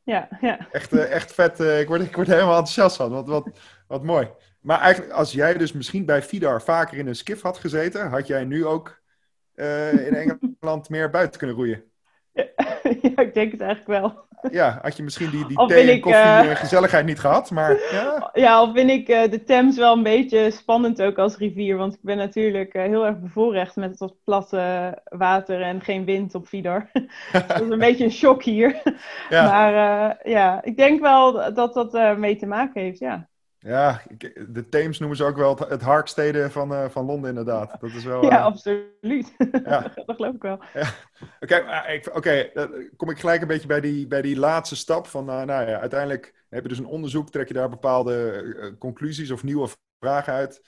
Ja, 0.04 0.28
ja. 0.42 0.68
Echt, 0.72 0.94
uh, 0.94 1.12
echt 1.12 1.34
vet. 1.34 1.60
Uh, 1.60 1.80
ik, 1.80 1.88
word, 1.88 2.02
ik 2.02 2.16
word 2.16 2.28
helemaal 2.28 2.58
enthousiast 2.58 2.96
van. 2.96 3.10
Wat, 3.10 3.28
wat, 3.28 3.50
wat 3.88 4.04
mooi. 4.04 4.30
Maar 4.62 4.80
eigenlijk, 4.80 5.14
als 5.14 5.32
jij 5.32 5.54
dus 5.54 5.72
misschien 5.72 6.06
bij 6.06 6.24
Vidar 6.24 6.62
vaker 6.62 6.98
in 6.98 7.08
een 7.08 7.16
skif 7.16 7.42
had 7.42 7.58
gezeten, 7.58 8.10
had 8.10 8.28
jij 8.28 8.44
nu 8.44 8.66
ook 8.66 9.02
in 9.56 10.16
Engeland 10.16 10.90
meer 10.90 11.10
buiten 11.10 11.38
kunnen 11.38 11.56
roeien. 11.56 11.84
Ja, 13.16 13.22
ik 13.22 13.34
denk 13.34 13.52
het 13.52 13.62
eigenlijk 13.62 14.02
wel. 14.02 14.28
Ja, 14.52 14.80
had 14.82 14.98
je 14.98 15.04
misschien 15.04 15.30
die, 15.30 15.48
die 15.48 15.66
thee 15.68 15.92
en 15.92 16.00
koffie 16.00 16.50
uh, 16.50 16.56
gezelligheid 16.56 17.06
niet 17.06 17.20
gehad, 17.20 17.52
maar 17.52 17.72
ja. 17.92 18.30
Ja, 18.34 18.62
of 18.62 18.74
vind 18.74 18.90
ik 18.90 19.10
uh, 19.10 19.30
de 19.30 19.44
Thames 19.44 19.78
wel 19.78 19.94
een 19.94 20.04
beetje 20.04 20.52
spannend 20.52 21.02
ook 21.02 21.18
als 21.18 21.38
rivier, 21.38 21.78
want 21.78 21.94
ik 21.94 22.00
ben 22.02 22.18
natuurlijk 22.18 22.74
uh, 22.74 22.84
heel 22.84 23.06
erg 23.06 23.20
bevoorrecht 23.20 23.76
met 23.76 24.00
het 24.00 24.14
platte 24.24 24.98
water 25.04 25.62
en 25.62 25.82
geen 25.82 26.06
wind 26.06 26.36
op 26.36 26.48
Vidor. 26.48 26.90
dat 27.48 27.62
is 27.62 27.70
een 27.70 27.80
beetje 27.80 28.04
een 28.04 28.12
shock 28.12 28.44
hier. 28.44 28.82
Ja. 29.30 29.44
Maar 29.52 29.74
ja, 30.30 30.64
ik 30.64 30.78
denk 30.78 31.02
wel 31.02 31.54
dat 31.54 31.74
dat 31.74 32.18
mee 32.18 32.36
te 32.36 32.46
maken 32.46 32.82
heeft, 32.82 33.00
ja. 33.00 33.28
Ja, 33.62 34.02
de 34.48 34.70
Thames 34.70 35.00
noemen 35.00 35.18
ze 35.18 35.24
ook 35.24 35.38
wel 35.38 35.56
het, 35.56 35.70
het 35.70 35.82
Harksteden 35.82 36.52
van, 36.52 36.72
uh, 36.72 36.90
van 36.90 37.06
Londen, 37.06 37.30
inderdaad. 37.30 37.82
Dat 37.82 37.90
is 37.90 38.04
wel, 38.04 38.24
uh... 38.24 38.30
Ja, 38.30 38.42
absoluut. 38.42 39.36
Ja. 39.64 39.92
dat 40.06 40.16
geloof 40.16 40.36
ik 40.36 40.42
wel. 40.42 40.60
Ja. 40.74 40.94
Oké, 41.40 41.56
okay, 41.56 42.02
okay, 42.14 42.52
kom 42.96 43.10
ik 43.10 43.20
gelijk 43.20 43.42
een 43.42 43.48
beetje 43.48 43.68
bij 43.68 43.82
die, 43.82 44.08
bij 44.08 44.22
die 44.22 44.40
laatste 44.40 44.76
stap. 44.76 45.08
Van, 45.08 45.30
uh, 45.30 45.42
nou 45.44 45.70
ja, 45.70 45.80
uiteindelijk 45.80 46.46
heb 46.50 46.64
je 46.64 46.70
dus 46.70 46.78
een 46.78 46.86
onderzoek, 46.86 47.30
trek 47.30 47.48
je 47.48 47.54
daar 47.54 47.70
bepaalde 47.70 48.76
conclusies 48.80 49.32
of 49.32 49.44
nieuwe 49.44 49.70
vragen 50.00 50.34
uit. 50.34 50.62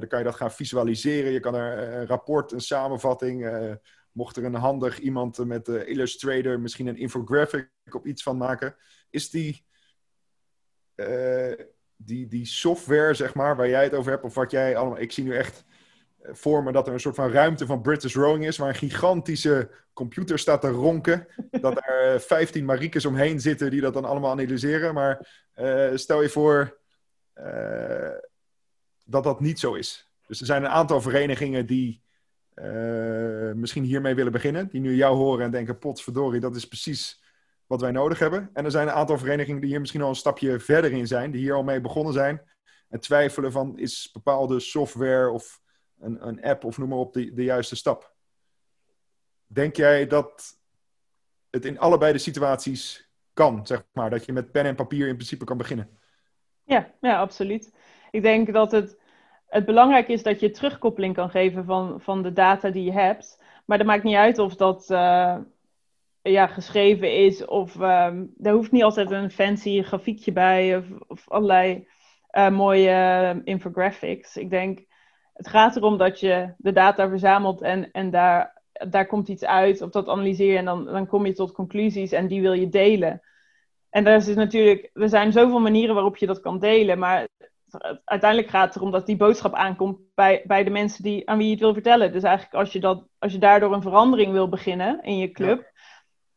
dan 0.00 0.08
kan 0.08 0.18
je 0.18 0.24
dat 0.24 0.34
gaan 0.34 0.52
visualiseren. 0.52 1.32
Je 1.32 1.40
kan 1.40 1.54
er 1.54 1.94
een 1.94 2.06
rapport, 2.06 2.52
een 2.52 2.60
samenvatting. 2.60 3.50
mocht 4.12 4.36
er 4.36 4.44
een 4.44 4.54
handig 4.54 4.98
iemand 4.98 5.44
met 5.44 5.68
Illustrator 5.68 6.60
misschien 6.60 6.86
een 6.86 6.98
infographic 6.98 7.70
op 7.90 8.06
iets 8.06 8.22
van 8.22 8.36
maken. 8.36 8.76
Is 9.10 9.30
die 9.30 9.64
die, 11.96 12.26
die 12.26 12.46
software, 12.46 13.14
zeg 13.14 13.34
maar, 13.34 13.56
waar 13.56 13.68
jij 13.68 13.84
het 13.84 13.94
over 13.94 14.10
hebt, 14.10 14.24
of 14.24 14.34
wat 14.34 14.50
jij 14.50 14.76
allemaal. 14.76 15.00
Ik 15.00 15.12
zie 15.12 15.24
nu 15.24 15.36
echt 15.36 15.64
eh, 16.18 16.34
voor 16.34 16.62
me 16.62 16.72
dat 16.72 16.86
er 16.86 16.92
een 16.92 17.00
soort 17.00 17.14
van 17.14 17.30
ruimte 17.30 17.66
van 17.66 17.82
British 17.82 18.14
Rowing 18.14 18.46
is, 18.46 18.56
waar 18.56 18.68
een 18.68 18.74
gigantische 18.74 19.70
computer 19.92 20.38
staat 20.38 20.60
te 20.60 20.68
ronken. 20.68 21.26
dat 21.60 21.76
er 21.86 22.20
15 22.20 22.60
eh, 22.60 22.66
Mariekes 22.66 23.04
omheen 23.04 23.40
zitten 23.40 23.70
die 23.70 23.80
dat 23.80 23.94
dan 23.94 24.04
allemaal 24.04 24.30
analyseren. 24.30 24.94
Maar 24.94 25.44
uh, 25.56 25.90
stel 25.94 26.22
je 26.22 26.28
voor 26.28 26.78
uh, 27.34 28.10
dat 29.04 29.24
dat 29.24 29.40
niet 29.40 29.60
zo 29.60 29.74
is. 29.74 30.10
Dus 30.26 30.40
er 30.40 30.46
zijn 30.46 30.62
een 30.62 30.70
aantal 30.70 31.00
verenigingen 31.00 31.66
die 31.66 32.02
uh, 32.54 33.52
misschien 33.52 33.84
hiermee 33.84 34.14
willen 34.14 34.32
beginnen, 34.32 34.68
die 34.68 34.80
nu 34.80 34.94
jou 34.94 35.16
horen 35.16 35.44
en 35.44 35.50
denken: 35.50 35.78
potverdorie, 35.78 36.40
dat 36.40 36.56
is 36.56 36.68
precies 36.68 37.22
wat 37.66 37.80
wij 37.80 37.90
nodig 37.90 38.18
hebben. 38.18 38.50
En 38.52 38.64
er 38.64 38.70
zijn 38.70 38.88
een 38.88 38.94
aantal 38.94 39.18
verenigingen 39.18 39.60
die 39.60 39.70
hier 39.70 39.80
misschien 39.80 40.02
al 40.02 40.08
een 40.08 40.14
stapje 40.14 40.60
verder 40.60 40.92
in 40.92 41.06
zijn, 41.06 41.30
die 41.30 41.40
hier 41.40 41.54
al 41.54 41.62
mee 41.62 41.80
begonnen 41.80 42.12
zijn. 42.12 42.42
En 42.88 43.00
twijfelen 43.00 43.52
van 43.52 43.78
is 43.78 44.10
bepaalde 44.12 44.60
software 44.60 45.30
of 45.30 45.60
een, 45.98 46.26
een 46.26 46.42
app 46.42 46.64
of 46.64 46.78
noem 46.78 46.88
maar 46.88 46.98
op 46.98 47.12
de, 47.12 47.34
de 47.34 47.44
juiste 47.44 47.76
stap. 47.76 48.14
Denk 49.46 49.76
jij 49.76 50.06
dat 50.06 50.58
het 51.50 51.64
in 51.64 51.78
allebei 51.78 52.12
de 52.12 52.18
situaties 52.18 53.10
kan, 53.32 53.66
zeg 53.66 53.84
maar, 53.92 54.10
dat 54.10 54.24
je 54.24 54.32
met 54.32 54.52
pen 54.52 54.64
en 54.64 54.74
papier 54.74 55.08
in 55.08 55.14
principe 55.14 55.44
kan 55.44 55.56
beginnen? 55.56 55.98
Ja, 56.64 56.94
ja 57.00 57.20
absoluut. 57.20 57.74
Ik 58.10 58.22
denk 58.22 58.52
dat 58.52 58.70
het, 58.72 58.98
het 59.46 59.64
belangrijk 59.64 60.08
is 60.08 60.22
dat 60.22 60.40
je 60.40 60.50
terugkoppeling 60.50 61.14
kan 61.14 61.30
geven 61.30 61.64
van, 61.64 62.00
van 62.00 62.22
de 62.22 62.32
data 62.32 62.70
die 62.70 62.84
je 62.84 62.92
hebt. 62.92 63.42
Maar 63.64 63.78
dat 63.78 63.86
maakt 63.86 64.02
niet 64.02 64.16
uit 64.16 64.38
of 64.38 64.56
dat, 64.56 64.90
uh, 64.90 65.38
ja, 66.30 66.46
geschreven 66.46 67.14
is. 67.14 67.44
Of 67.44 67.74
um, 67.80 68.32
er 68.42 68.52
hoeft 68.52 68.72
niet 68.72 68.82
altijd 68.82 69.10
een 69.10 69.30
fancy 69.30 69.82
grafiekje 69.82 70.32
bij 70.32 70.76
of, 71.08 71.28
allerlei 71.28 71.86
uh, 72.32 72.48
mooie 72.48 73.40
infographics. 73.44 74.36
Ik 74.36 74.50
denk, 74.50 74.84
het 75.32 75.48
gaat 75.48 75.76
erom 75.76 75.98
dat 75.98 76.20
je 76.20 76.54
de 76.58 76.72
data 76.72 77.08
verzamelt 77.08 77.62
en, 77.62 77.90
en 77.90 78.10
daar, 78.10 78.62
daar 78.88 79.06
komt 79.06 79.28
iets 79.28 79.44
uit. 79.44 79.82
Of 79.82 79.90
dat 79.90 80.08
analyseer 80.08 80.52
je 80.52 80.58
en 80.58 80.64
dan, 80.64 80.84
dan 80.84 81.06
kom 81.06 81.26
je 81.26 81.32
tot 81.32 81.52
conclusies 81.52 82.12
en 82.12 82.26
die 82.26 82.40
wil 82.40 82.52
je 82.52 82.68
delen. 82.68 83.20
En 83.90 84.06
er, 84.06 84.16
is 84.16 84.34
natuurlijk, 84.34 84.90
er 84.92 85.08
zijn 85.08 85.32
zoveel 85.32 85.60
manieren 85.60 85.94
waarop 85.94 86.16
je 86.16 86.26
dat 86.26 86.40
kan 86.40 86.58
delen, 86.58 86.98
maar 86.98 87.26
uiteindelijk 88.04 88.50
gaat 88.50 88.66
het 88.66 88.76
erom 88.76 88.90
dat 88.90 89.06
die 89.06 89.16
boodschap 89.16 89.54
aankomt 89.54 89.98
bij, 90.14 90.42
bij 90.46 90.64
de 90.64 90.70
mensen 90.70 91.02
die, 91.02 91.28
aan 91.28 91.36
wie 91.36 91.46
je 91.46 91.52
het 91.52 91.60
wil 91.60 91.72
vertellen. 91.72 92.12
Dus 92.12 92.22
eigenlijk 92.22 92.54
als 92.54 92.72
je, 92.72 92.80
dat, 92.80 93.06
als 93.18 93.32
je 93.32 93.38
daardoor 93.38 93.72
een 93.72 93.82
verandering 93.82 94.32
wil 94.32 94.48
beginnen 94.48 95.02
in 95.02 95.18
je 95.18 95.30
club, 95.30 95.70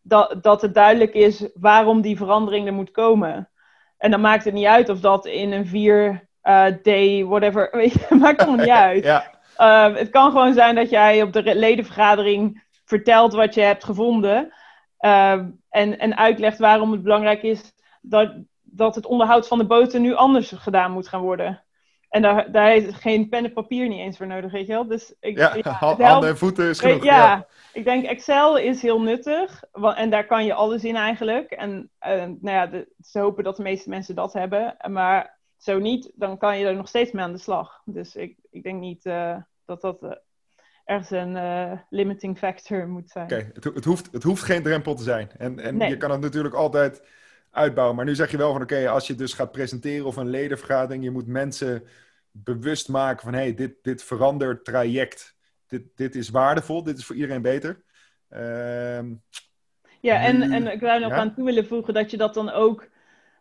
dat, 0.09 0.43
dat 0.43 0.61
het 0.61 0.73
duidelijk 0.73 1.13
is 1.13 1.49
waarom 1.53 2.01
die 2.01 2.17
verandering 2.17 2.67
er 2.67 2.73
moet 2.73 2.91
komen. 2.91 3.49
En 3.97 4.11
dan 4.11 4.21
maakt 4.21 4.43
het 4.45 4.53
niet 4.53 4.65
uit 4.65 4.89
of 4.89 4.99
dat 4.99 5.25
in 5.25 5.51
een 5.51 5.67
vier 5.67 6.27
uh, 6.43 6.65
day, 6.83 7.25
whatever, 7.25 7.69
weet 7.77 7.93
je, 7.93 8.15
maakt 8.15 8.41
allemaal 8.41 8.65
niet 8.65 8.75
uit. 8.89 9.03
ja. 9.03 9.31
uh, 9.57 9.95
het 9.95 10.09
kan 10.09 10.31
gewoon 10.31 10.53
zijn 10.53 10.75
dat 10.75 10.89
jij 10.89 11.21
op 11.21 11.33
de 11.33 11.55
ledenvergadering 11.55 12.63
vertelt 12.85 13.33
wat 13.33 13.53
je 13.53 13.61
hebt 13.61 13.83
gevonden. 13.83 14.53
Uh, 14.99 15.31
en, 15.69 15.99
en 15.99 16.17
uitlegt 16.17 16.57
waarom 16.57 16.91
het 16.91 17.03
belangrijk 17.03 17.43
is 17.43 17.73
dat, 18.01 18.33
dat 18.63 18.95
het 18.95 19.05
onderhoud 19.05 19.47
van 19.47 19.57
de 19.57 19.65
boten 19.65 20.01
nu 20.01 20.13
anders 20.13 20.51
gedaan 20.55 20.91
moet 20.91 21.07
gaan 21.07 21.21
worden. 21.21 21.63
En 22.09 22.21
daar, 22.21 22.51
daar 22.51 22.67
heeft 22.67 22.93
geen 22.93 23.29
pen 23.29 23.45
en 23.45 23.53
papier 23.53 23.87
niet 23.87 23.99
eens 23.99 24.17
voor 24.17 24.27
nodig, 24.27 24.51
weet 24.51 24.67
je 24.67 24.73
wel. 24.73 24.87
Dus 24.87 25.15
ik, 25.19 25.37
ja, 25.37 25.55
ja 25.55 25.71
handen 25.71 26.27
en 26.27 26.37
voeten 26.37 26.69
is 26.69 26.79
genoeg. 26.79 27.03
Ja, 27.03 27.15
ja, 27.17 27.47
ik 27.73 27.83
denk 27.83 28.05
Excel 28.05 28.57
is 28.57 28.81
heel 28.81 29.01
nuttig. 29.01 29.63
En 29.95 30.09
daar 30.09 30.25
kan 30.25 30.45
je 30.45 30.53
alles 30.53 30.83
in 30.83 30.95
eigenlijk. 30.95 31.51
En 31.51 31.89
uh, 32.01 32.09
nou 32.09 32.37
ja, 32.41 32.67
de, 32.67 32.87
ze 33.01 33.19
hopen 33.19 33.43
dat 33.43 33.55
de 33.55 33.63
meeste 33.63 33.89
mensen 33.89 34.15
dat 34.15 34.33
hebben. 34.33 34.77
Maar 34.89 35.39
zo 35.57 35.79
niet, 35.79 36.11
dan 36.15 36.37
kan 36.37 36.59
je 36.59 36.65
er 36.65 36.75
nog 36.75 36.87
steeds 36.87 37.11
mee 37.11 37.23
aan 37.23 37.33
de 37.33 37.37
slag. 37.37 37.81
Dus 37.85 38.15
ik, 38.15 38.37
ik 38.51 38.63
denk 38.63 38.79
niet 38.79 39.05
uh, 39.05 39.35
dat 39.65 39.81
dat 39.81 40.03
uh, 40.03 40.11
ergens 40.85 41.09
een 41.09 41.81
limiting 41.89 42.37
factor 42.37 42.87
moet 42.87 43.09
zijn. 43.09 43.25
Oké, 43.25 43.33
okay. 43.33 43.49
het, 43.53 43.63
het, 43.63 43.85
hoeft, 43.85 44.09
het 44.11 44.23
hoeft 44.23 44.43
geen 44.43 44.63
drempel 44.63 44.95
te 44.95 45.03
zijn. 45.03 45.29
En, 45.37 45.59
en 45.59 45.77
nee. 45.77 45.89
je 45.89 45.97
kan 45.97 46.11
het 46.11 46.21
natuurlijk 46.21 46.55
altijd 46.55 47.01
uitbouwen. 47.51 47.95
Maar 47.95 48.05
nu 48.05 48.15
zeg 48.15 48.31
je 48.31 48.37
wel 48.37 48.51
van 48.51 48.61
oké, 48.61 48.73
okay, 48.73 48.87
als 48.87 49.07
je 49.07 49.15
dus 49.15 49.33
gaat 49.33 49.51
presenteren 49.51 50.05
of 50.05 50.15
een 50.15 50.29
ledenvergadering, 50.29 51.03
je 51.03 51.11
moet 51.11 51.27
mensen 51.27 51.83
bewust 52.31 52.89
maken 52.89 53.23
van 53.23 53.33
hé, 53.33 53.39
hey, 53.39 53.53
dit, 53.53 53.73
dit 53.81 54.03
verandert 54.03 54.65
traject. 54.65 55.37
Dit, 55.67 55.83
dit 55.95 56.15
is 56.15 56.29
waardevol, 56.29 56.83
dit 56.83 56.97
is 56.97 57.05
voor 57.05 57.15
iedereen 57.15 57.41
beter. 57.41 57.83
Uh, 58.29 59.01
ja, 60.01 60.21
en, 60.21 60.41
en 60.41 60.71
ik 60.71 60.79
zou 60.79 60.99
nog 60.99 61.09
ja? 61.09 61.17
aan 61.17 61.33
toe 61.33 61.45
willen 61.45 61.67
voegen 61.67 61.93
dat 61.93 62.11
je 62.11 62.17
dat 62.17 62.33
dan 62.33 62.49
ook 62.49 62.89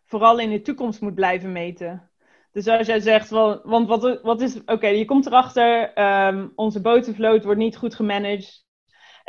vooral 0.05 0.39
in 0.39 0.49
de 0.49 0.61
toekomst 0.61 1.01
moet 1.01 1.15
blijven 1.15 1.51
meten. 1.51 2.09
Dus 2.51 2.67
als 2.67 2.87
jij 2.87 2.99
zegt, 2.99 3.29
want 3.29 3.87
wat, 3.87 4.21
wat 4.21 4.41
is, 4.41 4.55
oké, 4.55 4.73
okay, 4.73 4.97
je 4.97 5.05
komt 5.05 5.25
erachter, 5.25 5.99
um, 6.27 6.51
onze 6.55 6.81
botenvloot 6.81 7.43
wordt 7.43 7.59
niet 7.59 7.77
goed 7.77 7.95
gemanaged. 7.95 8.67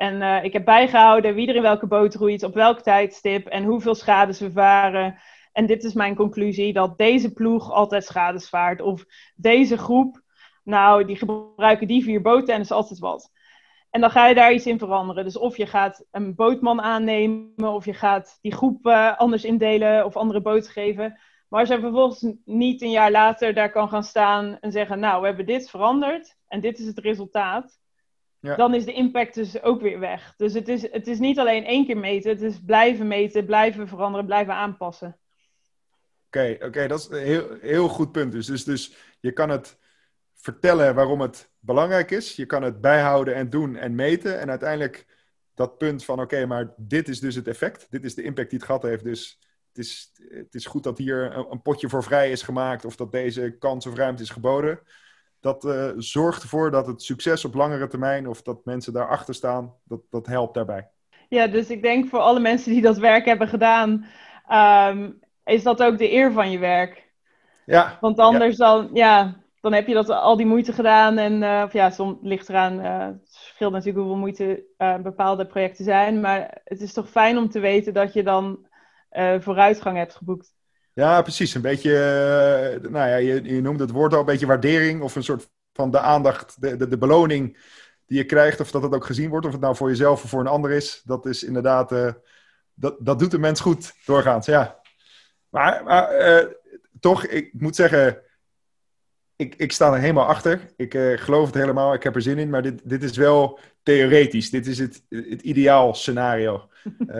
En 0.01 0.21
uh, 0.21 0.45
ik 0.45 0.53
heb 0.53 0.65
bijgehouden 0.65 1.35
wie 1.35 1.49
er 1.49 1.55
in 1.55 1.63
welke 1.63 1.87
boot 1.87 2.15
roeit, 2.15 2.43
op 2.43 2.55
welk 2.55 2.81
tijdstip 2.81 3.47
en 3.47 3.65
hoeveel 3.65 3.95
schades 3.95 4.41
we 4.41 4.53
varen. 4.53 5.19
En 5.53 5.67
dit 5.67 5.85
is 5.85 5.93
mijn 5.93 6.15
conclusie, 6.15 6.73
dat 6.73 6.99
deze 6.99 7.33
ploeg 7.33 7.71
altijd 7.71 8.05
schades 8.05 8.49
vaart. 8.49 8.81
Of 8.81 9.05
deze 9.37 9.79
groep, 9.79 10.23
nou, 10.65 11.05
die 11.05 11.17
gebruiken 11.17 11.87
die 11.87 12.03
vier 12.03 12.23
boten 12.23 12.55
en 12.55 12.61
is 12.61 12.71
altijd 12.71 12.99
wat. 12.99 13.33
En 13.91 14.01
dan 14.01 14.11
ga 14.11 14.27
je 14.27 14.35
daar 14.35 14.53
iets 14.53 14.67
in 14.67 14.79
veranderen. 14.79 15.25
Dus 15.25 15.39
of 15.39 15.57
je 15.57 15.67
gaat 15.67 16.05
een 16.11 16.35
bootman 16.35 16.81
aannemen, 16.81 17.75
of 17.75 17.85
je 17.85 17.95
gaat 17.95 18.39
die 18.41 18.55
groep 18.55 18.87
uh, 18.87 19.19
anders 19.19 19.45
indelen 19.45 20.05
of 20.05 20.17
andere 20.17 20.41
boten 20.41 20.73
geven. 20.73 21.19
Maar 21.49 21.61
als 21.61 21.69
je 21.69 21.81
vervolgens 21.81 22.35
niet 22.45 22.83
een 22.83 22.91
jaar 22.91 23.11
later 23.11 23.55
daar 23.55 23.71
kan 23.71 23.89
gaan 23.89 24.05
staan 24.05 24.59
en 24.61 24.73
zeggen, 24.73 24.99
nou, 24.99 25.21
we 25.21 25.27
hebben 25.27 25.47
dit 25.47 25.71
veranderd 25.71 26.37
en 26.49 26.61
dit 26.61 26.79
is 26.79 26.87
het 26.87 26.99
resultaat 26.99 27.81
ja. 28.41 28.57
dan 28.57 28.75
is 28.75 28.85
de 28.85 28.93
impact 28.93 29.35
dus 29.35 29.63
ook 29.63 29.81
weer 29.81 29.99
weg. 29.99 30.35
Dus 30.37 30.53
het 30.53 30.69
is, 30.69 30.83
het 30.93 31.07
is 31.07 31.19
niet 31.19 31.39
alleen 31.39 31.65
één 31.65 31.87
keer 31.87 31.99
meten, 31.99 32.31
het 32.31 32.43
is 32.43 32.61
blijven 32.67 33.07
meten, 33.07 33.45
blijven 33.45 33.89
veranderen, 33.89 34.27
blijven 34.27 34.55
aanpassen. 34.55 35.19
Oké, 36.27 36.57
oké, 36.61 36.87
dat 36.87 36.99
is 36.99 37.09
een 37.11 37.27
heel, 37.27 37.57
heel 37.61 37.89
goed 37.89 38.13
punt. 38.13 38.33
Dus, 38.33 38.47
dus, 38.47 38.65
dus 38.65 38.95
je 39.21 39.33
kan 39.33 39.49
het 39.49 39.79
vertellen 40.35 40.95
waarom 40.95 41.21
het 41.21 41.51
belangrijk 41.59 42.11
is. 42.11 42.37
Je 42.37 42.47
kan 42.47 42.63
het 42.63 42.81
bijhouden 42.81 43.35
en 43.35 43.51
doen 43.51 43.77
en 43.77 43.95
meten. 43.95 44.41
En 44.41 44.51
uiteindelijk 44.51 45.07
dat 45.55 45.79
punt 45.79 46.05
van 46.05 46.21
oké, 46.21 46.47
maar 46.47 46.75
dit 46.77 47.09
is 47.09 47.21
dus 47.21 47.35
het 47.35 47.49
effect. 47.49 47.87
Dit 47.91 48.05
is 48.05 48.15
de 48.15 48.23
impact 48.23 48.51
die 48.51 48.59
het 48.59 48.67
gehad 48.67 48.83
heeft. 48.83 49.05
Dus 49.05 49.39
het 49.69 49.79
is, 49.79 50.13
het 50.29 50.55
is 50.55 50.67
goed 50.67 50.83
dat 50.83 50.99
hier 50.99 51.37
een, 51.37 51.47
een 51.51 51.63
potje 51.63 51.89
voor 51.89 52.03
vrij 52.03 52.31
is 52.31 52.43
gemaakt 52.43 52.85
of 52.85 52.97
dat 52.97 53.13
deze 53.13 53.57
kans 53.59 53.87
of 53.87 53.95
ruimte 53.95 54.23
is 54.23 54.31
geboden. 54.31 54.81
Dat 55.41 55.65
uh, 55.65 55.91
zorgt 55.97 56.43
ervoor 56.43 56.71
dat 56.71 56.87
het 56.87 57.03
succes 57.03 57.45
op 57.45 57.55
langere 57.55 57.87
termijn 57.87 58.29
of 58.29 58.43
dat 58.43 58.65
mensen 58.65 58.93
daarachter 58.93 59.35
staan, 59.35 59.75
dat, 59.85 60.01
dat 60.11 60.27
helpt 60.27 60.55
daarbij. 60.55 60.89
Ja, 61.29 61.47
dus 61.47 61.71
ik 61.71 61.83
denk 61.83 62.09
voor 62.09 62.19
alle 62.19 62.41
mensen 62.41 62.73
die 62.73 62.83
dat 62.83 62.99
werk 62.99 63.25
hebben 63.25 63.49
gedaan, 63.49 64.07
um, 64.93 65.19
is 65.45 65.63
dat 65.63 65.83
ook 65.83 65.99
de 65.99 66.13
eer 66.13 66.33
van 66.33 66.51
je 66.51 66.59
werk. 66.59 67.09
Ja. 67.67 67.99
Want 68.01 68.19
anders 68.19 68.57
dan, 68.57 68.91
ja, 68.93 69.37
dan 69.61 69.73
heb 69.73 69.87
je 69.87 69.95
dat 69.95 70.11
al 70.11 70.37
die 70.37 70.47
moeite 70.47 70.73
gedaan. 70.73 71.19
En 71.19 71.43
uh, 71.43 71.63
of 71.67 71.73
ja, 71.73 71.91
soms 71.91 72.19
ligt 72.23 72.49
eraan, 72.49 72.81
uh, 72.81 73.07
het 73.07 73.39
verschilt 73.39 73.73
natuurlijk 73.73 73.99
hoeveel 73.99 74.21
moeite 74.21 74.65
bepaalde 75.03 75.47
projecten 75.47 75.85
zijn. 75.85 76.21
Maar 76.21 76.61
het 76.65 76.81
is 76.81 76.93
toch 76.93 77.11
fijn 77.11 77.39
om 77.39 77.51
te 77.51 77.61
weten 77.61 77.95
dat 77.95 78.13
je 78.13 78.23
dan 78.23 78.67
vooruitgang 79.39 79.97
hebt 79.97 80.15
geboekt. 80.15 80.53
Ja, 81.01 81.23
precies. 81.23 81.55
Een 81.55 81.63
beetje, 81.63 81.91
nou 82.83 83.09
ja, 83.09 83.17
je, 83.17 83.43
je 83.43 83.61
noemde 83.61 83.83
het 83.83 83.93
woord 83.93 84.13
al 84.13 84.21
een 84.21 84.25
beetje 84.25 84.47
waardering 84.47 85.03
of 85.03 85.17
een 85.17 85.23
soort 85.23 85.51
van 85.73 85.91
de 85.91 85.99
aandacht, 85.99 86.61
de, 86.61 86.77
de, 86.77 86.89
de 86.89 86.99
beloning 86.99 87.59
die 88.07 88.19
je 88.19 88.25
krijgt. 88.25 88.61
Of 88.61 88.71
dat 88.71 88.83
het 88.83 88.95
ook 88.95 89.05
gezien 89.05 89.31
wordt, 89.31 89.47
of 89.47 89.53
het 89.53 89.61
nou 89.61 89.77
voor 89.77 89.89
jezelf 89.89 90.25
of 90.25 90.31
voor 90.31 90.41
een 90.41 90.47
ander 90.47 90.71
is. 90.71 91.03
Dat 91.05 91.27
is 91.27 91.43
inderdaad, 91.43 91.89
dat, 92.75 92.97
dat 92.99 93.19
doet 93.19 93.31
de 93.31 93.39
mens 93.39 93.61
goed 93.61 93.93
doorgaans, 94.05 94.47
ja. 94.47 94.81
Maar, 95.49 95.85
maar 95.85 96.09
toch, 97.01 97.27
ik 97.27 97.53
moet 97.53 97.77
zeggen 97.77 98.23
ik, 99.37 99.55
ik 99.55 99.73
sta 99.73 99.93
er 99.93 100.01
helemaal 100.01 100.27
achter. 100.27 100.73
Ik 100.77 100.95
geloof 101.17 101.47
het 101.47 101.55
helemaal. 101.55 101.95
Ik 101.95 102.03
heb 102.03 102.15
er 102.15 102.23
zin 102.23 102.39
in. 102.39 102.51
Maar 102.51 102.63
dit, 102.63 102.81
dit 102.85 103.03
is 103.03 103.17
wel 103.17 103.59
theoretisch. 103.83 104.51
Dit 104.51 104.67
is 104.67 104.79
het, 104.79 105.03
het 105.09 105.43
ideaal 105.43 105.95
scenario. 105.95 106.69
Uh, 106.99 107.17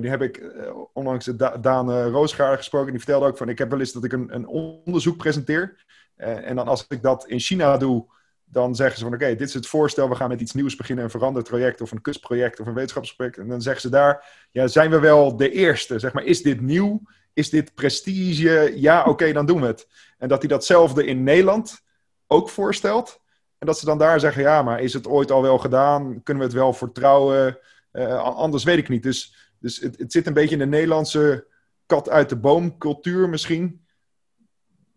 nu 0.00 0.08
heb 0.08 0.22
ik 0.22 0.38
uh, 0.38 0.70
onlangs 0.92 1.24
da 1.26 1.56
Daan 1.56 2.02
Roosgaard 2.02 2.56
gesproken. 2.56 2.90
Die 2.90 3.00
vertelde 3.00 3.26
ook 3.26 3.36
van... 3.36 3.48
Ik 3.48 3.58
heb 3.58 3.70
wel 3.70 3.78
eens 3.78 3.92
dat 3.92 4.04
ik 4.04 4.12
een, 4.12 4.34
een 4.34 4.46
onderzoek 4.46 5.16
presenteer. 5.16 5.84
en 6.16 6.56
dan 6.56 6.68
als 6.68 6.86
ik 6.88 7.02
dat 7.02 7.26
in 7.26 7.40
China 7.40 7.76
doe... 7.76 8.12
Dan 8.44 8.74
zeggen 8.74 8.98
ze 8.98 9.04
van 9.04 9.14
oké, 9.14 9.26
dit 9.26 9.48
is 9.48 9.54
het 9.54 9.66
voorstel. 9.66 10.08
We 10.08 10.14
gaan 10.14 10.28
met 10.28 10.40
iets 10.40 10.52
nieuws 10.52 10.76
beginnen. 10.76 11.04
Een 11.04 11.10
veranderd 11.10 11.48
project 11.48 11.80
of 11.80 11.90
een 11.90 12.00
kustproject 12.00 12.60
of 12.60 12.66
een 12.66 12.74
wetenschapsproject. 12.74 13.38
En 13.38 13.48
dan 13.48 13.62
zeggen 13.62 13.82
ze 13.82 13.88
daar... 13.88 14.46
Ja, 14.50 14.66
zijn 14.66 14.90
we 14.90 14.98
wel 14.98 15.36
de 15.36 15.50
eerste? 15.50 15.98
Zeg 15.98 16.12
maar, 16.12 16.24
is 16.24 16.42
dit 16.42 16.60
nieuw? 16.60 17.02
Is 17.32 17.50
dit 17.50 17.74
prestige? 17.74 18.72
Ja, 18.76 19.04
oké, 19.04 19.32
dan 19.32 19.46
doen 19.46 19.60
we 19.60 19.66
het. 19.66 19.88
En 20.18 20.28
dat 20.28 20.38
hij 20.38 20.48
datzelfde 20.48 21.06
in 21.06 21.22
Nederland 21.22 21.82
ook 22.26 22.48
voorstelt. 22.48 23.20
Dat 23.64 23.78
ze 23.78 23.84
dan 23.84 23.98
daar 23.98 24.20
zeggen, 24.20 24.42
ja, 24.42 24.62
maar 24.62 24.80
is 24.80 24.92
het 24.92 25.06
ooit 25.06 25.30
al 25.30 25.42
wel 25.42 25.58
gedaan? 25.58 26.22
Kunnen 26.22 26.42
we 26.42 26.48
het 26.48 26.58
wel 26.58 26.72
vertrouwen? 26.72 27.58
Uh, 27.92 28.22
anders 28.22 28.64
weet 28.64 28.78
ik 28.78 28.88
niet. 28.88 29.02
Dus, 29.02 29.52
dus 29.58 29.80
het, 29.80 29.98
het 29.98 30.12
zit 30.12 30.26
een 30.26 30.32
beetje 30.32 30.54
in 30.54 30.58
de 30.58 30.66
Nederlandse 30.66 31.46
kat 31.86 32.08
uit 32.08 32.28
de 32.28 32.36
boom 32.36 32.78
cultuur 32.78 33.28
misschien. 33.28 33.86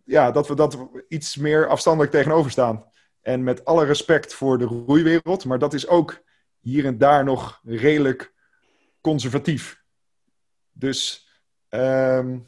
Ja, 0.04 0.32
dat 0.32 0.48
we 0.48 0.56
dat 0.56 0.78
iets 1.08 1.36
meer 1.36 1.68
afstandelijk 1.68 2.12
tegenover 2.12 2.52
staan. 2.52 2.86
En 3.22 3.44
met 3.44 3.66
alle 3.66 3.86
respect 3.86 4.34
voor 4.34 4.58
de 4.58 4.66
roeiwereld, 4.66 5.46
maar 5.46 5.60
dat 5.60 5.74
is 5.74 5.88
ook 5.88 6.24
hier 6.60 6.86
en 6.86 6.98
daar 6.98 7.24
nog 7.24 7.62
redelijk 7.64 8.34
conservatief. 9.02 9.82
Dus 10.72 11.28
um, 11.70 12.48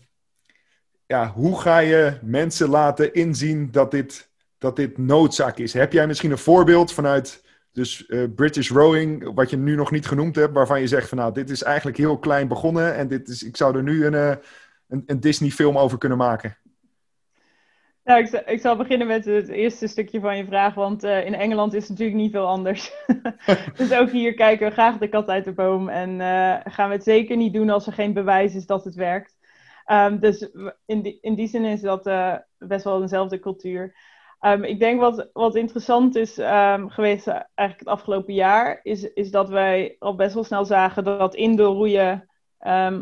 ja, 1.05 1.31
hoe 1.31 1.59
ga 1.61 1.77
je 1.77 2.17
mensen 2.21 2.69
laten 2.69 3.13
inzien 3.13 3.71
dat 3.71 3.91
dit, 3.91 4.28
dat 4.59 4.75
dit 4.75 4.97
noodzaak 4.97 5.57
is? 5.57 5.73
Heb 5.73 5.93
jij 5.93 6.07
misschien 6.07 6.31
een 6.31 6.37
voorbeeld 6.37 6.93
vanuit 6.93 7.43
dus, 7.71 8.03
uh, 8.07 8.23
British 8.35 8.69
Rowing, 8.69 9.33
wat 9.33 9.49
je 9.49 9.57
nu 9.57 9.75
nog 9.75 9.91
niet 9.91 10.07
genoemd 10.07 10.35
hebt, 10.35 10.53
waarvan 10.53 10.79
je 10.79 10.87
zegt 10.87 11.09
van 11.09 11.17
nou, 11.17 11.33
dit 11.33 11.49
is 11.49 11.63
eigenlijk 11.63 11.97
heel 11.97 12.17
klein 12.17 12.47
begonnen 12.47 12.95
en 12.95 13.07
dit 13.07 13.27
is, 13.27 13.43
ik 13.43 13.57
zou 13.57 13.77
er 13.77 13.83
nu 13.83 14.05
een, 14.05 14.13
uh, 14.13 14.33
een, 14.87 15.03
een 15.05 15.19
Disney-film 15.19 15.77
over 15.77 15.97
kunnen 15.97 16.17
maken? 16.17 16.57
Nou, 18.03 18.23
ik, 18.23 18.31
ik, 18.45 18.61
zal 18.61 18.75
beginnen 18.75 19.07
met 19.07 19.25
het 19.25 19.47
eerste 19.47 19.87
stukje 19.87 20.19
van 20.19 20.37
je 20.37 20.45
vraag, 20.45 20.73
want 20.73 21.03
uh, 21.03 21.25
in 21.25 21.33
Engeland 21.33 21.73
is 21.73 21.81
het 21.81 21.89
natuurlijk 21.89 22.17
niet 22.17 22.31
veel 22.31 22.47
anders. 22.47 22.91
dus 23.77 23.93
ook 23.93 24.09
hier 24.09 24.33
kijken 24.33 24.67
we 24.67 24.73
graag 24.73 24.97
de 24.97 25.09
kat 25.09 25.27
uit 25.27 25.45
de 25.45 25.53
boom 25.53 25.89
en 25.89 26.19
gaan 26.71 26.89
we 26.89 26.95
het 26.95 27.03
zeker 27.03 27.37
niet 27.37 27.53
doen 27.53 27.69
als 27.69 27.87
er 27.87 27.93
geen 27.93 28.13
bewijs 28.13 28.55
is 28.55 28.65
dat 28.65 28.85
het 28.85 28.95
werkt. 28.95 29.37
Um, 29.91 30.19
dus 30.19 30.49
in 30.85 31.01
die, 31.01 31.17
in 31.21 31.35
die 31.35 31.47
zin 31.47 31.65
is 31.65 31.81
dat 31.81 32.07
uh, 32.07 32.35
best 32.57 32.83
wel 32.83 32.99
dezelfde 32.99 33.39
cultuur. 33.39 33.95
Um, 34.41 34.63
ik 34.63 34.79
denk 34.79 34.99
wat, 34.99 35.29
wat 35.33 35.55
interessant 35.55 36.15
is 36.15 36.37
um, 36.37 36.89
geweest 36.89 37.27
eigenlijk 37.27 37.79
het 37.79 37.87
afgelopen 37.87 38.33
jaar, 38.33 38.79
is, 38.83 39.13
is 39.13 39.31
dat 39.31 39.49
wij 39.49 39.95
al 39.99 40.15
best 40.15 40.33
wel 40.33 40.43
snel 40.43 40.65
zagen 40.65 41.03
dat 41.03 41.35
indoor 41.35 41.75
roeien 41.75 42.29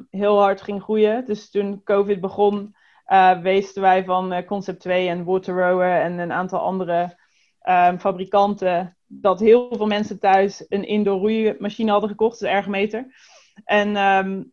heel 0.09 0.39
hard 0.39 0.61
ging 0.61 0.83
groeien. 0.83 1.25
Dus 1.25 1.49
toen 1.49 1.83
COVID 1.83 2.21
begon, 2.21 2.75
uh, 3.07 3.39
weesten 3.39 3.81
wij 3.81 4.03
van 4.03 4.45
Concept 4.45 4.79
2 4.79 5.07
en 5.07 5.23
Waterrower 5.23 6.01
en 6.01 6.17
een 6.17 6.31
aantal 6.31 6.59
andere 6.59 7.19
fabrikanten 7.99 8.97
dat 9.05 9.39
heel 9.39 9.75
veel 9.75 9.87
mensen 9.87 10.19
thuis 10.19 10.65
een 10.67 10.83
indoor 10.87 11.19
roeimachine 11.19 11.91
hadden 11.91 12.09
gekocht, 12.09 12.39
dus 12.39 12.49
ergometer. 12.49 13.15
En 13.65 13.93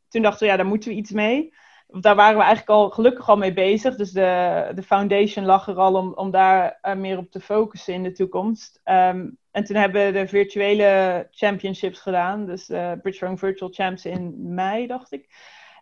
toen 0.08 0.22
dachten 0.22 0.46
we, 0.46 0.52
ja, 0.52 0.56
daar 0.56 0.66
moeten 0.66 0.88
we 0.88 0.96
iets 0.96 1.10
mee 1.10 1.52
daar 2.00 2.14
waren 2.14 2.36
we 2.36 2.42
eigenlijk 2.42 2.78
al 2.78 2.90
gelukkig 2.90 3.28
al 3.28 3.36
mee 3.36 3.52
bezig. 3.52 3.96
Dus 3.96 4.12
de, 4.12 4.70
de 4.74 4.82
foundation 4.82 5.44
lag 5.44 5.68
er 5.68 5.76
al 5.76 5.94
om, 5.94 6.12
om 6.12 6.30
daar 6.30 6.78
uh, 6.82 6.94
meer 6.94 7.18
op 7.18 7.30
te 7.30 7.40
focussen 7.40 7.94
in 7.94 8.02
de 8.02 8.12
toekomst. 8.12 8.80
Um, 8.84 9.38
en 9.50 9.64
toen 9.64 9.76
hebben 9.76 10.06
we 10.06 10.12
de 10.12 10.28
virtuele 10.28 11.28
championships 11.30 12.00
gedaan. 12.00 12.46
Dus 12.46 12.70
uh, 12.70 12.92
British 12.92 13.20
Rowing 13.20 13.38
Virtual 13.38 13.70
Champs 13.72 14.04
in 14.04 14.34
mei, 14.54 14.86
dacht 14.86 15.12
ik. 15.12 15.28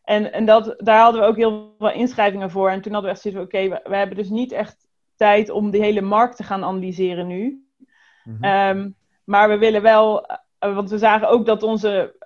En, 0.05 0.33
en 0.33 0.45
dat, 0.45 0.75
daar 0.79 1.01
hadden 1.01 1.21
we 1.21 1.27
ook 1.27 1.37
heel 1.37 1.75
veel 1.79 1.93
inschrijvingen 1.93 2.51
voor. 2.51 2.71
En 2.71 2.81
toen 2.81 2.93
hadden 2.93 3.11
we 3.11 3.17
echt 3.17 3.25
zoiets 3.25 3.41
van, 3.41 3.49
oké, 3.49 3.69
we, 3.69 3.91
we, 3.91 3.97
hebben 3.97 4.17
dus 4.17 4.29
niet 4.29 4.53
echt 4.53 4.89
tijd 5.17 5.51
om 5.51 5.71
die 5.71 5.83
hele 5.83 6.01
markt 6.01 6.37
te 6.37 6.43
gaan 6.43 6.65
analyseren 6.65 7.27
nu. 7.27 7.67
Mm 8.25 8.37
-hmm. 8.41 8.69
um, 8.69 8.97
maar 9.25 9.49
we 9.49 9.59
willen 9.59 9.83
wel, 9.83 10.31
uh, 10.65 10.75
want 10.75 10.91
we 10.91 10.99
zagen 10.99 11.29
ook 11.29 11.47
dat 11.47 11.63
onze 11.63 12.17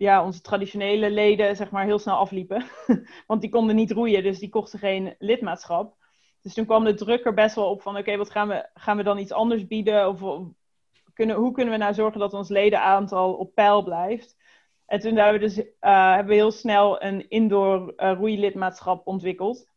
ja, 0.00 0.24
onze 0.24 0.40
traditionele 0.40 1.10
leden 1.10 1.56
zeg 1.56 1.70
maar 1.70 1.84
heel 1.84 1.98
snel 1.98 2.16
afliepen. 2.16 2.64
Want 3.26 3.40
die 3.40 3.50
konden 3.50 3.76
niet 3.76 3.90
roeien, 3.90 4.22
dus 4.22 4.38
die 4.38 4.48
kochten 4.48 4.78
geen 4.78 5.14
lidmaatschap. 5.18 5.96
Dus 6.40 6.54
toen 6.54 6.64
kwam 6.64 6.84
de 6.84 6.94
druk 6.94 7.24
er 7.24 7.34
best 7.34 7.54
wel 7.54 7.70
op 7.70 7.82
van 7.82 7.96
oké, 7.96 8.16
wat 8.16 8.30
gaan 8.30 8.48
we, 8.48 8.68
gaan 8.74 8.96
we 8.96 9.02
dan 9.02 9.18
iets 9.18 9.32
anders 9.32 9.66
bieden? 9.66 10.08
Of, 10.08 10.20
kunnen, 11.14 11.36
hoe 11.36 11.52
kunnen 11.52 11.72
we 11.72 11.80
nou 11.80 11.94
zorgen 11.94 12.20
dat 12.20 12.34
ons 12.34 12.48
ledenaantal 12.48 13.34
op 13.34 13.54
peil 13.54 13.82
blijft? 13.82 14.36
En 14.86 15.00
toen 15.00 15.16
hebben 15.16 15.40
we, 15.40 15.46
dus, 15.46 15.58
uh, 15.58 15.64
hebben 16.14 16.26
we 16.26 16.34
heel 16.34 16.50
snel 16.50 17.02
een 17.02 17.28
indoor 17.28 17.94
uh, 17.96 18.12
roeilidmaatschap 18.12 19.06
ontwikkeld. 19.06 19.68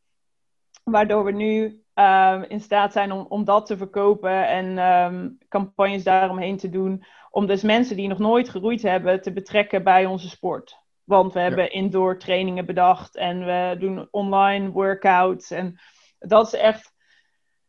Waardoor 0.83 1.23
we 1.23 1.31
nu 1.31 1.83
uh, 1.95 2.41
in 2.47 2.61
staat 2.61 2.93
zijn 2.93 3.11
om, 3.11 3.25
om 3.29 3.43
dat 3.43 3.65
te 3.65 3.77
verkopen 3.77 4.47
en 4.47 4.77
um, 4.77 5.37
campagnes 5.49 6.03
daaromheen 6.03 6.57
te 6.57 6.69
doen 6.69 7.03
om 7.33 7.45
dus 7.45 7.61
mensen 7.61 7.95
die 7.95 8.07
nog 8.07 8.17
nooit 8.17 8.49
geroeid 8.49 8.81
hebben 8.81 9.21
te 9.21 9.33
betrekken 9.33 9.83
bij 9.83 10.05
onze 10.05 10.29
sport. 10.29 10.77
Want 11.03 11.33
we 11.33 11.39
hebben 11.39 11.71
indoor 11.71 12.19
trainingen 12.19 12.65
bedacht 12.65 13.15
en 13.15 13.45
we 13.45 13.75
doen 13.79 14.07
online 14.11 14.69
workouts. 14.69 15.51
En 15.51 15.79
dat 16.19 16.47
is 16.47 16.53
echt 16.53 16.93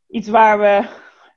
iets 0.09 0.29
waar 0.29 0.59
we, 0.59 0.89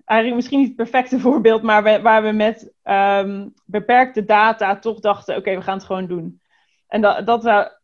eigenlijk 0.05 0.35
misschien 0.35 0.59
niet 0.59 0.67
het 0.67 0.75
perfecte 0.75 1.19
voorbeeld, 1.29 1.61
maar 1.61 1.83
we, 1.83 2.01
waar 2.01 2.23
we 2.23 2.31
met 2.31 2.73
um, 2.83 3.53
beperkte 3.65 4.25
data 4.25 4.79
toch 4.79 4.99
dachten: 4.99 5.35
oké, 5.35 5.55
we 5.55 5.61
gaan 5.61 5.77
het 5.77 5.85
gewoon 5.85 6.07
doen. 6.07 6.41
En 6.87 7.01
dat, 7.01 7.25
dat, 7.25 7.79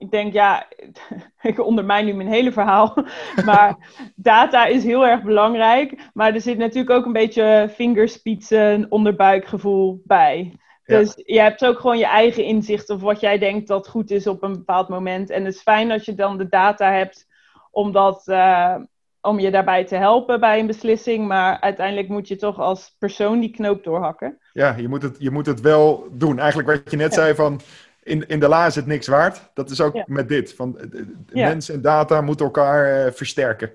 ik 0.00 0.10
denk, 0.10 0.32
ja, 0.32 0.66
ik 1.42 1.64
ondermijn 1.64 2.04
nu 2.04 2.12
mijn 2.12 2.28
hele 2.28 2.52
verhaal. 2.52 2.94
Maar 3.44 3.76
data 4.16 4.66
is 4.66 4.84
heel 4.84 5.06
erg 5.06 5.22
belangrijk. 5.22 6.10
Maar 6.12 6.34
er 6.34 6.40
zit 6.40 6.58
natuurlijk 6.58 6.90
ook 6.90 7.04
een 7.04 7.12
beetje 7.12 7.72
vingerspitsen, 7.74 8.86
onderbuikgevoel 8.88 10.02
bij. 10.04 10.58
Dus 10.84 11.12
je 11.24 11.40
hebt 11.40 11.64
ook 11.64 11.78
gewoon 11.78 11.98
je 11.98 12.06
eigen 12.06 12.44
inzicht 12.44 12.90
of 12.90 13.00
wat 13.00 13.20
jij 13.20 13.38
denkt 13.38 13.68
dat 13.68 13.88
goed 13.88 14.10
is 14.10 14.26
op 14.26 14.42
een 14.42 14.52
bepaald 14.52 14.88
moment. 14.88 15.30
En 15.30 15.44
het 15.44 15.54
is 15.54 15.60
fijn 15.60 15.88
dat 15.88 16.04
je 16.04 16.14
dan 16.14 16.38
de 16.38 16.48
data 16.48 16.92
hebt 16.92 17.26
om, 17.70 17.92
dat, 17.92 18.22
uh, 18.26 18.76
om 19.20 19.38
je 19.38 19.50
daarbij 19.50 19.84
te 19.84 19.96
helpen 19.96 20.40
bij 20.40 20.58
een 20.58 20.66
beslissing. 20.66 21.26
Maar 21.26 21.60
uiteindelijk 21.60 22.08
moet 22.08 22.28
je 22.28 22.36
toch 22.36 22.58
als 22.58 22.96
persoon 22.98 23.40
die 23.40 23.50
knoop 23.50 23.84
doorhakken. 23.84 24.38
Ja, 24.52 24.76
je 24.76 24.88
moet 24.88 25.02
het, 25.02 25.16
je 25.18 25.30
moet 25.30 25.46
het 25.46 25.60
wel 25.60 26.08
doen. 26.12 26.38
Eigenlijk 26.38 26.68
wat 26.68 26.90
je 26.90 26.96
net 26.96 27.14
zei 27.14 27.34
van 27.34 27.60
in, 28.02 28.26
in 28.28 28.40
de 28.40 28.48
la 28.48 28.66
is 28.66 28.74
het 28.74 28.86
niks 28.86 29.06
waard. 29.06 29.50
Dat 29.54 29.70
is 29.70 29.80
ook 29.80 30.06
met 30.06 30.28
dit. 30.28 30.54
Van, 30.54 30.78
ja. 31.26 31.48
Mens 31.48 31.68
en 31.68 31.80
data 31.80 32.20
moeten 32.20 32.44
elkaar 32.44 33.06
uh, 33.06 33.12
versterken. 33.12 33.72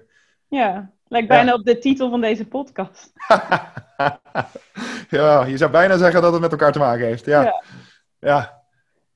Ja, 0.48 0.92
lijkt 1.08 1.28
bijna 1.28 1.54
op 1.54 1.66
de 1.66 1.78
titel 1.78 2.10
van 2.10 2.22
deze 2.22 2.48
podcast. 2.48 3.14
ja, 5.10 5.46
je 5.46 5.58
zou 5.58 5.72
bijna 5.72 5.98
zeggen 5.98 6.22
dat 6.22 6.32
het 6.32 6.42
met 6.42 6.52
elkaar 6.52 6.72
te 6.72 6.80
maken 6.80 7.06
heeft. 7.06 7.26
Ja, 7.26 7.62
ja. 8.20 8.64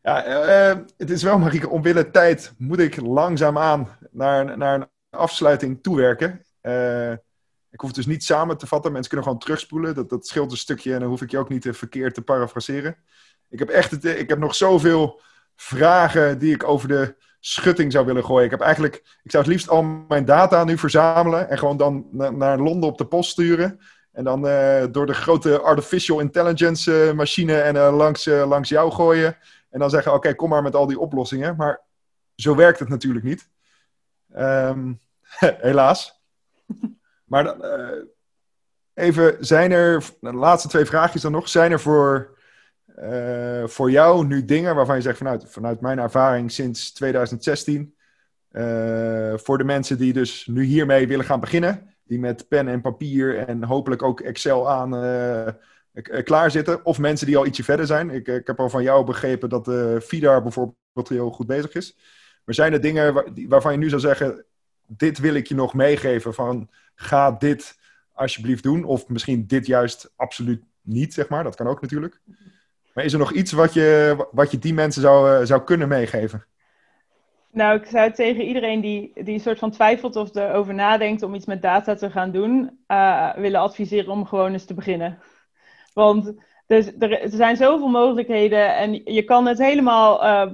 ja. 0.01 0.27
uh, 0.27 0.77
het 0.97 1.09
is 1.09 1.23
wel, 1.23 1.39
Marieke, 1.39 1.69
omwille 1.69 2.11
tijd 2.11 2.53
moet 2.57 2.79
ik 2.79 3.01
langzaamaan 3.01 3.87
naar, 4.11 4.57
naar 4.57 4.75
een 4.75 4.87
afsluiting 5.09 5.83
toewerken. 5.83 6.45
Uh, 6.61 7.11
ik 7.71 7.79
hoef 7.79 7.87
het 7.89 7.95
dus 7.95 8.05
niet 8.05 8.23
samen 8.23 8.57
te 8.57 8.67
vatten. 8.67 8.91
Mensen 8.91 9.09
kunnen 9.09 9.27
gewoon 9.27 9.43
terugspoelen. 9.43 9.95
Dat, 9.95 10.09
dat 10.09 10.27
scheelt 10.27 10.51
een 10.51 10.57
stukje 10.57 10.93
en 10.93 10.99
dan 10.99 11.09
hoef 11.09 11.21
ik 11.21 11.31
je 11.31 11.37
ook 11.37 11.49
niet 11.49 11.67
verkeerd 11.71 12.13
te 12.13 12.21
parafraseren. 12.21 12.97
Ik 13.49 13.59
heb 13.59 13.69
echt 13.69 14.05
ik 14.05 14.29
heb 14.29 14.39
nog 14.39 14.55
zoveel 14.55 15.21
vragen 15.55 16.39
die 16.39 16.53
ik 16.53 16.63
over 16.63 16.87
de 16.87 17.15
schutting 17.39 17.91
zou 17.91 18.05
willen 18.05 18.23
gooien. 18.23 18.45
Ik 18.45 18.51
heb 18.51 18.61
eigenlijk, 18.61 18.95
ik 19.23 19.31
zou 19.31 19.43
het 19.43 19.51
liefst 19.51 19.69
al 19.69 19.83
mijn 19.83 20.25
data 20.25 20.63
nu 20.63 20.77
verzamelen 20.77 21.49
en 21.49 21.57
gewoon 21.57 21.77
dan 21.77 22.07
naar 22.11 22.59
Londen 22.59 22.89
op 22.89 22.97
de 22.97 23.05
post 23.05 23.29
sturen. 23.29 23.79
En 24.11 24.23
dan 24.23 24.47
uh, 24.47 24.83
door 24.91 25.05
de 25.05 25.13
grote 25.13 25.59
artificial 25.59 26.19
intelligence 26.19 26.91
uh, 26.91 27.11
machine 27.11 27.59
en 27.59 27.75
uh, 27.75 27.95
langs, 27.95 28.25
langs 28.25 28.69
jou 28.69 28.91
gooien. 28.91 29.37
En 29.69 29.79
dan 29.79 29.89
zeggen, 29.89 30.13
oké, 30.13 30.33
kom 30.33 30.49
maar 30.49 30.63
met 30.63 30.75
al 30.75 30.87
die 30.87 30.99
oplossingen. 30.99 31.55
Maar 31.55 31.81
zo 32.35 32.55
werkt 32.55 32.79
het 32.79 32.89
natuurlijk 32.89 33.25
niet. 33.25 33.49
Um, 34.37 34.99
helaas. 35.69 36.21
Maar 37.23 37.55
even, 38.93 39.37
zijn 39.39 39.71
er, 39.71 40.03
de 40.19 40.33
laatste 40.33 40.67
twee 40.67 40.85
vraagjes 40.85 41.21
dan 41.21 41.31
nog. 41.31 41.49
Zijn 41.49 41.71
er 41.71 41.79
voor 41.79 42.37
uh, 43.03 43.67
voor 43.67 43.91
jou 43.91 44.25
nu 44.25 44.45
dingen 44.45 44.75
waarvan 44.75 44.95
je 44.95 45.01
zegt 45.01 45.17
vanuit, 45.17 45.45
vanuit 45.47 45.81
mijn 45.81 45.99
ervaring 45.99 46.51
sinds 46.51 46.93
2016, 46.93 47.95
uh, 48.51 49.31
eh, 49.31 49.39
voor 49.39 49.57
de 49.57 49.63
mensen 49.63 49.97
die 49.97 50.13
dus 50.13 50.47
nu 50.47 50.63
hiermee 50.63 51.07
willen 51.07 51.25
gaan 51.25 51.39
beginnen, 51.39 51.95
die 52.03 52.19
met 52.19 52.47
pen 52.47 52.67
en 52.67 52.81
papier 52.81 53.37
en 53.37 53.63
hopelijk 53.63 54.03
ook 54.03 54.19
Excel 54.19 54.69
aan 54.69 55.03
uh, 55.03 55.47
klaar 56.23 56.51
zitten, 56.51 56.85
of 56.85 56.99
mensen 56.99 57.27
die 57.27 57.37
al 57.37 57.45
ietsje 57.45 57.63
verder 57.63 57.85
zijn. 57.85 58.09
Ik, 58.09 58.27
ik 58.27 58.47
heb 58.47 58.59
al 58.59 58.69
van 58.69 58.83
jou 58.83 59.05
begrepen 59.05 59.49
dat 59.49 59.71
FIDAR 60.03 60.41
bijvoorbeeld 60.41 61.09
heel 61.09 61.31
goed 61.31 61.47
bezig 61.47 61.73
is. 61.73 61.97
Maar 62.45 62.55
zijn 62.55 62.73
er 62.73 62.81
dingen 62.81 63.13
waar, 63.13 63.25
waarvan 63.47 63.71
je 63.71 63.77
nu 63.77 63.89
zou 63.89 64.01
zeggen, 64.01 64.45
dit 64.87 65.19
wil 65.19 65.33
ik 65.33 65.47
je 65.47 65.55
nog 65.55 65.73
meegeven 65.73 66.33
van 66.33 66.69
ga 66.95 67.31
dit 67.31 67.77
alsjeblieft 68.13 68.63
doen, 68.63 68.83
of 68.83 69.07
misschien 69.07 69.47
dit 69.47 69.65
juist 69.65 70.13
absoluut 70.15 70.63
niet, 70.81 71.13
zeg 71.13 71.29
maar. 71.29 71.43
Dat 71.43 71.55
kan 71.55 71.67
ook 71.67 71.81
natuurlijk. 71.81 72.21
Maar 72.93 73.03
is 73.03 73.13
er 73.13 73.19
nog 73.19 73.31
iets 73.31 73.51
wat 73.51 73.73
je, 73.73 74.17
wat 74.31 74.51
je 74.51 74.59
die 74.59 74.73
mensen 74.73 75.01
zou, 75.01 75.39
eh, 75.39 75.45
zou 75.45 75.63
kunnen 75.63 75.87
meegeven? 75.87 76.45
Nou, 77.51 77.79
ik 77.79 77.85
zou 77.85 78.11
tegen 78.11 78.43
iedereen 78.43 78.81
die, 78.81 79.11
die 79.13 79.33
een 79.33 79.39
soort 79.39 79.59
van 79.59 79.71
twijfelt 79.71 80.15
of 80.15 80.35
erover 80.35 80.73
nadenkt 80.73 81.23
om 81.23 81.35
iets 81.35 81.45
met 81.45 81.61
data 81.61 81.95
te 81.95 82.11
gaan 82.11 82.31
doen, 82.31 82.79
uh, 82.87 83.33
willen 83.35 83.59
adviseren 83.59 84.11
om 84.11 84.25
gewoon 84.25 84.51
eens 84.51 84.65
te 84.65 84.73
beginnen. 84.73 85.19
Want 85.93 86.33
dus, 86.67 86.91
er, 86.99 87.21
er, 87.21 87.29
zijn 87.29 87.57
zoveel 87.57 87.87
mogelijkheden 87.87 88.75
en 88.75 88.93
je 88.93 89.23
kan 89.23 89.45
het 89.45 89.57
helemaal 89.57 90.23
uh, 90.23 90.51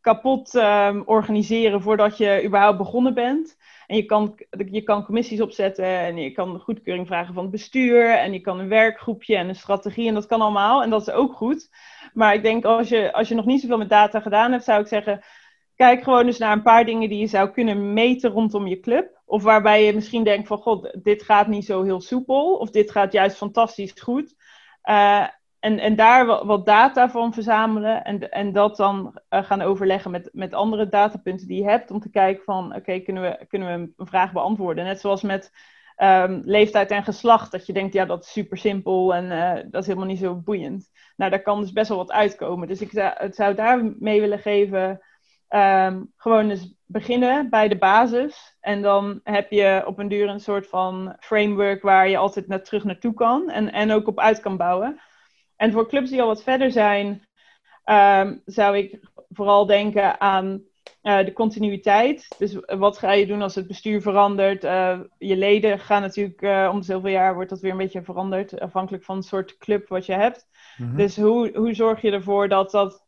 kapot 0.00 0.54
um, 0.54 1.02
organiseren 1.06 1.82
voordat 1.82 2.16
je 2.16 2.42
überhaupt 2.44 2.78
begonnen 2.78 3.14
bent. 3.14 3.56
En 3.88 3.96
je 3.96 4.04
kan, 4.04 4.38
je 4.70 4.82
kan 4.82 5.04
commissies 5.04 5.40
opzetten 5.40 5.84
en 5.84 6.16
je 6.16 6.30
kan 6.30 6.60
goedkeuring 6.60 7.06
vragen 7.06 7.34
van 7.34 7.42
het 7.42 7.52
bestuur. 7.52 8.10
En 8.10 8.32
je 8.32 8.40
kan 8.40 8.58
een 8.58 8.68
werkgroepje 8.68 9.36
en 9.36 9.48
een 9.48 9.54
strategie 9.54 10.08
en 10.08 10.14
dat 10.14 10.26
kan 10.26 10.40
allemaal. 10.40 10.82
En 10.82 10.90
dat 10.90 11.00
is 11.00 11.10
ook 11.10 11.32
goed. 11.32 11.70
Maar 12.12 12.34
ik 12.34 12.42
denk 12.42 12.64
als 12.64 12.88
je, 12.88 13.12
als 13.12 13.28
je 13.28 13.34
nog 13.34 13.44
niet 13.44 13.60
zoveel 13.60 13.78
met 13.78 13.88
data 13.88 14.20
gedaan 14.20 14.52
hebt, 14.52 14.64
zou 14.64 14.80
ik 14.80 14.86
zeggen... 14.86 15.24
Kijk 15.74 16.02
gewoon 16.02 16.26
eens 16.26 16.38
naar 16.38 16.52
een 16.52 16.62
paar 16.62 16.84
dingen 16.84 17.08
die 17.08 17.18
je 17.18 17.26
zou 17.26 17.50
kunnen 17.50 17.92
meten 17.92 18.30
rondom 18.30 18.66
je 18.66 18.80
club. 18.80 19.20
Of 19.24 19.42
waarbij 19.42 19.84
je 19.84 19.94
misschien 19.94 20.24
denkt 20.24 20.48
van, 20.48 20.58
god, 20.58 20.96
dit 21.02 21.22
gaat 21.22 21.46
niet 21.46 21.64
zo 21.64 21.82
heel 21.82 22.00
soepel. 22.00 22.56
Of 22.56 22.70
dit 22.70 22.90
gaat 22.90 23.12
juist 23.12 23.36
fantastisch 23.36 23.92
goed. 24.00 24.34
Uh, 24.84 25.26
en, 25.60 25.78
en 25.78 25.96
daar 25.96 26.26
wat 26.46 26.66
data 26.66 27.10
van 27.10 27.32
verzamelen 27.32 28.04
en, 28.04 28.30
en 28.30 28.52
dat 28.52 28.76
dan 28.76 29.20
uh, 29.30 29.44
gaan 29.44 29.62
overleggen 29.62 30.10
met, 30.10 30.28
met 30.32 30.54
andere 30.54 30.88
datapunten 30.88 31.46
die 31.46 31.62
je 31.62 31.68
hebt. 31.68 31.90
Om 31.90 32.00
te 32.00 32.10
kijken 32.10 32.44
van, 32.44 32.74
oké, 32.74 32.98
kunnen, 32.98 33.22
we, 33.22 33.46
kunnen 33.48 33.68
we 33.68 33.92
een 33.96 34.06
vraag 34.06 34.32
beantwoorden? 34.32 34.84
Net 34.84 35.00
zoals 35.00 35.22
met 35.22 35.52
um, 36.02 36.42
leeftijd 36.44 36.90
en 36.90 37.04
geslacht. 37.04 37.52
Dat 37.52 37.66
je 37.66 37.72
denkt, 37.72 37.92
ja, 37.92 38.04
dat 38.04 38.24
is 38.24 38.32
super 38.32 38.58
simpel 38.58 39.14
en 39.14 39.24
uh, 39.24 39.64
dat 39.70 39.80
is 39.80 39.86
helemaal 39.86 40.08
niet 40.08 40.18
zo 40.18 40.34
boeiend. 40.34 40.90
Nou, 41.16 41.30
daar 41.30 41.42
kan 41.42 41.60
dus 41.60 41.72
best 41.72 41.88
wel 41.88 41.98
wat 41.98 42.12
uitkomen. 42.12 42.68
Dus 42.68 42.80
ik 42.80 42.90
zou, 42.90 43.12
het 43.16 43.34
zou 43.34 43.54
daar 43.54 43.84
mee 43.98 44.20
willen 44.20 44.38
geven, 44.38 45.00
um, 45.48 46.12
gewoon 46.16 46.50
eens 46.50 46.74
beginnen 46.86 47.50
bij 47.50 47.68
de 47.68 47.78
basis. 47.78 48.56
En 48.60 48.82
dan 48.82 49.20
heb 49.22 49.50
je 49.50 49.82
op 49.86 49.98
een 49.98 50.08
duur 50.08 50.28
een 50.28 50.40
soort 50.40 50.68
van 50.68 51.16
framework 51.20 51.82
waar 51.82 52.08
je 52.08 52.16
altijd 52.16 52.48
naar, 52.48 52.62
terug 52.62 52.84
naartoe 52.84 53.14
kan. 53.14 53.50
En, 53.50 53.72
en 53.72 53.92
ook 53.92 54.06
op 54.06 54.18
uit 54.18 54.40
kan 54.40 54.56
bouwen. 54.56 55.00
En 55.58 55.72
voor 55.72 55.88
clubs 55.88 56.10
die 56.10 56.20
al 56.20 56.26
wat 56.26 56.42
verder 56.42 56.70
zijn, 56.70 57.26
um, 57.84 58.42
zou 58.44 58.76
ik 58.76 59.00
vooral 59.30 59.66
denken 59.66 60.20
aan 60.20 60.62
uh, 61.02 61.24
de 61.24 61.32
continuïteit. 61.32 62.34
Dus 62.38 62.56
wat 62.66 62.98
ga 62.98 63.12
je 63.12 63.26
doen 63.26 63.42
als 63.42 63.54
het 63.54 63.66
bestuur 63.66 64.02
verandert? 64.02 64.64
Uh, 64.64 65.00
je 65.18 65.36
leden 65.36 65.78
gaan 65.78 66.02
natuurlijk 66.02 66.42
uh, 66.42 66.70
om 66.72 66.82
zoveel 66.82 67.10
jaar 67.10 67.34
wordt 67.34 67.50
dat 67.50 67.60
weer 67.60 67.70
een 67.70 67.76
beetje 67.76 68.02
veranderd, 68.02 68.60
afhankelijk 68.60 69.04
van 69.04 69.16
het 69.16 69.24
soort 69.24 69.58
club 69.58 69.88
wat 69.88 70.06
je 70.06 70.12
hebt. 70.12 70.46
Mm 70.76 70.88
-hmm. 70.88 70.96
Dus 70.96 71.16
hoe, 71.16 71.50
hoe 71.54 71.74
zorg 71.74 72.00
je 72.00 72.10
ervoor 72.10 72.48
dat 72.48 72.70
dat 72.70 73.06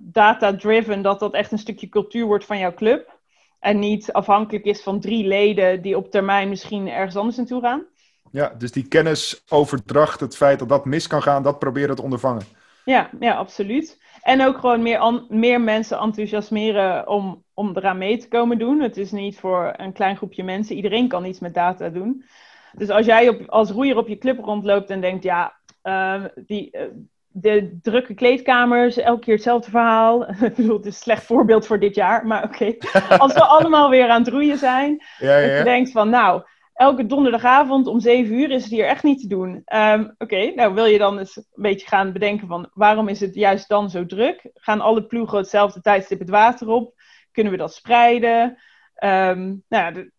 data-driven, 0.00 1.02
dat 1.02 1.20
dat 1.20 1.34
echt 1.34 1.52
een 1.52 1.58
stukje 1.58 1.88
cultuur 1.88 2.24
wordt 2.26 2.44
van 2.44 2.58
jouw 2.58 2.74
club? 2.74 3.18
En 3.58 3.78
niet 3.78 4.12
afhankelijk 4.12 4.64
is 4.64 4.82
van 4.82 5.00
drie 5.00 5.26
leden 5.26 5.82
die 5.82 5.96
op 5.96 6.10
termijn 6.10 6.48
misschien 6.48 6.88
ergens 6.88 7.16
anders 7.16 7.36
naartoe 7.36 7.60
gaan. 7.60 7.86
Ja, 8.30 8.52
dus 8.58 8.72
die 8.72 8.88
kennisoverdracht, 8.88 10.20
het 10.20 10.36
feit 10.36 10.58
dat 10.58 10.68
dat 10.68 10.84
mis 10.84 11.06
kan 11.06 11.22
gaan, 11.22 11.42
dat 11.42 11.58
proberen 11.58 11.96
te 11.96 12.02
ondervangen. 12.02 12.42
Ja, 12.84 13.10
ja, 13.20 13.34
absoluut. 13.34 13.98
En 14.22 14.46
ook 14.46 14.58
gewoon 14.58 14.82
meer, 14.82 15.24
meer 15.28 15.60
mensen 15.60 15.98
enthousiasmeren 15.98 17.08
om, 17.08 17.44
om 17.54 17.76
eraan 17.76 17.98
mee 17.98 18.16
te 18.16 18.28
komen 18.28 18.58
doen. 18.58 18.80
Het 18.80 18.96
is 18.96 19.10
niet 19.10 19.38
voor 19.38 19.74
een 19.76 19.92
klein 19.92 20.16
groepje 20.16 20.44
mensen. 20.44 20.76
Iedereen 20.76 21.08
kan 21.08 21.24
iets 21.24 21.40
met 21.40 21.54
data 21.54 21.88
doen. 21.88 22.24
Dus 22.72 22.88
als 22.88 23.06
jij 23.06 23.28
op, 23.28 23.48
als 23.48 23.70
roeier 23.70 23.96
op 23.96 24.08
je 24.08 24.18
club 24.18 24.38
rondloopt 24.38 24.90
en 24.90 25.00
denkt, 25.00 25.22
ja, 25.22 25.54
uh, 25.82 26.24
die, 26.46 26.70
uh, 26.72 26.82
de 27.28 27.78
drukke 27.82 28.14
kleedkamers, 28.14 28.96
elke 28.96 29.20
keer 29.20 29.34
hetzelfde 29.34 29.70
verhaal. 29.70 30.28
ik 30.44 30.54
bedoel, 30.54 30.76
het 30.76 30.86
is 30.86 30.94
een 30.94 31.00
slecht 31.00 31.24
voorbeeld 31.24 31.66
voor 31.66 31.78
dit 31.78 31.94
jaar, 31.94 32.26
maar 32.26 32.44
oké. 32.44 32.74
Okay. 32.78 33.18
Als 33.18 33.32
we 33.32 33.44
allemaal 33.44 33.90
weer 33.90 34.08
aan 34.08 34.22
het 34.22 34.32
roeien 34.32 34.58
zijn, 34.58 35.04
ja, 35.18 35.38
ja. 35.38 35.56
je 35.56 35.64
denkt 35.64 35.90
van, 35.90 36.08
nou, 36.10 36.42
elke 36.72 37.06
donderdagavond 37.06 37.86
om 37.86 38.00
zeven 38.00 38.34
uur 38.34 38.50
is 38.50 38.62
het 38.62 38.72
hier 38.72 38.86
echt 38.86 39.02
niet 39.02 39.20
te 39.20 39.26
doen. 39.26 39.62
Um, 39.74 40.00
Oké, 40.00 40.14
okay, 40.18 40.52
nou 40.54 40.74
wil 40.74 40.84
je 40.84 40.98
dan 40.98 41.18
eens 41.18 41.36
een 41.36 41.44
beetje 41.54 41.86
gaan 41.86 42.12
bedenken 42.12 42.48
van 42.48 42.70
waarom 42.72 43.08
is 43.08 43.20
het 43.20 43.34
juist 43.34 43.68
dan 43.68 43.90
zo 43.90 44.06
druk? 44.06 44.50
Gaan 44.54 44.80
alle 44.80 45.06
ploegen 45.06 45.38
hetzelfde 45.38 45.80
tijdstip 45.80 46.18
het 46.18 46.30
water 46.30 46.68
op? 46.68 46.94
Kunnen 47.32 47.52
we 47.52 47.58
dat 47.58 47.74
spreiden? 47.74 48.58
Um, 49.04 49.64
nou, 49.68 49.92
de, 49.92 50.10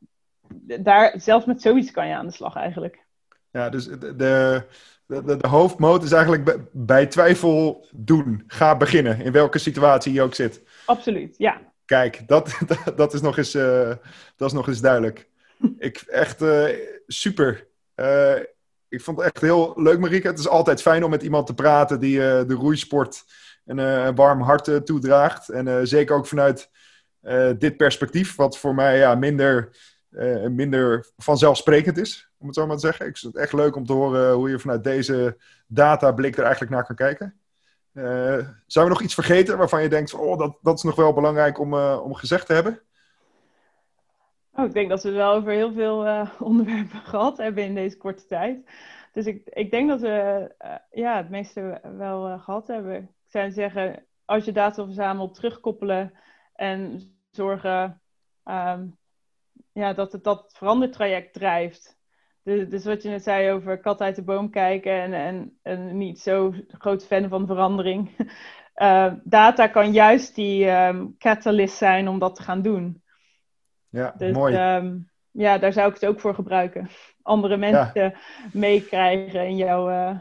daar, 0.81 1.13
zelfs 1.17 1.45
met 1.45 1.61
zoiets 1.61 1.91
kan 1.91 2.07
je 2.07 2.15
aan 2.15 2.27
de 2.27 2.33
slag 2.33 2.55
eigenlijk. 2.55 3.05
Ja, 3.51 3.69
dus 3.69 3.85
de, 3.85 4.15
de, 4.15 4.63
de, 5.05 5.37
de 5.37 5.47
hoofdmoot 5.47 6.03
is 6.03 6.11
eigenlijk 6.11 6.43
bij, 6.43 6.57
bij 6.71 7.05
twijfel 7.05 7.87
doen. 7.91 8.43
Ga 8.47 8.77
beginnen, 8.77 9.21
in 9.21 9.31
welke 9.31 9.57
situatie 9.57 10.13
je 10.13 10.21
ook 10.21 10.35
zit. 10.35 10.63
Absoluut, 10.85 11.37
ja. 11.37 11.61
Kijk, 11.85 12.27
dat, 12.27 12.57
dat, 12.67 12.93
dat 12.97 13.13
is, 13.13 13.21
nog 13.21 13.37
eens, 13.37 13.55
uh, 13.55 13.93
dat 14.35 14.47
is 14.47 14.53
nog 14.53 14.67
eens 14.67 14.81
duidelijk 14.81 15.29
ik, 15.77 15.97
echt 15.97 16.41
uh, 16.41 16.67
super. 17.07 17.67
Uh, 17.95 18.35
ik 18.87 19.01
vond 19.01 19.17
het 19.17 19.25
echt 19.25 19.41
heel 19.41 19.73
leuk, 19.75 19.99
Marieke. 19.99 20.27
Het 20.27 20.39
is 20.39 20.47
altijd 20.47 20.81
fijn 20.81 21.03
om 21.03 21.09
met 21.09 21.23
iemand 21.23 21.47
te 21.47 21.53
praten 21.53 21.99
die 21.99 22.17
uh, 22.17 22.23
de 22.23 22.53
roeisport 22.53 23.23
een, 23.65 24.15
warm 24.15 24.41
hart 24.41 24.85
toedraagt. 24.85 25.49
En 25.49 25.87
zeker 25.87 26.15
ook 26.15 26.27
vanuit 26.27 26.69
dit 27.57 27.77
perspectief, 27.77 28.35
wat 28.35 28.57
voor 28.57 28.75
mij 28.75 28.97
ja, 28.97 29.15
minder, 29.15 29.77
minder 30.49 31.07
vanzelfsprekend 31.17 31.97
is, 31.97 32.31
om 32.37 32.47
het 32.47 32.55
zo 32.55 32.67
maar 32.67 32.75
te 32.75 32.81
zeggen. 32.81 33.05
Ik 33.05 33.17
vind 33.17 33.33
het 33.33 33.41
echt 33.41 33.53
leuk 33.53 33.75
om 33.75 33.85
te 33.85 33.93
horen 33.93 34.33
hoe 34.33 34.49
je 34.49 34.59
vanuit 34.59 34.83
deze 34.83 35.37
datablik 35.67 36.37
er 36.37 36.43
eigenlijk 36.43 36.71
naar 36.71 36.85
kan 36.85 36.95
kijken. 36.95 37.39
Zijn 38.67 38.85
we 38.85 38.91
nog 38.91 39.01
iets 39.01 39.13
vergeten 39.13 39.57
waarvan 39.57 39.81
je 39.81 39.89
denkt, 39.89 40.13
oh, 40.13 40.37
dat, 40.37 40.57
dat 40.61 40.77
is 40.77 40.83
nog 40.83 40.95
wel 40.95 41.13
belangrijk 41.13 41.59
om, 41.59 41.73
om 41.83 42.13
gezegd 42.13 42.45
te 42.45 42.53
hebben? 42.53 42.81
Oh, 44.53 44.65
ik 44.65 44.73
denk 44.73 44.89
dat 44.89 45.03
we 45.03 45.09
het 45.09 45.17
wel 45.17 45.33
over 45.33 45.51
heel 45.51 45.71
veel 45.71 46.05
uh, 46.05 46.41
onderwerpen 46.41 46.99
gehad 46.99 47.37
hebben 47.37 47.63
in 47.63 47.75
deze 47.75 47.97
korte 47.97 48.25
tijd. 48.25 48.69
Dus 49.11 49.25
ik, 49.25 49.49
ik 49.49 49.71
denk 49.71 49.89
dat 49.89 50.01
we 50.01 50.49
uh, 50.65 50.75
ja, 50.91 51.17
het 51.17 51.29
meeste 51.29 51.81
wel 51.97 52.27
uh, 52.29 52.43
gehad 52.43 52.67
hebben. 52.67 52.95
Ik 52.95 53.09
zou 53.27 53.51
zeggen, 53.51 54.05
als 54.25 54.45
je 54.45 54.51
data 54.51 54.83
verzamelt, 54.85 55.33
terugkoppelen 55.35 56.13
en 56.55 57.01
zorgen 57.29 58.01
um, 58.45 58.97
ja, 59.73 59.93
dat 59.93 60.11
het 60.11 60.23
dat 60.23 60.53
verandertraject 60.57 61.33
drijft. 61.33 61.99
Dus, 62.43 62.69
dus, 62.69 62.85
wat 62.85 63.03
je 63.03 63.09
net 63.09 63.23
zei 63.23 63.51
over 63.51 63.79
kat 63.79 64.01
uit 64.01 64.15
de 64.15 64.23
boom 64.23 64.49
kijken 64.49 65.01
en, 65.01 65.13
en, 65.13 65.57
en 65.61 65.97
niet 65.97 66.19
zo 66.19 66.53
groot 66.67 67.05
fan 67.05 67.29
van 67.29 67.47
verandering. 67.47 68.11
data 69.23 69.67
kan 69.67 69.91
juist 69.91 70.35
die 70.35 70.69
um, 70.69 71.15
catalyst 71.17 71.77
zijn 71.77 72.07
om 72.07 72.19
dat 72.19 72.35
te 72.35 72.43
gaan 72.43 72.61
doen. 72.61 73.00
Ja, 73.91 74.13
dus, 74.17 74.33
mooi. 74.33 74.75
Um, 74.75 75.09
ja, 75.31 75.57
daar 75.57 75.73
zou 75.73 75.87
ik 75.87 75.93
het 75.93 76.05
ook 76.05 76.19
voor 76.19 76.35
gebruiken. 76.35 76.89
Andere 77.21 77.57
mensen 77.57 78.13
meekrijgen 78.53 79.47
in 79.47 79.55
jouw 79.55 79.89
uh, 79.89 80.19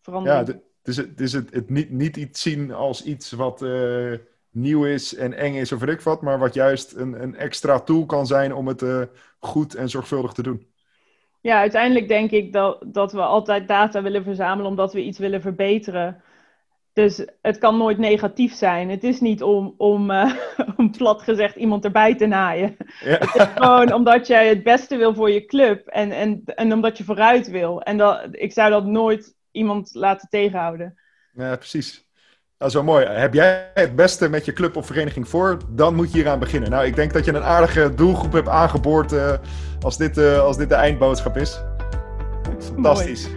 verandering. 0.00 0.48
Ja, 0.48 0.54
dus 0.82 0.96
het, 0.96 1.18
dus 1.18 1.32
het, 1.32 1.54
het 1.54 1.70
niet, 1.70 1.90
niet 1.90 2.16
iets 2.16 2.42
zien 2.42 2.72
als 2.72 3.04
iets 3.04 3.32
wat 3.32 3.62
uh, 3.62 4.12
nieuw 4.50 4.84
is 4.84 5.14
en 5.14 5.32
eng 5.32 5.54
is 5.54 5.72
of 5.72 5.80
weet 5.80 5.94
ik 5.94 6.00
wat, 6.00 6.22
maar 6.22 6.38
wat 6.38 6.54
juist 6.54 6.96
een, 6.96 7.22
een 7.22 7.36
extra 7.36 7.80
tool 7.80 8.06
kan 8.06 8.26
zijn 8.26 8.54
om 8.54 8.66
het 8.66 8.82
uh, 8.82 9.02
goed 9.38 9.74
en 9.74 9.88
zorgvuldig 9.88 10.32
te 10.32 10.42
doen. 10.42 10.68
Ja, 11.40 11.58
uiteindelijk 11.58 12.08
denk 12.08 12.30
ik 12.30 12.52
dat, 12.52 12.84
dat 12.86 13.12
we 13.12 13.20
altijd 13.20 13.68
data 13.68 14.02
willen 14.02 14.24
verzamelen 14.24 14.70
omdat 14.70 14.92
we 14.92 15.02
iets 15.02 15.18
willen 15.18 15.40
verbeteren. 15.40 16.22
Dus 17.00 17.24
het 17.42 17.58
kan 17.58 17.76
nooit 17.76 17.98
negatief 17.98 18.54
zijn. 18.54 18.90
Het 18.90 19.04
is 19.04 19.20
niet 19.20 19.42
om, 19.42 19.74
om, 19.76 20.10
uh, 20.10 20.32
om 20.76 20.90
plat 20.90 21.22
gezegd 21.22 21.56
iemand 21.56 21.84
erbij 21.84 22.16
te 22.16 22.26
naaien. 22.26 22.76
Ja. 23.04 23.18
Het 23.18 23.34
is 23.34 23.46
gewoon 23.54 23.92
omdat 23.92 24.26
jij 24.26 24.48
het 24.48 24.62
beste 24.62 24.96
wil 24.96 25.14
voor 25.14 25.30
je 25.30 25.46
club 25.46 25.86
en, 25.86 26.10
en, 26.10 26.42
en 26.44 26.72
omdat 26.72 26.98
je 26.98 27.04
vooruit 27.04 27.50
wil. 27.50 27.82
En 27.82 27.96
dat, 27.96 28.28
ik 28.30 28.52
zou 28.52 28.70
dat 28.70 28.84
nooit 28.84 29.34
iemand 29.50 29.90
laten 29.94 30.28
tegenhouden. 30.28 30.98
Ja, 31.32 31.56
precies. 31.56 32.08
Dat 32.58 32.68
is 32.68 32.74
wel 32.74 32.84
mooi. 32.84 33.06
Heb 33.06 33.34
jij 33.34 33.70
het 33.74 33.96
beste 33.96 34.28
met 34.28 34.44
je 34.44 34.52
club 34.52 34.76
of 34.76 34.86
vereniging 34.86 35.28
voor, 35.28 35.56
dan 35.68 35.94
moet 35.94 36.10
je 36.12 36.16
hieraan 36.16 36.38
beginnen. 36.38 36.70
Nou, 36.70 36.86
ik 36.86 36.96
denk 36.96 37.12
dat 37.12 37.24
je 37.24 37.34
een 37.34 37.42
aardige 37.42 37.94
doelgroep 37.94 38.32
hebt 38.32 38.48
aangeboord 38.48 39.12
uh, 39.12 39.32
als, 39.80 39.96
dit, 39.96 40.18
uh, 40.18 40.40
als 40.40 40.56
dit 40.56 40.68
de 40.68 40.74
eindboodschap 40.74 41.36
is. 41.36 41.60
Fantastisch. 42.58 43.28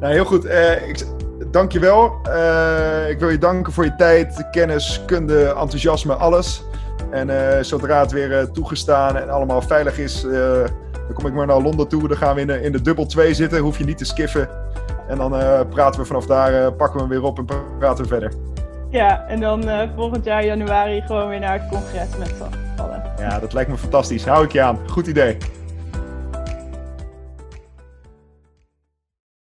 Nou, 0.00 0.12
heel 0.12 0.24
goed. 0.24 0.44
Uh, 0.44 0.88
ik, 0.88 1.06
dankjewel. 1.52 2.20
Uh, 2.26 3.08
ik 3.08 3.18
wil 3.18 3.28
je 3.28 3.38
danken 3.38 3.72
voor 3.72 3.84
je 3.84 3.94
tijd, 3.94 4.48
kennis, 4.50 5.02
kunde, 5.06 5.44
enthousiasme, 5.44 6.14
alles. 6.14 6.62
En 7.10 7.28
uh, 7.28 7.36
zodra 7.60 8.00
het 8.00 8.12
weer 8.12 8.30
uh, 8.30 8.42
toegestaan 8.42 9.16
en 9.16 9.30
allemaal 9.30 9.62
veilig 9.62 9.98
is, 9.98 10.20
dan 10.22 11.12
kom 11.14 11.26
ik 11.26 11.32
maar 11.32 11.46
naar 11.46 11.60
Londen 11.60 11.88
toe. 11.88 12.08
Dan 12.08 12.16
gaan 12.16 12.34
we 12.34 12.40
in 12.40 12.46
de, 12.46 12.62
in 12.62 12.72
de 12.72 12.80
dubbel 12.80 13.06
2 13.06 13.34
zitten, 13.34 13.58
hoef 13.58 13.78
je 13.78 13.84
niet 13.84 13.98
te 13.98 14.04
skiffen. 14.04 14.48
En 15.08 15.18
dan 15.18 15.30
praten 15.68 16.00
we 16.00 16.06
vanaf 16.06 16.26
daar, 16.26 16.72
pakken 16.72 16.94
we 16.94 17.00
hem 17.00 17.08
weer 17.08 17.22
op 17.22 17.38
en 17.38 17.46
praten 17.78 18.04
we 18.04 18.10
verder. 18.10 18.32
Ja, 18.90 19.24
en 19.28 19.40
dan 19.40 19.64
volgend 19.96 20.24
jaar 20.24 20.44
januari 20.44 21.00
gewoon 21.00 21.28
weer 21.28 21.40
naar 21.40 21.52
het 21.52 21.68
congres 21.68 22.16
met 22.18 22.28
z'n 22.28 22.80
allen. 22.80 23.02
Ja, 23.18 23.38
dat 23.38 23.52
lijkt 23.52 23.70
me 23.70 23.76
fantastisch. 23.76 24.24
Hou 24.24 24.44
ik 24.44 24.52
je 24.52 24.60
aan. 24.60 24.78
Goed 24.86 25.06
idee. 25.06 25.36